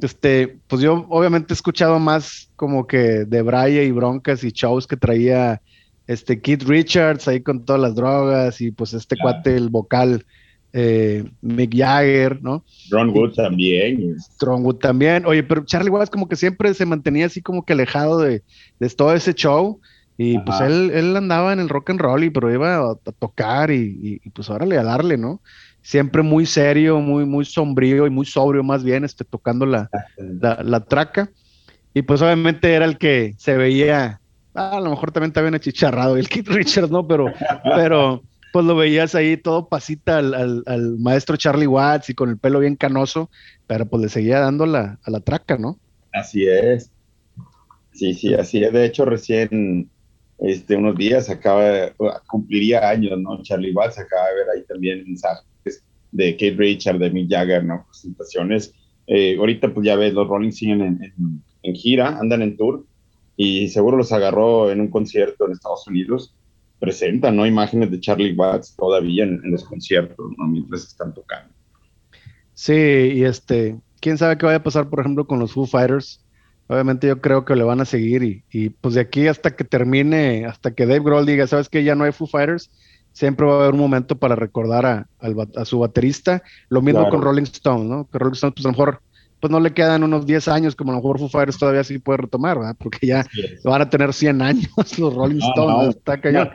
este, 0.00 0.58
pues 0.66 0.82
yo 0.82 1.06
obviamente 1.08 1.52
he 1.52 1.56
escuchado 1.56 1.98
más 1.98 2.50
como 2.56 2.86
que 2.86 3.24
de 3.24 3.42
Braille 3.42 3.84
y 3.84 3.90
broncas 3.90 4.44
y 4.44 4.50
shows 4.50 4.86
que 4.86 4.96
traía 4.96 5.60
este 6.06 6.40
Keith 6.40 6.62
Richards 6.62 7.28
ahí 7.28 7.40
con 7.40 7.64
todas 7.64 7.80
las 7.80 7.94
drogas 7.94 8.60
y 8.60 8.70
pues 8.70 8.94
este 8.94 9.16
cuate, 9.16 9.56
el 9.56 9.68
vocal 9.68 10.24
eh, 10.72 11.24
Mick 11.40 11.76
Jagger, 11.76 12.42
¿no? 12.42 12.64
Ron 12.90 13.10
Wood 13.10 13.34
también. 13.34 14.16
Ron 14.40 14.64
Wood 14.64 14.76
también. 14.76 15.26
Oye, 15.26 15.42
pero 15.42 15.64
Charlie 15.64 15.90
Watts 15.90 16.10
como 16.10 16.28
que 16.28 16.36
siempre 16.36 16.72
se 16.74 16.86
mantenía 16.86 17.26
así 17.26 17.42
como 17.42 17.64
que 17.64 17.72
alejado 17.72 18.20
de, 18.20 18.42
de 18.78 18.88
todo 18.90 19.14
ese 19.14 19.34
show 19.34 19.80
y 20.20 20.36
pues 20.40 20.60
él, 20.60 20.90
él 20.92 21.16
andaba 21.16 21.52
en 21.52 21.60
el 21.60 21.68
rock 21.68 21.90
and 21.90 22.00
roll, 22.00 22.24
y, 22.24 22.30
pero 22.30 22.52
iba 22.52 22.78
a, 22.78 22.96
tocar 23.20 23.70
y, 23.70 24.20
y, 24.24 24.30
pues 24.30 24.50
órale 24.50 24.76
a 24.76 24.82
darle, 24.82 25.16
¿no? 25.16 25.40
Siempre 25.82 26.22
muy 26.22 26.44
serio, 26.44 27.00
muy, 27.00 27.24
muy 27.24 27.44
sombrío 27.44 28.06
y 28.06 28.10
muy 28.10 28.26
sobrio 28.26 28.62
más 28.62 28.84
bien, 28.84 29.04
este, 29.04 29.24
tocando 29.24 29.64
la, 29.64 29.88
la, 30.18 30.84
traca. 30.84 31.30
Y 31.94 32.02
pues 32.02 32.20
obviamente 32.20 32.74
era 32.74 32.84
el 32.84 32.98
que 32.98 33.34
se 33.38 33.56
veía, 33.56 34.20
a 34.54 34.80
lo 34.80 34.90
mejor 34.90 35.12
también 35.12 35.30
estaba 35.30 35.44
bien 35.44 35.54
achicharrado 35.54 36.16
el 36.16 36.28
Keith 36.28 36.48
Richards, 36.48 36.90
¿no? 36.90 37.06
Pero, 37.06 37.26
pero 37.76 38.22
pues 38.52 38.64
lo 38.64 38.76
veías 38.76 39.14
ahí 39.14 39.36
todo 39.36 39.68
pasita 39.68 40.18
al, 40.18 40.62
al, 40.66 40.98
maestro 40.98 41.36
Charlie 41.36 41.66
Watts 41.66 42.10
y 42.10 42.14
con 42.14 42.30
el 42.30 42.38
pelo 42.38 42.60
bien 42.60 42.76
canoso, 42.76 43.30
pero 43.66 43.86
pues 43.86 44.02
le 44.02 44.08
seguía 44.08 44.40
dando 44.40 44.66
la, 44.66 44.98
a 45.02 45.10
la 45.10 45.20
traca, 45.20 45.56
¿no? 45.56 45.78
Así 46.12 46.46
es. 46.46 46.90
Sí, 47.92 48.14
sí, 48.14 48.34
así 48.34 48.62
es. 48.62 48.72
De 48.72 48.84
hecho, 48.84 49.04
recién 49.04 49.90
este, 50.38 50.76
unos 50.76 50.96
días, 50.96 51.28
acaba, 51.28 51.92
cumpliría 52.28 52.88
años, 52.88 53.18
¿no? 53.18 53.42
Charlie 53.42 53.72
Watts 53.72 53.98
acaba 53.98 54.28
de 54.28 54.34
ver 54.36 54.46
ahí 54.54 54.64
también 54.68 55.04
mensajes 55.04 55.82
de 56.12 56.32
Kate 56.34 56.54
Richard, 56.56 56.98
de 56.98 57.10
Mick 57.10 57.30
Jagger, 57.30 57.64
¿no? 57.64 57.84
Presentaciones. 57.88 58.72
Eh, 59.06 59.36
ahorita, 59.38 59.72
pues 59.74 59.84
ya 59.84 59.96
ves, 59.96 60.14
los 60.14 60.28
Rolling 60.28 60.52
siguen 60.52 60.80
en, 60.82 61.42
en, 61.62 61.74
gira, 61.74 62.18
andan 62.18 62.42
en 62.42 62.56
tour, 62.56 62.84
y 63.36 63.68
seguro 63.68 63.96
los 63.96 64.12
agarró 64.12 64.70
en 64.70 64.80
un 64.80 64.88
concierto 64.88 65.46
en 65.46 65.52
Estados 65.52 65.86
Unidos. 65.86 66.34
Presentan, 66.78 67.34
¿no? 67.34 67.44
Imágenes 67.44 67.90
de 67.90 67.98
Charlie 67.98 68.34
Watts 68.34 68.76
todavía 68.76 69.24
en, 69.24 69.40
los 69.50 69.64
conciertos, 69.64 70.30
¿no? 70.38 70.46
Mientras 70.46 70.84
están 70.84 71.12
tocando. 71.12 71.52
Sí, 72.54 72.72
y 72.72 73.24
este, 73.24 73.76
quién 74.00 74.16
sabe 74.18 74.38
qué 74.38 74.46
vaya 74.46 74.58
a 74.58 74.62
pasar, 74.62 74.88
por 74.88 75.00
ejemplo, 75.00 75.26
con 75.26 75.40
los 75.40 75.52
Foo 75.52 75.66
Fighters 75.66 76.20
obviamente 76.68 77.08
yo 77.08 77.20
creo 77.20 77.44
que 77.44 77.56
le 77.56 77.64
van 77.64 77.80
a 77.80 77.84
seguir 77.84 78.42
y, 78.50 78.68
pues 78.70 78.94
de 78.94 79.00
aquí 79.00 79.26
hasta 79.26 79.56
que 79.56 79.64
termine, 79.64 80.46
hasta 80.46 80.70
que 80.70 80.86
Dave 80.86 81.00
Grohl 81.00 81.26
diga, 81.26 81.46
sabes 81.46 81.68
que 81.68 81.82
ya 81.82 81.94
no 81.94 82.04
hay 82.04 82.12
Foo 82.12 82.26
Fighters, 82.26 82.70
siempre 83.12 83.46
va 83.46 83.54
a 83.54 83.56
haber 83.62 83.74
un 83.74 83.80
momento 83.80 84.16
para 84.18 84.36
recordar 84.36 84.86
a, 84.86 85.64
su 85.64 85.80
baterista. 85.80 86.42
Lo 86.68 86.82
mismo 86.82 87.08
con 87.08 87.22
Rolling 87.22 87.42
Stone, 87.44 87.84
¿no? 87.84 88.08
Que 88.10 88.18
Rolling 88.18 88.34
Stone, 88.34 88.52
pues 88.52 88.64
a 88.66 88.68
lo 88.68 88.72
mejor, 88.72 89.00
pues 89.40 89.50
no 89.50 89.60
le 89.60 89.72
quedan 89.72 90.04
unos 90.04 90.26
10 90.26 90.46
años, 90.48 90.76
como 90.76 90.92
a 90.92 90.94
lo 90.94 91.00
mejor 91.00 91.18
Foo 91.18 91.28
Fighters 91.28 91.58
todavía 91.58 91.82
sí 91.84 91.98
puede 91.98 92.18
retomar, 92.18 92.58
¿verdad? 92.58 92.76
Porque 92.78 93.06
ya 93.06 93.26
van 93.64 93.82
a 93.82 93.90
tener 93.90 94.12
100 94.12 94.42
años 94.42 94.68
los 94.98 95.14
Rolling 95.14 95.40
Stones, 95.40 95.96
está 95.96 96.20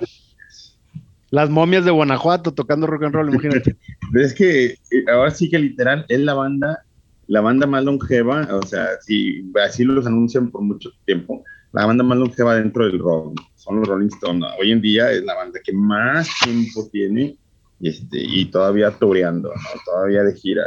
Las 1.32 1.49
momias 1.49 1.84
de 1.84 1.89
Guanajuato 1.89 2.53
tocando 2.53 2.86
rock 2.86 3.05
and 3.05 3.16
roll, 3.16 3.30
imagínate. 3.30 3.76
Es 4.14 4.36
que 4.36 4.66
eh, 4.66 4.78
ahora 5.11 5.32
sí 5.32 5.49
que 5.49 5.57
literal 5.57 6.05
es 6.07 6.20
la 6.20 6.36
banda 6.36 6.86
la 7.28 7.41
banda 7.41 7.67
más 7.67 7.84
longeva, 7.84 8.47
o 8.51 8.65
sea, 8.65 8.89
si 9.01 9.43
así 9.63 9.84
los 9.84 10.05
anuncian 10.05 10.51
por 10.51 10.61
mucho 10.61 10.89
tiempo, 11.05 11.43
la 11.71 11.86
banda 11.86 12.03
más 12.03 12.17
longeva 12.17 12.55
dentro 12.55 12.86
del 12.86 12.99
rock 12.99 13.39
son 13.55 13.80
los 13.80 13.88
Rolling 13.88 14.07
Stones. 14.07 14.47
Hoy 14.59 14.71
en 14.71 14.82
día 14.82 15.11
es 15.11 15.24
la 15.24 15.36
banda 15.36 15.59
que 15.63 15.74
más 15.74 16.30
tiempo 16.43 16.88
tiene 16.91 17.38
este, 17.82 18.19
y 18.19 18.45
todavía 18.45 18.91
toureando, 18.91 19.51
todavía 19.86 20.24
de 20.24 20.36
gira. 20.36 20.63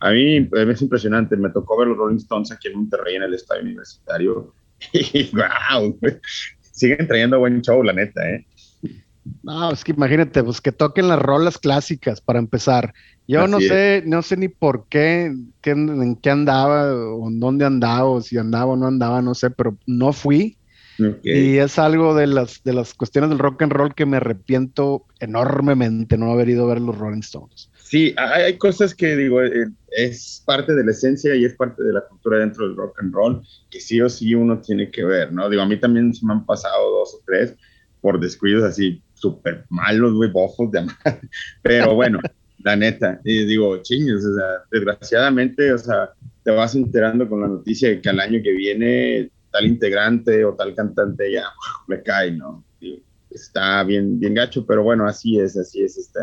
a 0.00 0.10
mí 0.10 0.48
es 0.52 0.82
impresionante, 0.82 1.36
me 1.36 1.50
tocó 1.50 1.78
ver 1.78 1.88
los 1.88 1.98
Rolling 1.98 2.16
Stones 2.16 2.50
aquí 2.52 2.68
en 2.68 2.78
Monterrey 2.78 3.16
en 3.16 3.24
el 3.24 3.34
estadio 3.34 3.62
universitario 3.62 4.54
wow, 5.32 5.98
siguen 6.60 7.06
trayendo 7.06 7.38
buen 7.38 7.62
show, 7.62 7.82
la 7.82 7.92
neta, 7.92 8.28
¿eh? 8.28 8.46
No, 9.42 9.72
es 9.72 9.84
que 9.84 9.92
imagínate, 9.92 10.42
pues 10.42 10.60
que 10.60 10.72
toquen 10.72 11.08
las 11.08 11.20
rolas 11.20 11.58
clásicas 11.58 12.20
para 12.20 12.38
empezar. 12.38 12.92
Yo 13.28 13.46
no 13.48 13.58
sé, 13.60 14.02
no 14.06 14.22
sé 14.22 14.36
ni 14.36 14.48
por 14.48 14.86
qué, 14.88 15.32
en 15.64 16.16
qué 16.16 16.30
andaba, 16.30 16.94
o 16.94 17.28
en 17.28 17.40
dónde 17.40 17.64
andaba, 17.64 18.08
o 18.08 18.20
si 18.20 18.38
andaba 18.38 18.72
o 18.72 18.76
no 18.76 18.86
andaba, 18.86 19.22
no 19.22 19.34
sé, 19.34 19.50
pero 19.50 19.76
no 19.86 20.12
fui. 20.12 20.56
Y 21.22 21.58
es 21.58 21.78
algo 21.78 22.14
de 22.14 22.26
las, 22.26 22.62
de 22.62 22.72
las 22.72 22.94
cuestiones 22.94 23.30
del 23.30 23.38
rock 23.38 23.62
and 23.62 23.72
roll 23.72 23.94
que 23.94 24.06
me 24.06 24.16
arrepiento 24.16 25.04
enormemente 25.20 26.16
no 26.16 26.32
haber 26.32 26.48
ido 26.48 26.64
a 26.64 26.74
ver 26.74 26.80
los 26.80 26.96
Rolling 26.96 27.20
Stones. 27.20 27.70
Sí, 27.82 28.14
hay, 28.16 28.56
cosas 28.56 28.94
que 28.94 29.14
digo, 29.14 29.42
eh, 29.42 29.68
es 29.90 30.42
parte 30.44 30.74
de 30.74 30.84
la 30.84 30.90
esencia 30.90 31.34
y 31.36 31.44
es 31.44 31.54
parte 31.54 31.84
de 31.84 31.92
la 31.92 32.00
cultura 32.00 32.38
dentro 32.38 32.66
del 32.66 32.76
rock 32.76 33.00
and 33.00 33.14
roll 33.14 33.42
que 33.70 33.80
sí 33.80 34.00
o 34.00 34.08
sí 34.08 34.34
uno 34.34 34.60
tiene 34.60 34.90
que 34.90 35.04
ver, 35.04 35.32
¿no? 35.32 35.48
Digo, 35.48 35.62
a 35.62 35.66
mí 35.66 35.78
también 35.78 36.12
se 36.12 36.26
me 36.26 36.32
han 36.32 36.44
pasado 36.44 36.90
dos 36.90 37.14
o 37.14 37.22
tres 37.24 37.54
por 38.00 38.18
descuidos 38.18 38.64
así 38.64 39.02
súper 39.26 39.64
malos, 39.68 40.14
güey, 40.14 40.30
bofos 40.30 40.70
de 40.70 40.80
amar. 40.80 40.96
Pero 41.62 41.94
bueno, 41.94 42.20
la 42.62 42.76
neta. 42.76 43.20
Y 43.24 43.44
digo, 43.44 43.82
chingos, 43.82 44.24
o 44.24 44.36
sea, 44.36 44.46
desgraciadamente, 44.70 45.72
o 45.72 45.78
sea, 45.78 46.10
te 46.42 46.50
vas 46.50 46.74
enterando 46.74 47.28
con 47.28 47.40
la 47.40 47.48
noticia 47.48 47.88
de 47.88 48.00
que 48.00 48.08
al 48.08 48.20
año 48.20 48.40
que 48.42 48.52
viene 48.52 49.30
tal 49.50 49.66
integrante 49.66 50.44
o 50.44 50.54
tal 50.54 50.74
cantante 50.74 51.32
ya 51.32 51.44
me 51.88 52.02
cae, 52.02 52.32
¿no? 52.32 52.64
está 53.30 53.82
bien, 53.84 54.18
bien 54.18 54.32
gacho, 54.32 54.64
pero 54.64 54.82
bueno, 54.82 55.06
así 55.06 55.38
es, 55.38 55.58
así 55.58 55.82
es 55.82 55.98
este, 55.98 56.20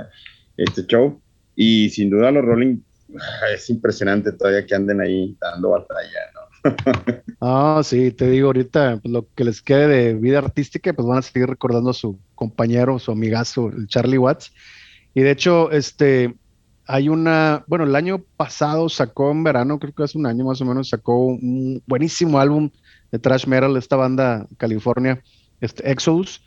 este 0.58 0.86
show. 0.88 1.22
Y 1.56 1.89
sin 1.91 2.10
duda 2.10 2.32
los 2.32 2.43
Rolling 2.43 2.78
es 3.54 3.70
impresionante 3.70 4.32
todavía 4.32 4.66
que 4.66 4.74
anden 4.74 4.99
ahí 4.99 5.38
dando 5.39 5.70
batalla, 5.70 6.20
¿no? 6.34 6.43
ah, 7.41 7.82
sí, 7.84 8.12
te 8.12 8.30
digo 8.30 8.47
ahorita, 8.47 8.99
pues, 9.01 9.12
lo 9.12 9.28
que 9.36 9.43
les 9.43 9.62
quede 9.62 9.88
de 9.88 10.14
vida 10.16 10.39
artística, 10.39 10.93
pues 10.93 11.08
van 11.08 11.20
a 11.20 11.22
seguir 11.22 11.47
recordando 11.47 11.93
su 11.93 12.18
compañero, 12.44 13.00
su 13.00 13.12
amigazo, 13.12 13.70
el 13.70 13.88
Charlie 13.88 14.18
Watts. 14.18 14.52
Y 15.14 15.22
de 15.22 15.32
hecho, 15.32 15.72
este, 15.72 16.36
hay 16.86 17.08
una, 17.08 17.64
bueno, 17.68 17.86
el 17.86 17.96
año 17.96 18.24
pasado 18.36 18.89
sacó 18.89 19.32
en 19.32 19.44
verano, 19.44 19.80
creo 19.80 19.94
que 19.94 20.04
hace 20.04 20.18
un 20.18 20.26
año 20.26 20.46
más 20.46 20.60
o 20.62 20.66
menos, 20.66 20.89
sacó 20.89 21.26
un 21.26 21.82
buenísimo 21.88 22.39
álbum 22.39 22.70
de 23.12 23.20
thrash 23.20 23.48
metal, 23.48 23.78
esta 23.78 23.96
banda 23.96 24.46
California, 24.58 25.22
este, 25.62 25.89
Exodus. 25.89 26.41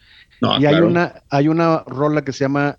y 0.61 0.67
hay 0.67 0.77
una, 0.77 1.23
hay 1.31 1.49
una 1.49 1.83
rola 1.87 2.23
que 2.23 2.33
se 2.33 2.45
llama 2.45 2.79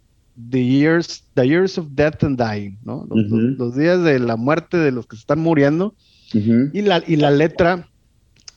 The 0.49 0.63
Years, 0.63 1.23
The 1.33 1.47
Years 1.47 1.77
of 1.79 1.87
Death 1.91 2.23
and 2.23 2.39
Dying, 2.39 2.77
¿no? 2.83 3.07
Los, 3.09 3.75
días 3.75 4.03
de 4.03 4.19
la 4.19 4.35
muerte 4.35 4.77
de 4.77 4.91
los 4.91 5.07
que 5.07 5.15
se 5.15 5.21
están 5.21 5.39
muriendo. 5.39 5.95
y, 6.33 6.81
la, 6.81 7.01
y 7.07 7.15
la 7.15 7.31
letra 7.31 7.87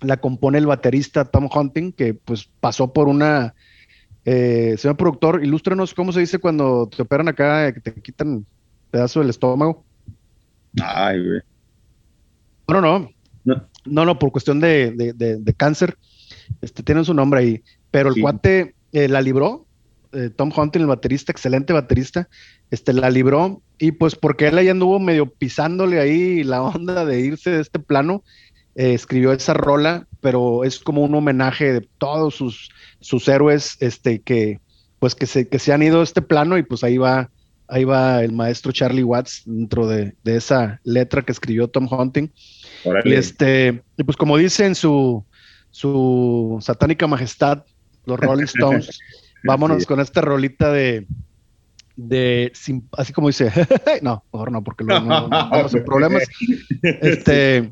la 0.03 0.19
compone 0.19 0.59
el 0.59 0.67
baterista 0.67 1.25
Tom 1.25 1.49
Hunting, 1.53 1.93
que 1.93 2.15
pues 2.15 2.49
pasó 2.61 2.93
por 2.93 3.09
una 3.09 3.55
eh, 4.33 4.77
señor 4.79 4.97
productor, 4.97 5.43
ilústrenos 5.43 5.93
cómo 5.93 6.13
se 6.13 6.21
dice 6.21 6.39
cuando 6.39 6.89
te 6.89 7.03
operan 7.03 7.27
acá, 7.27 7.73
que 7.73 7.81
te 7.81 7.93
quitan 7.95 8.47
pedazo 8.93 9.19
del 9.19 9.31
estómago. 9.31 9.85
Ay, 10.81 11.19
güey. 11.19 11.41
No, 12.69 12.81
no, 12.81 13.11
no, 13.87 14.05
no, 14.05 14.19
por 14.21 14.31
cuestión 14.31 14.61
de, 14.61 15.55
cáncer, 15.57 15.99
este, 16.61 16.85
tienen 16.85 17.05
su 17.05 17.13
nombre 17.13 17.41
ahí, 17.41 17.63
pero 17.91 18.11
el 18.11 18.23
cuate 18.23 18.77
eh, 18.93 19.09
la 19.09 19.21
libró, 19.21 19.67
eh, 20.13 20.31
Tom 20.31 20.53
Hunting, 20.57 20.83
el 20.83 20.87
baterista, 20.87 21.33
excelente 21.33 21.73
baterista, 21.73 22.29
este, 22.71 22.93
la 22.93 23.11
libró, 23.11 23.61
y 23.81 23.91
pues 23.91 24.15
porque 24.15 24.47
él 24.47 24.59
ahí 24.59 24.69
anduvo 24.69 25.01
medio 25.01 25.27
pisándole 25.27 25.99
ahí 25.99 26.45
la 26.45 26.63
onda 26.63 27.05
de 27.05 27.19
irse 27.19 27.51
de 27.51 27.63
este 27.63 27.81
plano, 27.81 28.23
escribió 28.75 29.33
esa 29.33 29.55
rola, 29.55 30.07
pero 30.21 30.65
es 30.65 30.79
como 30.79 31.03
un 31.03 31.15
homenaje 31.15 31.73
de 31.73 31.89
todos 31.99 32.35
sus 32.35 32.71
sus 33.01 33.27
héroes 33.29 33.77
este, 33.81 34.21
que, 34.21 34.61
pues 34.99 35.15
que, 35.15 35.27
se, 35.27 35.49
que 35.49 35.59
se 35.59 35.73
han 35.73 35.83
ido 35.83 36.01
a 36.01 36.05
este 36.05 36.23
plano 36.23 36.59
y 36.59 36.63
pues 36.63 36.85
ahí 36.85 36.99
va, 36.99 37.31
ahí 37.69 37.85
va 37.85 38.23
el 38.23 38.33
maestro 38.33 38.73
Charlie 38.73 39.03
Watts 39.03 39.43
dentro 39.47 39.87
de, 39.87 40.15
esa 40.25 40.81
letra 40.85 41.23
que 41.23 41.33
escribió 41.33 41.69
Tom 41.69 41.89
Hunting. 41.91 42.31
Y 43.05 43.13
este, 43.13 43.83
y 43.97 44.05
pues 44.05 44.17
como 44.17 44.37
dice 44.37 44.67
en 44.67 44.75
su, 44.75 45.25
su 45.71 46.59
satánica 46.61 47.07
majestad, 47.07 47.65
los 48.05 48.21
Rolling 48.21 48.45
Stones, 48.55 49.01
vámonos 49.45 49.87
con 49.87 50.01
esta 50.01 50.21
rolita 50.21 50.71
de, 50.71 51.07
de 51.97 52.53
así 52.93 53.13
como 53.13 53.29
dice, 53.29 53.51
no, 54.03 54.25
mejor 54.33 54.53
no, 54.53 54.63
porque 54.63 54.85
luego 54.85 55.07
no, 55.07 55.29
vamos 55.29 55.75
a 55.75 55.85
problemas. 55.85 56.25
Este, 56.83 57.71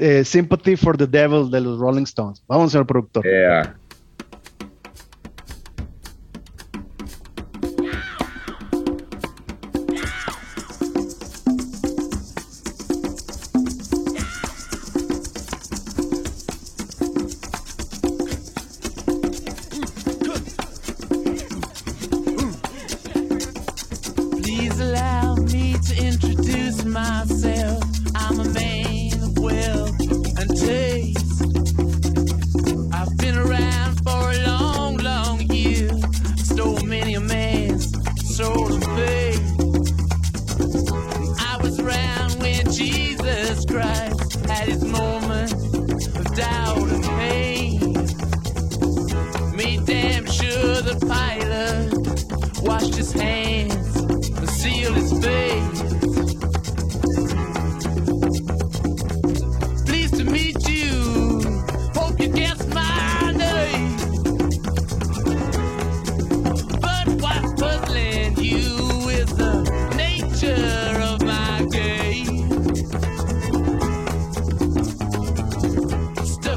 eh, 0.00 0.24
Sympathy 0.24 0.76
for 0.76 0.96
the 0.96 1.06
Devil 1.06 1.50
de 1.50 1.60
los 1.60 1.78
Rolling 1.78 2.04
Stones. 2.04 2.42
Vamos, 2.48 2.72
señor 2.72 2.86
productor. 2.86 3.24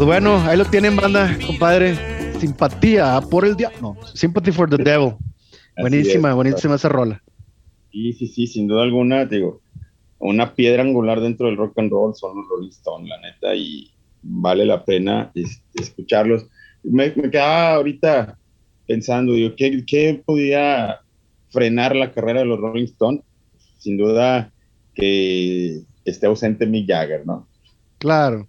Bueno, 0.06 0.38
ahí 0.42 0.58
lo 0.58 0.66
tienen, 0.66 0.96
banda, 0.96 1.38
compadre. 1.46 1.96
Simpatía 2.40 3.20
por 3.30 3.46
el 3.46 3.56
diablo. 3.56 3.80
No, 3.82 4.08
Sympathy 4.14 4.52
for 4.52 4.70
the 4.70 4.78
Devil. 4.78 5.16
buenísima, 5.78 6.34
buenísima 6.34 6.76
esa 6.76 6.88
rola. 6.88 7.22
Sí, 7.92 8.14
sí, 8.14 8.28
sí, 8.28 8.48
sin 8.48 8.68
duda 8.68 8.84
alguna, 8.84 9.26
digo, 9.26 9.62
una 10.20 10.54
piedra 10.54 10.84
angular 10.84 11.20
dentro 11.20 11.48
del 11.48 11.58
rock 11.58 11.78
and 11.80 11.92
roll 11.92 12.16
son 12.16 12.38
los 12.38 12.48
Rolling 12.48 12.70
Stones, 12.70 13.10
la 13.10 13.20
neta, 13.20 13.56
y 13.56 13.92
vale 14.22 14.66
la 14.66 14.86
pena 14.86 15.32
este, 15.36 15.82
escucharlos. 15.82 16.48
Me, 16.84 17.14
quedaba 17.14 17.76
ahorita 17.76 18.38
pensando, 18.88 19.34
digo, 19.34 19.56
¿qué, 19.58 19.84
¿qué 19.86 20.22
podía 20.26 21.02
frenar 21.50 21.96
la 21.96 22.12
carrera 22.12 22.40
de 22.40 22.46
los 22.46 22.60
Rolling 22.60 22.86
Stones? 22.86 23.22
Sin 23.80 23.98
duda 23.98 24.52
que 24.94 25.82
esté 26.06 26.26
ausente 26.26 26.66
Mick 26.66 26.88
Jagger, 26.88 27.26
¿no? 27.26 27.48
Claro. 27.98 28.48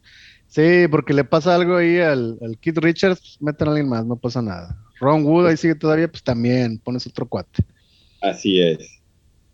Sí, 0.51 0.89
porque 0.91 1.15
le 1.15 1.23
pasa 1.23 1.55
algo 1.55 1.77
ahí 1.77 1.99
al, 1.99 2.37
al 2.43 2.59
Kid 2.59 2.79
Richards, 2.79 3.39
meten 3.41 3.69
a 3.69 3.71
alguien 3.71 3.89
más, 3.89 4.05
no 4.05 4.17
pasa 4.17 4.43
nada. 4.43 4.77
Ron 4.99 5.25
Wood 5.25 5.47
ahí 5.47 5.57
sigue 5.57 5.77
todavía, 5.77 6.09
pues 6.09 6.25
también 6.25 6.79
pones 6.79 7.07
otro 7.07 7.27
cuate. 7.27 7.65
Así 8.21 8.61
es. 8.61 9.01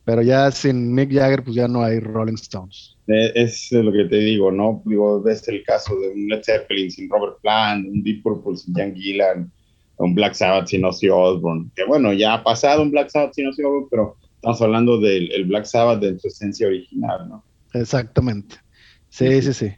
Pero 0.06 0.22
ya 0.22 0.50
sin 0.50 0.94
Mick 0.94 1.12
Jagger, 1.12 1.44
pues 1.44 1.54
ya 1.54 1.68
no 1.68 1.82
hay 1.82 2.00
Rolling 2.00 2.36
Stones. 2.36 2.96
Eh, 3.08 3.30
es 3.34 3.70
lo 3.72 3.92
que 3.92 4.06
te 4.06 4.16
digo, 4.16 4.50
¿no? 4.50 4.82
Digo, 4.86 5.22
ves 5.22 5.46
el 5.48 5.62
caso 5.64 5.94
de 6.00 6.08
un 6.08 6.28
Led 6.28 6.42
Zeppelin 6.42 6.90
sin 6.90 7.10
Robert 7.10 7.40
Plant, 7.42 7.86
un 7.86 8.02
Deep 8.02 8.22
Purple 8.22 8.56
sin 8.56 8.72
Jan 8.74 8.94
Gillan, 8.94 9.52
un 9.98 10.14
Black 10.14 10.32
Sabbath 10.32 10.68
sin 10.68 10.82
Ozzy 10.84 11.10
Osbourne. 11.10 11.70
Que 11.76 11.84
bueno, 11.84 12.14
ya 12.14 12.34
ha 12.34 12.42
pasado 12.42 12.82
un 12.82 12.90
Black 12.90 13.10
Sabbath 13.10 13.34
sin 13.34 13.48
Ozzy 13.48 13.62
Osbourne, 13.62 13.88
pero 13.90 14.16
estamos 14.36 14.62
hablando 14.62 14.98
del 14.98 15.44
Black 15.44 15.66
Sabbath 15.66 16.00
de 16.00 16.18
su 16.18 16.28
esencia 16.28 16.66
original, 16.68 17.28
¿no? 17.28 17.44
Exactamente. 17.74 18.56
Sí, 19.10 19.42
sí, 19.42 19.52
sí. 19.52 19.72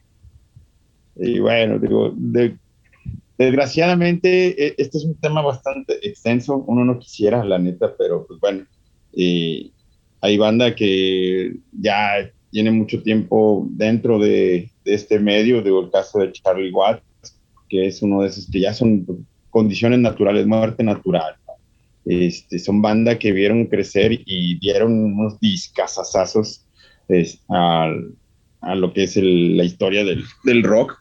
Y 1.18 1.38
bueno, 1.40 1.78
digo, 1.78 2.14
desgraciadamente 3.36 4.66
e, 4.66 4.74
este 4.78 4.98
es 4.98 5.04
un 5.04 5.14
tema 5.16 5.42
bastante 5.42 5.94
extenso, 6.06 6.64
uno 6.66 6.84
no 6.84 6.98
quisiera, 6.98 7.44
la 7.44 7.58
neta, 7.58 7.94
pero 7.96 8.26
pues 8.26 8.40
bueno, 8.40 8.66
hay 10.20 10.38
banda 10.38 10.74
que 10.74 11.56
ya 11.72 12.30
tiene 12.50 12.70
mucho 12.70 13.02
tiempo 13.02 13.66
dentro 13.70 14.18
de, 14.18 14.70
este 14.84 15.18
medio, 15.18 15.62
digo, 15.62 15.80
el 15.80 15.90
caso 15.90 16.18
de 16.18 16.32
Charlie 16.32 16.72
Watts, 16.72 17.02
que 17.68 17.86
es 17.86 18.02
uno 18.02 18.22
de 18.22 18.28
esos 18.28 18.50
que 18.50 18.60
ya 18.60 18.72
son 18.72 19.06
condiciones 19.50 19.98
naturales, 19.98 20.46
muerte 20.46 20.82
natural. 20.82 21.34
Este, 22.06 22.58
son 22.58 22.80
banda 22.80 23.18
que 23.18 23.32
vieron 23.32 23.66
crecer 23.66 24.18
y 24.24 24.58
dieron 24.60 24.98
unos 24.98 25.38
discasazazos 25.40 26.64
al, 27.48 28.14
a 28.60 28.74
lo 28.74 28.92
que 28.92 29.04
es 29.04 29.16
la 29.16 29.64
historia 29.64 30.04
del, 30.04 30.24
del, 30.44 30.62
rock. 30.62 30.98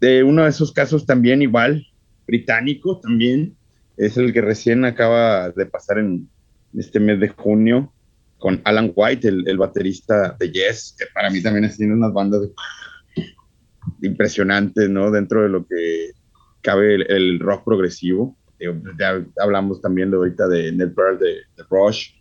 De 0.00 0.22
uno 0.22 0.44
de 0.44 0.50
esos 0.50 0.72
casos 0.72 1.06
también 1.06 1.42
igual, 1.42 1.86
británico 2.26 3.00
también, 3.00 3.56
es 3.96 4.16
el 4.16 4.32
que 4.32 4.40
recién 4.40 4.84
acaba 4.84 5.50
de 5.50 5.66
pasar 5.66 5.98
en 5.98 6.28
este 6.74 7.00
mes 7.00 7.20
de 7.20 7.28
junio 7.28 7.92
con 8.40 8.60
Alan 8.64 8.92
White, 8.94 9.28
el, 9.28 9.58
baterista 9.58 10.34
de 10.40 10.50
Yes, 10.50 10.96
que 10.98 11.04
para 11.14 11.30
mí 11.30 11.42
también 11.42 11.70
tiene 11.76 11.92
unas 11.92 12.12
bandas 12.12 12.48
impresionantes, 14.02 14.88
¿no? 14.88 15.10
Dentro 15.10 15.42
de 15.42 15.50
lo 15.50 15.66
que 15.66 16.12
cabe 16.62 16.94
el, 16.94 17.38
rock 17.38 17.64
progresivo. 17.64 18.36
Ya 18.98 19.22
hablamos 19.40 19.80
también 19.80 20.10
de 20.10 20.16
ahorita 20.16 20.48
de 20.48 20.72
Ned 20.72 20.92
Pearl, 20.94 21.18
de, 21.18 21.34
de 21.56 21.64
Rush, 21.70 22.12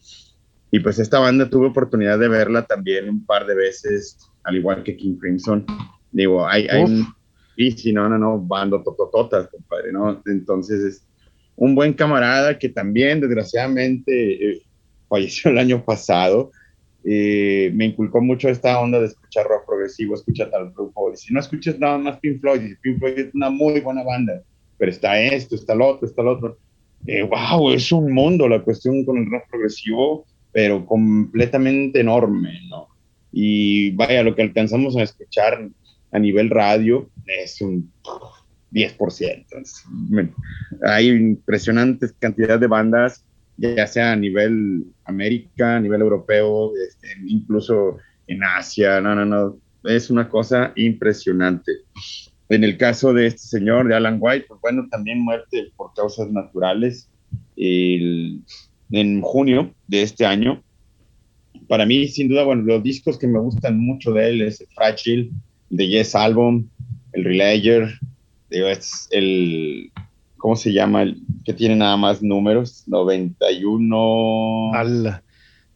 Y 0.72 0.80
pues 0.80 1.00
esta 1.00 1.20
banda 1.20 1.50
tuve 1.50 1.68
oportunidad 1.68 2.20
de 2.20 2.28
verla 2.28 2.66
también 2.66 3.10
un 3.10 3.26
par 3.26 3.46
de 3.46 3.56
veces, 3.56 4.18
al 4.44 4.56
igual 4.56 4.84
que 4.84 4.96
King 4.96 5.18
Crimson. 5.20 5.66
Digo, 6.12 6.48
hay, 6.48 6.68
hay 6.68 6.86
y 7.56 7.72
si 7.72 7.92
no, 7.92 8.08
no, 8.08 8.18
no, 8.18 8.40
bando 8.40 8.82
totototas, 8.82 9.50
compadre, 9.50 9.92
¿no? 9.92 10.22
Entonces 10.28 10.82
es 10.82 11.08
un 11.58 11.76
buen 11.76 11.92
camarada 11.92 12.58
que 12.58 12.70
también 12.70 13.20
desgraciadamente 13.20 14.52
eh, 14.52 14.62
falleció 15.10 15.52
el 15.52 15.58
año 15.58 15.84
pasado. 15.84 16.52
Eh, 17.04 17.70
me 17.74 17.88
inculcó 17.88 18.22
mucho 18.22 18.48
esta 18.48 18.80
onda 18.80 19.02
de 19.02 19.08
escuchar 19.08 19.46
rock 19.46 19.66
progresivo, 19.66 20.16
escucha 20.16 20.50
tal 20.50 20.72
grupo. 20.72 21.12
Y 21.12 21.18
si 21.18 21.34
no 21.34 21.42
escuchas 21.42 21.78
nada 21.78 21.98
más 21.98 22.18
Pink 22.22 22.40
Floyd, 22.40 22.78
Pink 22.82 23.00
Floyd 23.00 23.20
es 23.20 23.36
una 23.36 23.50
muy 23.50 23.82
buena 23.82 24.04
banda, 24.04 24.42
pero 24.78 24.90
está 24.90 25.20
esto, 25.20 25.56
está 25.56 25.76
lo 25.76 25.88
otro, 25.88 26.08
está 26.08 26.24
lo 26.24 26.32
otro. 26.32 26.58
Eh, 27.08 27.24
wow, 27.24 27.72
es 27.72 27.92
un 27.92 28.14
mundo 28.14 28.48
la 28.48 28.62
cuestión 28.62 29.04
con 29.04 29.18
el 29.18 29.30
rock 29.30 29.50
progresivo, 29.50 30.26
pero 30.54 30.86
completamente 30.86 32.00
enorme, 32.00 32.54
¿no? 32.70 32.88
Y 33.32 33.92
vaya, 33.92 34.24
lo 34.24 34.36
que 34.36 34.42
alcanzamos 34.42 34.96
a 34.98 35.04
escuchar 35.04 35.70
a 36.12 36.20
nivel 36.20 36.50
radio 36.50 37.10
es 37.26 37.62
un 37.62 37.92
10%. 38.72 40.34
hay 40.84 41.10
impresionantes 41.10 42.14
cantidad 42.20 42.60
de 42.60 42.68
bandas, 42.68 43.26
ya 43.58 43.86
sea 43.88 44.14
a 44.14 44.16
nivel 44.16 44.86
América, 45.06 45.76
a 45.76 45.80
nivel 45.80 46.02
europeo, 46.02 46.72
este, 46.88 47.08
incluso 47.28 47.98
en 48.28 48.44
Asia, 48.44 49.02
no, 49.02 49.16
no, 49.16 49.26
no, 49.26 49.58
es 49.84 50.10
una 50.10 50.30
cosa 50.30 50.72
impresionante. 50.76 51.72
En 52.48 52.64
el 52.64 52.78
caso 52.78 53.14
de 53.14 53.28
este 53.28 53.48
señor, 53.48 53.88
de 53.88 53.96
Alan 53.96 54.18
White, 54.20 54.46
pues 54.48 54.62
bueno, 54.62 54.88
también 54.90 55.20
muerte 55.20 55.72
por 55.76 55.94
causas 55.94 56.32
naturales 56.32 57.10
en 57.56 59.22
junio 59.22 59.74
de 59.88 60.02
este 60.02 60.26
año. 60.26 60.64
Para 61.70 61.86
mí, 61.86 62.08
sin 62.08 62.28
duda, 62.28 62.44
bueno, 62.44 62.64
los 62.64 62.82
discos 62.82 63.20
que 63.20 63.28
me 63.28 63.40
gustan 63.40 63.80
mucho 63.80 64.12
de 64.12 64.30
él 64.30 64.42
es 64.42 64.66
Fragile, 64.74 65.30
de 65.70 65.88
Yes 65.88 66.16
Album, 66.16 66.68
el 67.14 67.26
Relayer, 67.26 67.92
es 68.50 69.08
el, 69.12 69.92
¿cómo 70.38 70.56
se 70.56 70.74
llama? 70.74 71.04
El 71.04 71.22
que 71.46 71.54
tiene 71.54 71.76
nada 71.76 71.96
más 71.96 72.24
números, 72.24 72.86
91. 72.88 74.74
Ala. 74.74 75.22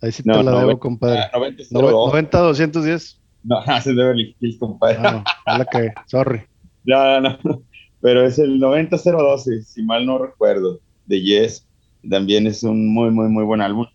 Ahí 0.02 0.12
sí 0.12 0.24
te 0.24 0.30
la 0.44 0.60
debo, 0.66 0.80
compadre. 0.80 1.30
90, 1.32 1.64
90, 1.72 2.40
210. 2.40 3.22
No, 3.44 3.60
hace 3.60 3.94
Beverly 3.94 4.36
Hills, 4.40 4.58
compadre. 4.58 5.00
No, 5.00 5.24
la 5.46 5.66
que, 5.66 5.94
sorry. 6.08 6.42
No, 6.86 7.22
no, 7.22 7.38
no. 7.44 7.62
Pero 8.02 8.26
es 8.26 8.40
el 8.40 8.60
90012, 8.60 9.62
si 9.62 9.84
mal 9.84 10.08
no 10.08 10.18
recuerdo, 10.18 10.80
de 11.06 11.22
Yes. 11.22 11.68
También 12.10 12.48
es 12.48 12.64
un 12.64 12.88
muy, 12.92 13.12
muy, 13.12 13.30
muy 13.30 13.44
buen 13.44 13.62
álbum. 13.62 13.86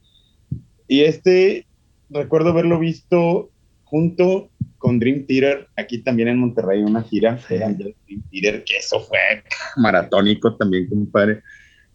Y 0.86 1.01
este, 1.01 1.66
recuerdo 2.11 2.51
haberlo 2.51 2.79
visto 2.79 3.51
junto 3.85 4.51
con 4.79 4.99
Dream 4.99 5.27
Theater, 5.27 5.69
aquí 5.77 5.99
también 5.99 6.29
en 6.29 6.39
Monterrey, 6.39 6.83
una 6.83 7.03
gira, 7.03 7.39
Dream 7.49 7.95
Theater, 8.31 8.65
que 8.65 8.77
eso 8.77 9.01
fue 9.01 9.19
maratónico 9.77 10.55
también, 10.57 10.89
compadre. 10.89 11.43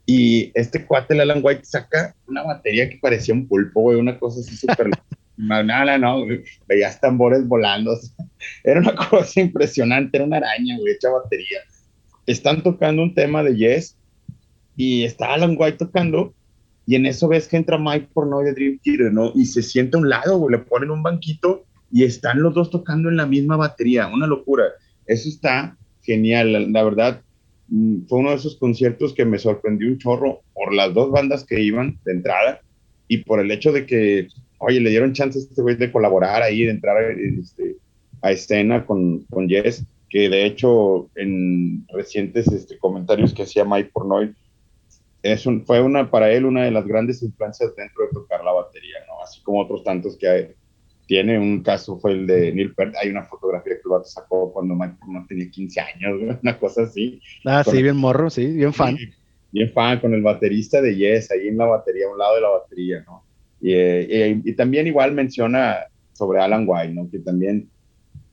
Y 0.05 0.51
este 0.53 0.85
cuate, 0.85 1.13
el 1.13 1.21
Alan 1.21 1.39
White, 1.41 1.63
saca 1.63 2.13
una 2.27 2.43
batería 2.43 2.89
que 2.89 2.97
parecía 3.01 3.33
un 3.33 3.47
pulpo, 3.47 3.81
güey, 3.81 3.99
una 3.99 4.19
cosa 4.19 4.41
así 4.41 4.55
súper... 4.55 4.89
Nada, 5.35 5.97
no, 5.97 6.25
veías 6.67 7.01
tambores 7.01 7.47
volando. 7.47 7.97
Era 8.63 8.79
una 8.79 8.95
cosa 8.95 9.41
impresionante, 9.41 10.17
era 10.17 10.25
una 10.25 10.37
araña, 10.37 10.77
güey, 10.77 10.93
hecha 10.93 11.09
batería. 11.09 11.59
Están 12.27 12.61
tocando 12.61 13.01
un 13.01 13.15
tema 13.15 13.41
de 13.41 13.55
Yes 13.55 13.97
y 14.75 15.03
está 15.03 15.33
Alan 15.33 15.55
White 15.57 15.77
tocando 15.77 16.35
y 16.85 16.95
en 16.95 17.05
eso 17.05 17.27
ves 17.27 17.47
que 17.47 17.57
entra 17.57 17.77
Mike 17.77 18.09
Pornoy 18.13 18.45
de 18.45 18.53
Dream 18.53 18.79
Theater, 18.83 19.13
¿no? 19.13 19.31
Y 19.35 19.45
se 19.45 19.61
siente 19.61 19.95
a 19.95 20.01
un 20.01 20.09
lado, 20.09 20.49
le 20.49 20.59
ponen 20.59 20.91
un 20.91 21.01
banquito 21.01 21.63
y 21.91 22.03
están 22.03 22.41
los 22.41 22.53
dos 22.53 22.69
tocando 22.69 23.09
en 23.09 23.17
la 23.17 23.25
misma 23.25 23.55
batería, 23.55 24.07
una 24.07 24.27
locura. 24.27 24.65
Eso 25.05 25.29
está 25.29 25.77
genial, 26.01 26.73
la, 26.73 26.83
verdad. 26.83 27.21
Mm, 27.69 28.05
fue 28.07 28.19
uno 28.19 28.31
de 28.31 28.37
esos 28.37 28.57
conciertos 28.57 29.13
que 29.13 29.25
me 29.25 29.39
sorprendió 29.39 29.87
un 29.87 29.97
chorro 29.97 30.41
por 30.53 30.73
las 30.73 30.93
dos 30.93 31.11
bandas 31.11 31.45
que 31.45 31.61
iban 31.61 31.99
de 32.03 32.11
entrada 32.11 32.61
y 33.07 33.19
por 33.19 33.39
el 33.39 33.51
hecho 33.51 33.71
de 33.71 33.85
que, 33.85 34.27
oye, 34.57 34.81
le 34.81 34.89
dieron 34.89 35.13
chance 35.13 35.39
a 35.39 35.41
este 35.41 35.61
güey 35.61 35.75
de 35.77 35.91
colaborar 35.91 36.41
ahí, 36.41 36.63
de 36.63 36.71
entrar 36.71 36.97
este, 37.11 37.77
a 38.21 38.31
escena 38.31 38.85
con, 38.85 39.19
con 39.29 39.47
Jess, 39.47 39.85
que 40.09 40.29
de 40.29 40.45
hecho 40.45 41.09
en 41.15 41.85
recientes 41.93 42.47
este, 42.47 42.77
comentarios 42.77 43.33
que 43.33 43.43
hacía 43.43 43.65
Mike 43.65 43.91
Pornoy, 43.93 44.33
es 45.23 45.45
un, 45.45 45.65
fue 45.65 45.81
una, 45.81 46.11
para 46.11 46.29
él 46.31 46.45
una 46.45 46.65
de 46.65 46.71
las 46.71 46.85
grandes 46.85 47.23
influencias 47.23 47.73
dentro 47.75 48.03
de 48.03 48.11
tocar 48.11 48.43
la 48.43 48.51
batería, 48.51 48.97
¿no? 49.07 49.23
Así 49.23 49.41
como 49.41 49.61
otros 49.61 49.83
tantos 49.83 50.17
que 50.17 50.27
hay, 50.27 50.47
tiene 51.07 51.39
un 51.39 51.63
caso, 51.63 51.97
fue 51.97 52.11
el 52.11 52.27
de 52.27 52.51
Neil 52.51 52.75
Peart, 52.75 52.93
hay 53.01 53.09
una 53.09 53.23
fotografía 53.23 53.73
que 53.75 53.81
el 53.81 54.05
sacó 54.05 54.51
cuando 54.51 54.75
Mike 54.75 54.95
no 55.07 55.25
tenía 55.27 55.49
15 55.49 55.79
años, 55.79 56.37
una 56.41 56.59
cosa 56.59 56.83
así. 56.83 57.21
Ah, 57.45 57.63
sí, 57.63 57.81
bien 57.81 57.95
morro, 57.95 58.29
sí, 58.29 58.47
bien 58.47 58.73
fan. 58.73 58.97
Bien, 59.51 59.71
fan, 59.71 59.99
con 59.99 60.13
el 60.13 60.21
baterista 60.21 60.81
de 60.81 60.95
Yes, 60.95 61.31
ahí 61.31 61.47
en 61.47 61.57
la 61.57 61.65
batería, 61.65 62.07
a 62.07 62.11
un 62.11 62.17
lado 62.17 62.35
de 62.35 62.41
la 62.41 62.49
batería, 62.49 63.03
¿no? 63.05 63.23
Y, 63.61 63.73
eh, 63.73 64.41
y, 64.43 64.53
también 64.53 64.87
igual 64.87 65.13
menciona 65.13 65.77
sobre 66.11 66.41
Alan 66.41 66.65
White, 66.67 66.93
¿no? 66.93 67.09
Que 67.09 67.19
también 67.19 67.69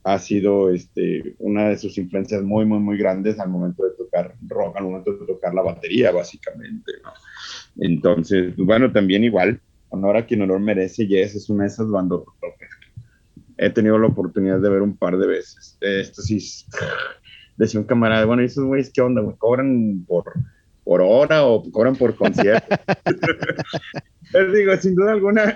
ha 0.03 0.19
sido 0.19 0.69
este, 0.69 1.35
una 1.39 1.69
de 1.69 1.77
sus 1.77 1.97
influencias 1.97 2.41
muy, 2.41 2.65
muy, 2.65 2.79
muy 2.79 2.97
grandes 2.97 3.39
al 3.39 3.49
momento 3.49 3.83
de 3.83 3.91
tocar 3.91 4.35
rock, 4.47 4.77
al 4.77 4.85
momento 4.85 5.13
de 5.13 5.25
tocar 5.25 5.53
la 5.53 5.61
batería, 5.61 6.11
básicamente, 6.11 6.91
¿no? 7.03 7.11
Entonces, 7.77 8.55
bueno, 8.57 8.91
también 8.91 9.23
igual, 9.23 9.61
honor 9.89 10.17
a 10.17 10.25
quien 10.25 10.41
honor 10.41 10.59
merece, 10.59 11.07
Yes 11.07 11.35
es 11.35 11.49
una 11.49 11.63
de 11.63 11.69
esas 11.69 11.89
bandas 11.89 12.21
he 13.61 13.69
tenido 13.69 13.97
la 13.99 14.07
oportunidad 14.07 14.59
de 14.59 14.69
ver 14.69 14.81
un 14.81 14.97
par 14.97 15.17
de 15.17 15.27
veces. 15.27 15.77
Esto 15.81 16.21
sí, 16.23 16.39
decía 17.57 17.79
un 17.79 17.85
camarada, 17.85 18.25
bueno, 18.25 18.41
esos 18.41 18.65
güeyes, 18.65 18.91
¿qué 18.91 19.01
onda? 19.01 19.21
¿Cobran 19.37 20.03
por, 20.07 20.33
por 20.83 21.01
hora 21.01 21.45
o 21.45 21.63
cobran 21.71 21.95
por 21.95 22.15
concierto? 22.15 22.75
Les 24.33 24.53
digo, 24.53 24.75
sin 24.77 24.95
duda 24.95 25.11
alguna, 25.11 25.55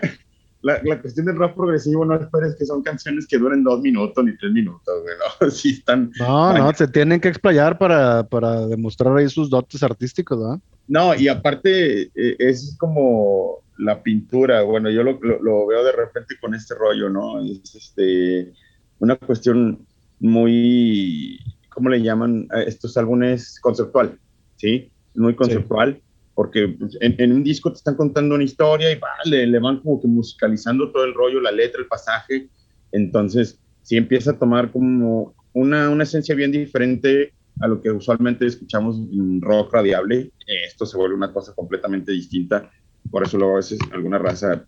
la, 0.66 0.82
la, 0.84 1.00
cuestión 1.00 1.28
del 1.28 1.36
rock 1.36 1.54
progresivo 1.54 2.04
no 2.06 2.16
esperes 2.16 2.56
que 2.56 2.66
son 2.66 2.82
canciones 2.82 3.28
que 3.28 3.38
duren 3.38 3.64
dos 3.64 3.82
minutos 3.82 4.26
ni 4.26 4.36
tres 4.36 4.52
minutos, 4.52 4.96
güey, 5.04 5.16
¿no? 5.16 5.52
Sí 5.52 5.74
están... 5.74 6.12
No, 6.18 6.58
no, 6.58 6.74
se 6.74 6.88
tienen 6.88 7.22
que 7.22 7.28
explayar 7.28 7.78
para, 7.78 8.24
para 8.24 8.66
demostrar 8.66 9.16
ahí 9.16 9.30
sus 9.30 9.52
dotes 9.52 9.84
artísticos, 9.84 10.40
¿no? 10.40 10.60
No, 10.88 11.14
y 11.14 11.28
aparte 11.28 12.10
eh, 12.16 12.36
es 12.40 12.76
como 12.80 13.60
la 13.78 14.02
pintura, 14.02 14.64
bueno, 14.64 14.90
yo 14.90 15.04
lo, 15.04 15.20
lo, 15.22 15.68
veo 15.68 15.84
de 15.84 15.92
repente 15.92 16.36
con 16.42 16.56
este 16.56 16.74
rollo, 16.74 17.10
¿no? 17.10 17.46
Es 17.46 17.76
este, 17.76 18.52
una 18.98 19.18
cuestión 19.18 19.86
muy, 20.20 21.40
¿cómo 21.70 21.90
le 21.90 22.02
llaman 22.02 22.48
a 22.50 22.64
estos 22.64 22.98
álbumes? 22.98 23.60
Conceptual, 23.60 24.18
¿sí? 24.56 24.92
Muy 25.14 25.36
conceptual, 25.36 26.02
porque 26.36 26.68
pues, 26.68 26.98
en, 27.02 27.32
un 27.32 27.44
disco 27.44 27.72
te 27.72 27.78
están 27.78 27.96
contando 27.96 28.36
una 28.36 28.44
historia 28.44 28.92
y 28.92 29.00
vale, 29.00 29.48
le 29.48 29.60
van 29.60 29.80
como 29.80 30.00
que 30.00 30.08
musicalizando 30.08 30.92
todo 30.92 31.06
el 31.06 31.14
rollo, 31.14 31.42
la 31.42 31.52
letra, 31.52 31.82
el 31.82 31.88
pasaje, 31.88 32.48
entonces 32.92 33.60
sí 33.82 33.98
empieza 33.98 34.32
a 34.32 34.38
tomar 34.40 34.72
como 34.72 35.34
una, 35.54 35.90
una 35.90 36.04
esencia 36.04 36.36
bien 36.36 36.52
diferente 36.52 37.34
a 37.62 37.68
lo 37.68 37.82
que 37.82 37.90
usualmente 37.90 38.46
escuchamos 38.46 38.98
en 38.98 39.42
rock 39.42 39.74
radiable, 39.74 40.32
esto 40.68 40.86
se 40.86 40.98
vuelve 40.98 41.16
una 41.16 41.32
cosa 41.34 41.56
completamente 41.56 42.12
distinta 42.12 42.70
por 43.12 43.24
eso 43.24 43.38
luego 43.38 43.54
a 43.54 43.58
veces 43.58 43.80
alguna 43.92 44.18
raza 44.18 44.66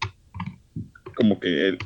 como 1.15 1.39
que 1.39 1.78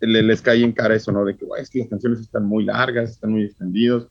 les 0.00 0.42
cae 0.42 0.62
en 0.62 0.72
cara 0.72 0.94
eso, 0.94 1.12
¿no? 1.12 1.24
De 1.24 1.36
que, 1.36 1.46
es 1.58 1.70
que 1.70 1.80
las 1.80 1.88
canciones 1.88 2.20
están 2.20 2.46
muy 2.46 2.64
largas, 2.64 3.10
están 3.10 3.32
muy 3.32 3.44
extendidos. 3.44 4.08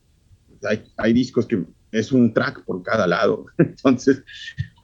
Hay, 0.63 0.83
hay 0.97 1.13
discos 1.13 1.45
que 1.45 1.63
es 1.91 2.11
un 2.11 2.33
track 2.33 2.63
por 2.63 2.81
cada 2.83 3.07
lado. 3.07 3.45
Entonces, 3.57 4.23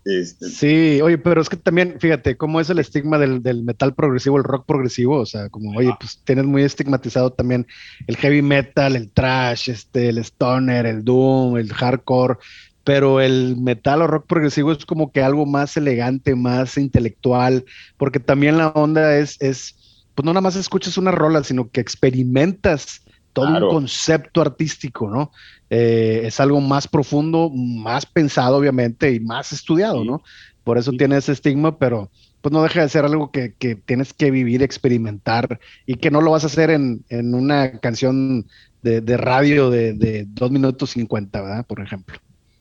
este... 0.06 0.50
Sí, 0.50 1.02
oye, 1.02 1.18
pero 1.18 1.42
es 1.42 1.50
que 1.50 1.58
también, 1.58 1.96
fíjate, 2.00 2.38
cómo 2.38 2.60
es 2.60 2.70
el 2.70 2.80
estigma 2.80 3.18
del, 3.18 3.42
del, 3.42 3.64
metal 3.64 3.96
progresivo, 3.96 4.38
el 4.38 4.44
rock 4.44 4.66
progresivo, 4.66 5.20
o 5.20 5.26
sea, 5.26 5.50
como, 5.50 5.78
oye, 5.78 5.92
pues 6.00 6.22
tienes 6.24 6.46
muy 6.46 6.62
estigmatizado 6.62 7.34
también 7.34 7.66
el 8.06 8.16
heavy 8.16 8.42
metal, 8.42 8.96
el 8.96 9.10
trash, 9.10 9.70
este, 9.70 10.10
el 10.10 10.20
stoner, 10.20 10.86
el 10.86 11.04
doom, 11.04 11.58
el 11.58 11.74
hardcore, 11.74 12.38
pero 12.84 13.20
el 13.20 13.58
metal 13.58 14.04
o 14.04 14.08
rock 14.08 14.28
progresivo 14.28 14.72
es 14.72 14.86
como 14.86 15.12
que 15.12 15.24
algo 15.24 15.48
más 15.48 15.76
elegante, 15.76 16.36
más 16.36 16.78
intelectual, 16.78 17.66
porque 17.98 18.20
también 18.20 18.58
la 18.58 18.68
onda 18.70 19.18
es, 19.18 19.42
es 19.42 19.76
pues 20.14 20.24
no 20.24 20.32
nada 20.32 20.42
más 20.42 20.56
escuchas 20.56 20.98
una 20.98 21.12
rola, 21.12 21.44
sino 21.44 21.70
que 21.70 21.82
experimentas 21.82 23.02
todo 23.36 23.48
un 23.48 23.70
concepto 23.70 24.42
artístico, 24.42 25.10
¿no? 25.10 25.32
Eh, 25.70 26.22
es 26.24 26.40
algo 26.40 26.62
más 26.62 26.88
profundo, 26.88 27.52
más 27.54 28.06
pensado, 28.06 28.56
obviamente, 28.56 29.12
y 29.12 29.20
más 29.20 29.52
estudiado, 29.52 30.06
¿no? 30.06 30.24
Por 30.64 30.78
eso 30.78 30.94
tiene 30.94 31.18
ese 31.18 31.34
estigma, 31.34 31.78
pero 31.78 32.10
pues 32.42 32.54
no 32.54 32.64
deja 32.64 32.82
de 32.82 32.90
ser 32.90 33.04
algo 33.04 33.32
que, 33.32 33.50
tienes 33.86 34.14
que 34.14 34.32
vivir, 34.32 34.64
experimentar, 34.64 35.60
y 35.86 35.96
que 35.96 36.12
no 36.12 36.22
lo 36.22 36.32
vas 36.32 36.44
a 36.44 36.48
hacer 36.48 36.70
en, 36.70 37.04
una 37.10 37.80
canción 37.80 38.48
de, 38.82 39.18
radio 39.18 39.70
de, 39.70 39.94
de, 39.94 40.26
dos 40.30 40.50
minutos 40.50 40.92
cincuenta, 40.92 41.42
¿verdad? 41.42 41.66
Por 41.66 41.82
ejemplo. 41.82 42.18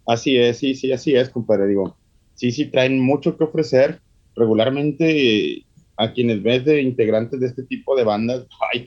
Así 0.07 0.37
es, 0.37 0.59
sí, 0.59 0.75
sí, 0.75 0.91
así 0.91 1.14
es, 1.14 1.29
compadre. 1.29 1.68
Digo, 1.68 1.97
sí, 2.35 2.51
sí, 2.51 2.64
traen 2.66 3.01
mucho 3.01 3.37
que 3.39 3.45
ofrecer. 3.45 4.01
Regularmente 4.35 5.64
a 5.97 6.12
quienes 6.12 6.43
ves 6.43 6.64
de 6.64 6.83
integrantes 6.83 7.39
de 7.39 7.47
este 7.47 7.62
tipo 7.62 7.95
de 7.95 8.03
bandas, 8.03 8.47
ay, 8.72 8.85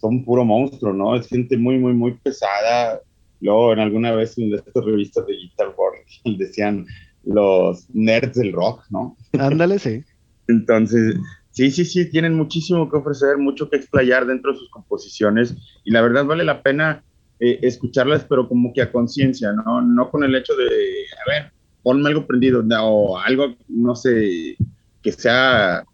son 0.00 0.24
puro 0.24 0.44
monstruo, 0.44 0.92
¿no? 0.92 1.16
Es 1.16 1.26
gente 1.28 1.56
muy, 1.56 1.78
muy, 1.78 1.92
muy 1.92 2.14
pesada. 2.14 3.00
Luego, 3.40 3.72
en 3.72 3.80
alguna 3.80 4.12
vez 4.12 4.36
en 4.38 4.54
estas 4.54 4.84
revistas 4.84 5.26
de 5.26 5.34
Guitar 5.34 5.74
World 5.76 5.98
decían 6.38 6.86
los 7.24 7.88
nerds 7.94 8.36
del 8.36 8.52
rock, 8.52 8.84
¿no? 8.90 9.16
Ándale, 9.38 9.78
sí. 9.78 10.04
Entonces, 10.48 11.16
sí, 11.50 11.70
sí, 11.70 11.84
sí, 11.84 12.10
tienen 12.10 12.34
muchísimo 12.34 12.88
que 12.90 12.96
ofrecer, 12.96 13.36
mucho 13.36 13.68
que 13.68 13.76
explayar 13.76 14.26
dentro 14.26 14.52
de 14.52 14.58
sus 14.58 14.70
composiciones 14.70 15.54
y 15.84 15.90
la 15.90 16.00
verdad 16.00 16.24
vale 16.24 16.44
la 16.44 16.62
pena 16.62 17.02
eh, 17.40 17.58
escucharlas, 17.62 18.24
pero 18.24 18.48
como 18.48 18.72
que 18.72 18.82
a 18.82 18.90
conciencia, 18.90 19.52
¿no? 19.52 19.82
No 19.82 20.10
con 20.10 20.24
el 20.24 20.34
hecho 20.34 20.56
de, 20.56 20.64
a 20.66 21.30
ver, 21.30 21.52
ponme 21.82 22.08
algo 22.08 22.26
prendido 22.26 22.64
o 22.82 23.18
algo, 23.18 23.54
no 23.68 23.94
sé, 23.94 24.56
que 25.02 25.12
sea, 25.12 25.84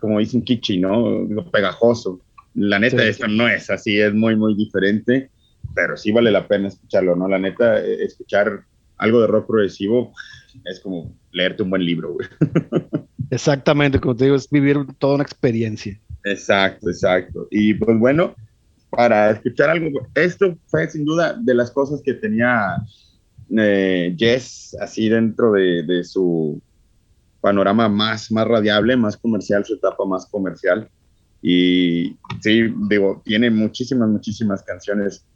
como 0.00 0.18
dicen, 0.18 0.42
kitschy, 0.42 0.78
¿no? 0.78 1.28
Pegajoso. 1.52 2.20
La 2.54 2.78
neta, 2.78 3.04
esto 3.04 3.28
no 3.28 3.48
es 3.48 3.70
así, 3.70 3.98
es 3.98 4.12
muy, 4.12 4.36
muy 4.36 4.54
diferente, 4.54 5.30
pero 5.74 5.96
sí 5.96 6.12
vale 6.12 6.30
la 6.30 6.46
pena 6.46 6.68
escucharlo, 6.68 7.16
¿no? 7.16 7.28
La 7.28 7.38
neta, 7.38 7.80
eh, 7.80 8.04
escuchar 8.04 8.64
algo 8.98 9.20
de 9.20 9.26
rock 9.26 9.46
progresivo 9.46 10.12
es 10.64 10.80
como 10.80 11.16
leerte 11.32 11.62
un 11.62 11.70
buen 11.70 11.84
libro, 11.84 12.14
güey. 12.14 12.28
Exactamente, 13.30 13.98
como 13.98 14.14
te 14.14 14.24
digo, 14.24 14.36
es 14.36 14.48
vivir 14.50 14.76
toda 14.98 15.14
una 15.14 15.24
experiencia. 15.24 15.98
Exacto, 16.24 16.90
exacto. 16.90 17.48
Y 17.50 17.74
pues 17.74 17.98
bueno, 17.98 18.34
para 18.90 19.30
escuchar 19.30 19.70
algo, 19.70 19.88
esto 20.14 20.58
fue 20.66 20.88
sin 20.88 21.06
duda 21.06 21.34
de 21.40 21.54
las 21.54 21.70
cosas 21.70 22.02
que 22.04 22.12
tenía 22.12 22.76
eh, 23.56 24.14
Jess 24.18 24.76
así 24.80 25.08
dentro 25.08 25.52
de, 25.52 25.82
de, 25.82 26.04
su 26.04 26.60
panorama 27.40 27.88
más, 27.88 28.30
más 28.30 28.46
radiable, 28.46 28.96
más 28.96 29.16
comercial, 29.16 29.64
su 29.64 29.74
etapa 29.74 30.04
más 30.04 30.26
comercial. 30.26 30.88
Y 31.42 32.16
sí, 32.40 32.72
digo, 32.88 33.20
tiene 33.24 33.50
muchísimas, 33.50 34.08
muchísimas 34.08 34.62
canciones 34.62 35.26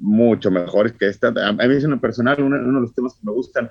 mucho 0.00 0.50
mejores 0.50 0.92
que 0.92 1.08
esta. 1.08 1.28
A 1.28 1.52
mí 1.52 1.74
es 1.74 1.84
una 1.84 2.00
personal, 2.00 2.42
uno, 2.42 2.56
de 2.56 2.80
los 2.80 2.94
temas 2.94 3.14
que 3.14 3.26
me 3.26 3.32
gustan, 3.32 3.70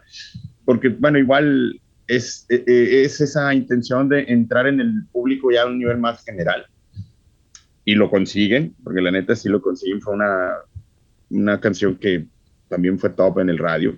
porque, 0.65 0.89
bueno, 0.89 1.17
igual 1.17 1.79
es, 2.07 2.45
e, 2.49 2.63
e, 2.67 3.03
es 3.03 3.21
esa 3.21 3.53
intención 3.53 4.09
de 4.09 4.21
entrar 4.27 4.67
en 4.67 4.79
el 4.79 5.05
público 5.11 5.51
ya 5.51 5.63
a 5.63 5.67
un 5.67 5.79
nivel 5.79 5.97
más 5.97 6.23
general. 6.23 6.65
Y 7.85 7.95
lo 7.95 8.09
consiguen, 8.09 8.75
porque 8.83 9.01
la 9.01 9.11
neta 9.11 9.35
sí 9.35 9.49
lo 9.49 9.61
consiguen. 9.61 10.01
Fue 10.01 10.13
una, 10.13 10.53
una 11.29 11.59
canción 11.59 11.95
que 11.95 12.27
también 12.69 12.97
fue 12.97 13.09
top 13.09 13.39
en 13.39 13.49
el 13.49 13.57
radio. 13.57 13.97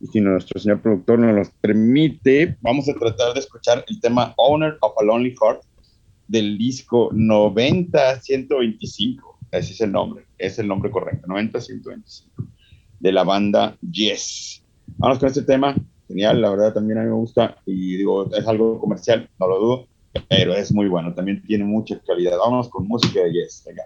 Y 0.00 0.06
si 0.06 0.20
nuestro 0.20 0.58
señor 0.60 0.80
productor 0.80 1.18
nos 1.18 1.50
permite, 1.60 2.56
vamos 2.60 2.88
a 2.88 2.94
tratar 2.94 3.34
de 3.34 3.40
escuchar 3.40 3.84
el 3.86 4.00
tema 4.00 4.32
Owner 4.36 4.78
of 4.80 4.94
a 4.98 5.04
Lonely 5.04 5.34
Heart 5.40 5.62
del 6.30 6.56
disco 6.56 7.10
90-125. 7.10 9.36
Ese 9.50 9.72
es 9.72 9.80
el 9.80 9.90
nombre, 9.90 10.26
es 10.38 10.60
el 10.60 10.68
nombre 10.68 10.92
correcto, 10.92 11.26
90-125, 11.26 12.46
de 13.00 13.12
la 13.12 13.24
banda 13.24 13.76
Yes. 13.80 14.62
Vamos 14.98 15.18
con 15.18 15.26
este 15.26 15.42
tema, 15.42 15.74
genial, 16.06 16.40
la 16.40 16.50
verdad 16.50 16.72
también 16.72 16.98
a 16.98 17.02
mí 17.02 17.08
me 17.08 17.14
gusta 17.14 17.56
y 17.66 17.96
digo, 17.96 18.32
es 18.32 18.46
algo 18.46 18.78
comercial, 18.78 19.28
no 19.40 19.48
lo 19.48 19.58
dudo, 19.58 19.88
pero 20.28 20.54
es 20.54 20.72
muy 20.72 20.86
bueno, 20.86 21.12
también 21.14 21.42
tiene 21.42 21.64
mucha 21.64 21.98
calidad. 22.06 22.38
Vamos 22.38 22.68
con 22.68 22.86
música 22.86 23.18
de 23.20 23.32
Yes, 23.32 23.64
venga. 23.66 23.82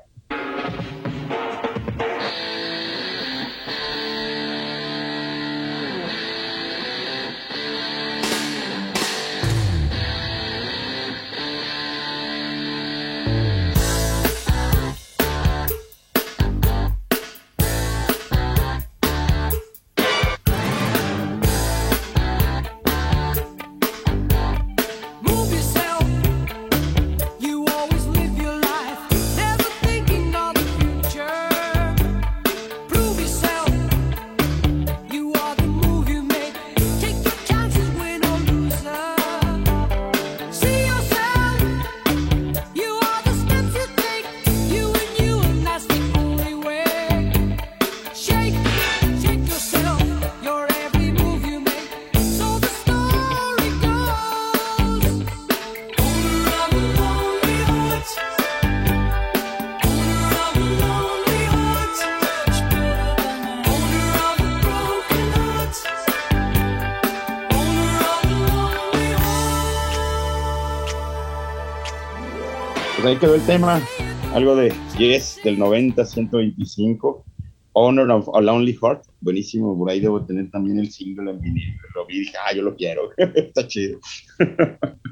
Ahí 73.07 73.17
quedó 73.17 73.35
el 73.35 73.43
tema. 73.43 73.83
Algo 74.33 74.57
de 74.57 74.73
Yes 74.99 75.39
del 75.45 75.59
90-125. 75.59 77.23
Honor 77.75 78.11
of 78.11 78.29
a 78.35 78.41
Lonely 78.41 78.79
Heart. 78.81 79.03
Buenísimo. 79.21 79.77
Por 79.77 79.91
ahí 79.91 80.01
debo 80.01 80.25
tener 80.25 80.51
también 80.51 80.79
el 80.79 80.91
single 80.91 81.33
en 81.33 81.41
vinilo. 81.41 81.83
Lo 81.95 82.07
vi 82.07 82.17
y 82.17 82.21
dije, 82.21 82.35
ah, 82.47 82.55
yo 82.55 82.63
lo 82.63 82.75
quiero. 82.77 83.11
Está 83.35 83.67
chido. 83.67 83.99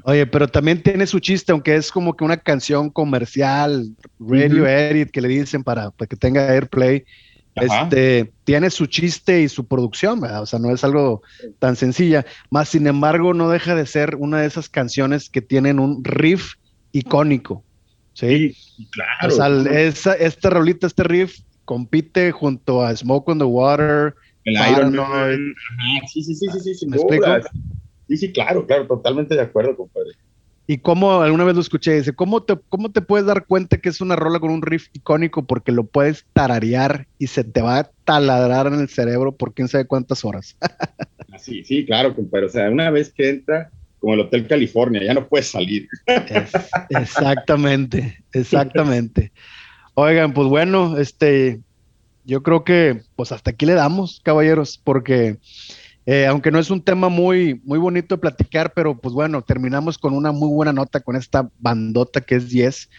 Oye, 0.05 0.25
pero 0.25 0.47
también 0.47 0.81
tiene 0.81 1.05
su 1.05 1.19
chiste, 1.19 1.51
aunque 1.51 1.75
es 1.75 1.91
como 1.91 2.15
que 2.15 2.23
una 2.23 2.37
canción 2.37 2.89
comercial, 2.89 3.95
radio 4.19 4.67
edit, 4.67 5.11
que 5.11 5.21
le 5.21 5.27
dicen 5.27 5.63
para, 5.63 5.91
para 5.91 6.07
que 6.07 6.15
tenga 6.15 6.49
airplay. 6.49 7.03
Este, 7.55 8.33
tiene 8.45 8.71
su 8.71 8.87
chiste 8.87 9.41
y 9.41 9.49
su 9.49 9.67
producción, 9.67 10.23
o 10.23 10.45
sea, 10.47 10.57
no 10.57 10.73
es 10.73 10.83
algo 10.83 11.21
tan 11.59 11.75
sencilla, 11.75 12.25
más 12.49 12.69
sin 12.69 12.87
embargo 12.87 13.35
no 13.35 13.47
deja 13.47 13.75
de 13.75 13.85
ser 13.85 14.15
una 14.15 14.41
de 14.41 14.47
esas 14.47 14.69
canciones 14.69 15.29
que 15.29 15.43
tienen 15.43 15.77
un 15.79 16.03
riff 16.03 16.55
icónico. 16.93 17.63
Sí, 18.13 18.55
claro. 18.91 19.27
O 19.27 19.31
sea, 19.31 19.79
esa, 19.79 20.13
este 20.13 20.49
rolito, 20.49 20.87
este 20.87 21.03
riff, 21.03 21.39
compite 21.65 22.31
junto 22.31 22.83
a 22.83 22.95
Smoke 22.95 23.29
on 23.29 23.39
the 23.39 23.45
Water. 23.45 24.15
El 24.45 24.55
Iron 24.71 24.95
Man. 24.95 25.55
Sí, 26.11 26.23
sí, 26.23 26.35
sí, 26.35 26.47
sí, 26.59 26.75
sí, 26.75 26.87
¿Me 26.87 26.97
explico? 26.97 27.25
Sí, 28.07 28.17
sí, 28.17 28.31
claro, 28.33 28.65
claro, 28.67 28.87
totalmente 28.87 29.35
de 29.35 29.41
acuerdo, 29.41 29.75
compadre. 29.75 30.11
Y 30.65 30.77
como 30.77 31.21
alguna 31.21 31.43
vez 31.43 31.55
lo 31.55 31.61
escuché, 31.61 31.93
dice, 31.93 32.13
¿cómo 32.13 32.43
te, 32.43 32.57
¿cómo 32.69 32.89
te 32.91 33.01
puedes 33.01 33.25
dar 33.25 33.45
cuenta 33.45 33.77
que 33.77 33.89
es 33.89 33.99
una 33.99 34.15
rola 34.15 34.39
con 34.39 34.49
un 34.49 34.61
riff 34.61 34.87
icónico? 34.93 35.45
Porque 35.45 35.73
lo 35.73 35.85
puedes 35.85 36.25
tararear 36.31 37.07
y 37.19 37.27
se 37.27 37.43
te 37.43 37.61
va 37.61 37.79
a 37.79 37.91
taladrar 38.05 38.67
en 38.67 38.79
el 38.79 38.87
cerebro 38.87 39.35
por 39.35 39.53
quién 39.53 39.67
sabe 39.67 39.85
cuántas 39.85 40.23
horas. 40.23 40.55
sí, 41.37 41.65
sí, 41.65 41.85
claro, 41.85 42.15
compadre. 42.15 42.45
O 42.45 42.49
sea, 42.49 42.69
una 42.69 42.89
vez 42.91 43.11
que 43.11 43.29
entra, 43.29 43.71
como 44.03 44.15
el 44.15 44.19
Hotel 44.19 44.45
California, 44.45 45.01
ya 45.01 45.13
no 45.13 45.29
puedes 45.29 45.49
salir. 45.49 45.87
exactamente, 46.89 48.21
exactamente. 48.33 49.31
Oigan, 49.93 50.33
pues 50.33 50.49
bueno, 50.49 50.97
este, 50.97 51.61
yo 52.25 52.43
creo 52.43 52.65
que 52.65 53.01
pues 53.15 53.31
hasta 53.31 53.51
aquí 53.51 53.65
le 53.65 53.75
damos, 53.75 54.19
caballeros, 54.21 54.77
porque 54.83 55.37
eh, 56.05 56.25
aunque 56.25 56.51
no 56.51 56.59
es 56.59 56.69
un 56.69 56.81
tema 56.81 57.07
muy, 57.07 57.61
muy 57.63 57.79
bonito 57.79 58.15
de 58.15 58.19
platicar, 58.19 58.73
pero 58.73 58.99
pues 58.99 59.13
bueno, 59.15 59.41
terminamos 59.41 59.97
con 59.97 60.13
una 60.13 60.33
muy 60.33 60.49
buena 60.49 60.73
nota 60.73 60.99
con 60.99 61.15
esta 61.15 61.49
bandota 61.59 62.19
que 62.19 62.35
es 62.35 62.49
Yes. 62.49 62.89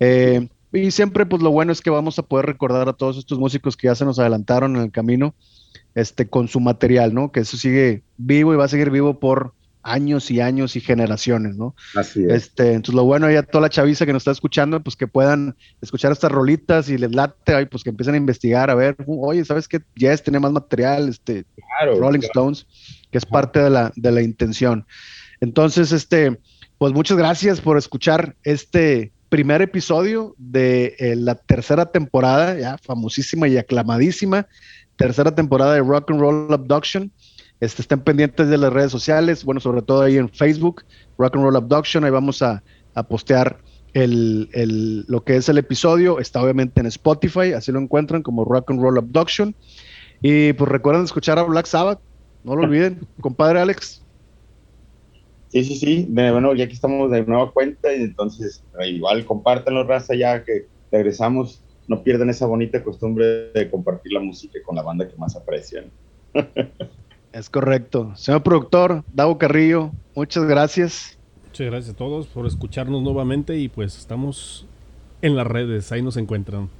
Eh, 0.00 0.48
y 0.72 0.90
siempre 0.90 1.26
pues 1.26 1.42
lo 1.42 1.50
bueno 1.50 1.70
es 1.70 1.82
que 1.82 1.90
vamos 1.90 2.18
a 2.18 2.22
poder 2.22 2.46
recordar 2.46 2.88
a 2.88 2.94
todos 2.94 3.18
estos 3.18 3.38
músicos 3.38 3.76
que 3.76 3.88
ya 3.88 3.94
se 3.94 4.06
nos 4.06 4.18
adelantaron 4.18 4.76
en 4.76 4.84
el 4.84 4.90
camino, 4.90 5.34
este, 5.94 6.26
con 6.26 6.48
su 6.48 6.60
material, 6.60 7.12
¿no? 7.12 7.30
Que 7.30 7.40
eso 7.40 7.58
sigue 7.58 8.04
vivo 8.16 8.54
y 8.54 8.56
va 8.56 8.64
a 8.64 8.68
seguir 8.68 8.90
vivo 8.90 9.20
por 9.20 9.52
años 9.86 10.30
y 10.30 10.40
años 10.40 10.76
y 10.76 10.80
generaciones, 10.80 11.56
¿no? 11.56 11.74
Así 11.94 12.24
es. 12.24 12.32
Este, 12.32 12.72
entonces 12.72 12.94
lo 12.94 13.04
bueno 13.04 13.30
ya 13.30 13.42
toda 13.42 13.62
la 13.62 13.70
chaviza 13.70 14.04
que 14.04 14.12
nos 14.12 14.20
está 14.20 14.32
escuchando, 14.32 14.82
pues 14.82 14.96
que 14.96 15.06
puedan 15.06 15.56
escuchar 15.80 16.12
estas 16.12 16.32
rolitas 16.32 16.88
y 16.88 16.98
les 16.98 17.14
late, 17.14 17.66
pues 17.66 17.84
que 17.84 17.90
empiecen 17.90 18.14
a 18.14 18.18
investigar, 18.18 18.70
a 18.70 18.74
ver, 18.74 18.96
oye, 19.06 19.44
¿sabes 19.44 19.68
qué? 19.68 19.80
Yes 19.94 20.22
tiene 20.22 20.40
más 20.40 20.52
material, 20.52 21.08
este, 21.08 21.44
Rolling 21.98 22.20
Stones, 22.20 22.66
que 23.10 23.18
es 23.18 23.26
parte 23.26 23.60
de 23.60 23.70
la, 23.70 23.92
de 23.96 24.12
la 24.12 24.22
intención. 24.22 24.86
Entonces, 25.40 25.92
este, 25.92 26.38
pues 26.78 26.92
muchas 26.92 27.16
gracias 27.16 27.60
por 27.60 27.78
escuchar 27.78 28.36
este 28.42 29.12
primer 29.28 29.62
episodio 29.62 30.34
de 30.38 30.96
eh, 30.98 31.16
la 31.16 31.34
tercera 31.34 31.86
temporada, 31.86 32.58
ya 32.58 32.78
famosísima 32.78 33.48
y 33.48 33.58
aclamadísima, 33.58 34.46
tercera 34.96 35.34
temporada 35.34 35.74
de 35.74 35.80
Rock 35.80 36.10
and 36.10 36.20
Roll 36.20 36.52
Abduction. 36.52 37.12
Este, 37.60 37.82
estén 37.82 38.00
pendientes 38.00 38.48
de 38.48 38.58
las 38.58 38.72
redes 38.72 38.92
sociales, 38.92 39.44
bueno, 39.44 39.60
sobre 39.60 39.82
todo 39.82 40.02
ahí 40.02 40.18
en 40.18 40.28
Facebook, 40.28 40.84
Rock 41.16 41.36
and 41.36 41.44
Roll 41.44 41.56
Abduction, 41.56 42.04
ahí 42.04 42.10
vamos 42.10 42.42
a, 42.42 42.62
a 42.94 43.02
postear 43.02 43.58
el, 44.02 45.04
lo 45.08 45.24
que 45.24 45.36
es 45.36 45.48
el 45.48 45.58
episodio. 45.58 46.18
Está 46.18 46.42
obviamente 46.42 46.80
en 46.80 46.86
Spotify, 46.86 47.52
así 47.52 47.72
lo 47.72 47.78
encuentran 47.78 48.22
como 48.22 48.44
Rock 48.44 48.70
and 48.70 48.80
Roll 48.80 48.98
Abduction. 48.98 49.54
Y 50.22 50.52
pues 50.54 50.70
recuerden 50.70 51.04
escuchar 51.04 51.38
a 51.38 51.42
Black 51.44 51.66
Sabbath, 51.66 52.00
no 52.44 52.56
lo 52.56 52.62
olviden, 52.62 53.06
compadre 53.20 53.60
Alex. 53.60 54.02
Sí, 55.48 55.64
sí, 55.64 55.76
sí. 55.76 56.06
Bueno, 56.08 56.54
ya 56.54 56.66
que 56.66 56.74
estamos 56.74 57.10
de 57.10 57.24
nueva 57.24 57.52
cuenta, 57.52 57.94
y 57.94 58.02
entonces 58.02 58.62
igual 58.86 59.24
compártanlo, 59.24 59.84
raza, 59.84 60.14
ya 60.14 60.44
que 60.44 60.66
regresamos. 60.90 61.62
No 61.88 62.02
pierdan 62.02 62.30
esa 62.30 62.46
bonita 62.46 62.82
costumbre 62.82 63.52
de 63.52 63.70
compartir 63.70 64.12
la 64.12 64.18
música 64.18 64.58
con 64.64 64.74
la 64.74 64.82
banda 64.82 65.08
que 65.08 65.16
más 65.16 65.36
aprecian. 65.36 65.84
Es 67.36 67.50
correcto. 67.50 68.12
Señor 68.16 68.42
productor, 68.42 69.04
Dago 69.12 69.36
Carrillo, 69.36 69.92
muchas 70.14 70.44
gracias. 70.44 71.18
Muchas 71.44 71.66
gracias 71.66 71.94
a 71.94 71.96
todos 71.98 72.26
por 72.28 72.46
escucharnos 72.46 73.02
nuevamente 73.02 73.58
y 73.58 73.68
pues 73.68 73.98
estamos 73.98 74.66
en 75.20 75.36
las 75.36 75.46
redes, 75.46 75.92
ahí 75.92 76.00
nos 76.00 76.16
encuentran. 76.16 76.70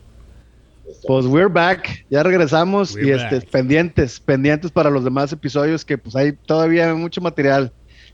Pues 1.06 1.26
we're 1.26 1.52
back, 1.52 2.06
ya 2.08 2.22
regresamos 2.22 2.96
y 2.96 3.10
este, 3.10 3.42
pendientes, 3.42 4.18
pendientes 4.18 4.70
para 4.70 4.88
los 4.88 5.04
demás 5.04 5.30
episodios 5.30 5.84
que 5.84 5.98
pues 5.98 6.16
hay 6.16 6.32
todavía 6.32 6.94
mucho 6.94 7.20
material, 7.20 7.70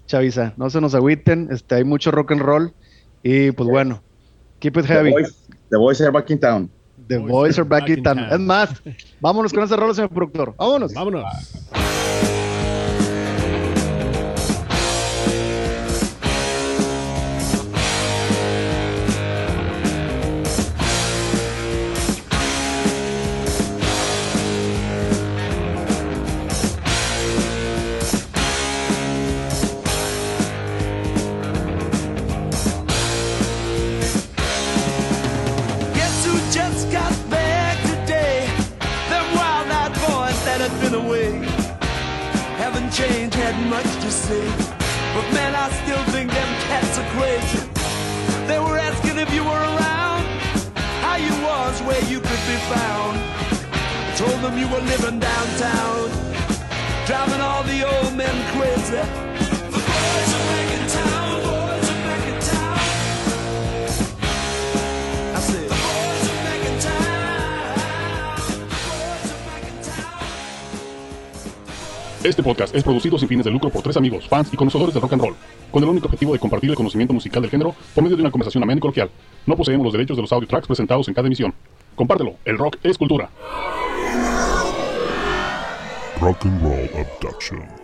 Chavisa, 0.06 0.52
no 0.56 0.68
se 0.68 0.80
nos 0.80 0.96
agüiten, 0.96 1.46
este, 1.52 1.76
hay 1.76 1.84
mucho 1.84 2.10
rock 2.10 2.32
and 2.32 2.40
roll 2.40 2.72
y 3.22 3.52
pues 3.52 3.68
bueno, 3.68 4.02
keep 4.58 4.76
it 4.78 4.86
heavy. 4.86 5.12
The 5.70 5.76
boys, 5.76 6.00
are 6.00 6.10
back 6.10 6.28
in 6.28 6.40
town. 6.40 6.68
The 7.06 7.18
boys, 7.18 7.56
are 7.56 7.68
back, 7.68 7.88
in 7.88 8.02
town. 8.02 8.18
Es 8.18 8.40
más, 8.40 8.82
vámonos 9.20 9.52
con 9.52 9.62
ese 9.62 9.76
rol, 9.76 9.94
señor 9.94 10.10
productor. 10.10 10.56
Vámonos. 10.56 10.92
Vámonos. 10.92 11.24
Este 72.24 72.40
podcast 72.40 72.72
es 72.74 72.84
producido 72.84 73.18
sin 73.18 73.28
fines 73.28 73.44
de 73.44 73.50
lucro 73.50 73.68
por 73.68 73.82
tres 73.82 73.96
amigos, 73.96 74.28
fans 74.28 74.48
y 74.52 74.56
conocedores 74.56 74.94
del 74.94 75.02
rock 75.02 75.14
and 75.14 75.22
roll, 75.22 75.34
con 75.72 75.82
el 75.82 75.88
único 75.88 76.06
objetivo 76.06 76.32
de 76.32 76.38
compartir 76.38 76.70
el 76.70 76.76
conocimiento 76.76 77.12
musical 77.12 77.42
del 77.42 77.50
género 77.50 77.74
por 77.94 78.04
medio 78.04 78.16
de 78.16 78.22
una 78.22 78.30
conversación 78.30 78.62
amena 78.62 78.78
y 78.78 78.80
coloquial. 78.80 79.10
No 79.44 79.56
poseemos 79.56 79.84
los 79.84 79.92
derechos 79.92 80.16
de 80.16 80.22
los 80.22 80.32
audio 80.32 80.46
tracks 80.46 80.68
presentados 80.68 81.08
en 81.08 81.14
cada 81.14 81.26
emisión. 81.26 81.52
Compártelo, 81.96 82.34
el 82.44 82.58
rock 82.58 82.76
es 82.84 82.96
cultura. 82.96 83.28
Rock 86.22 86.44
and 86.44 86.62
Roll 86.62 86.88
Abduction. 86.94 87.81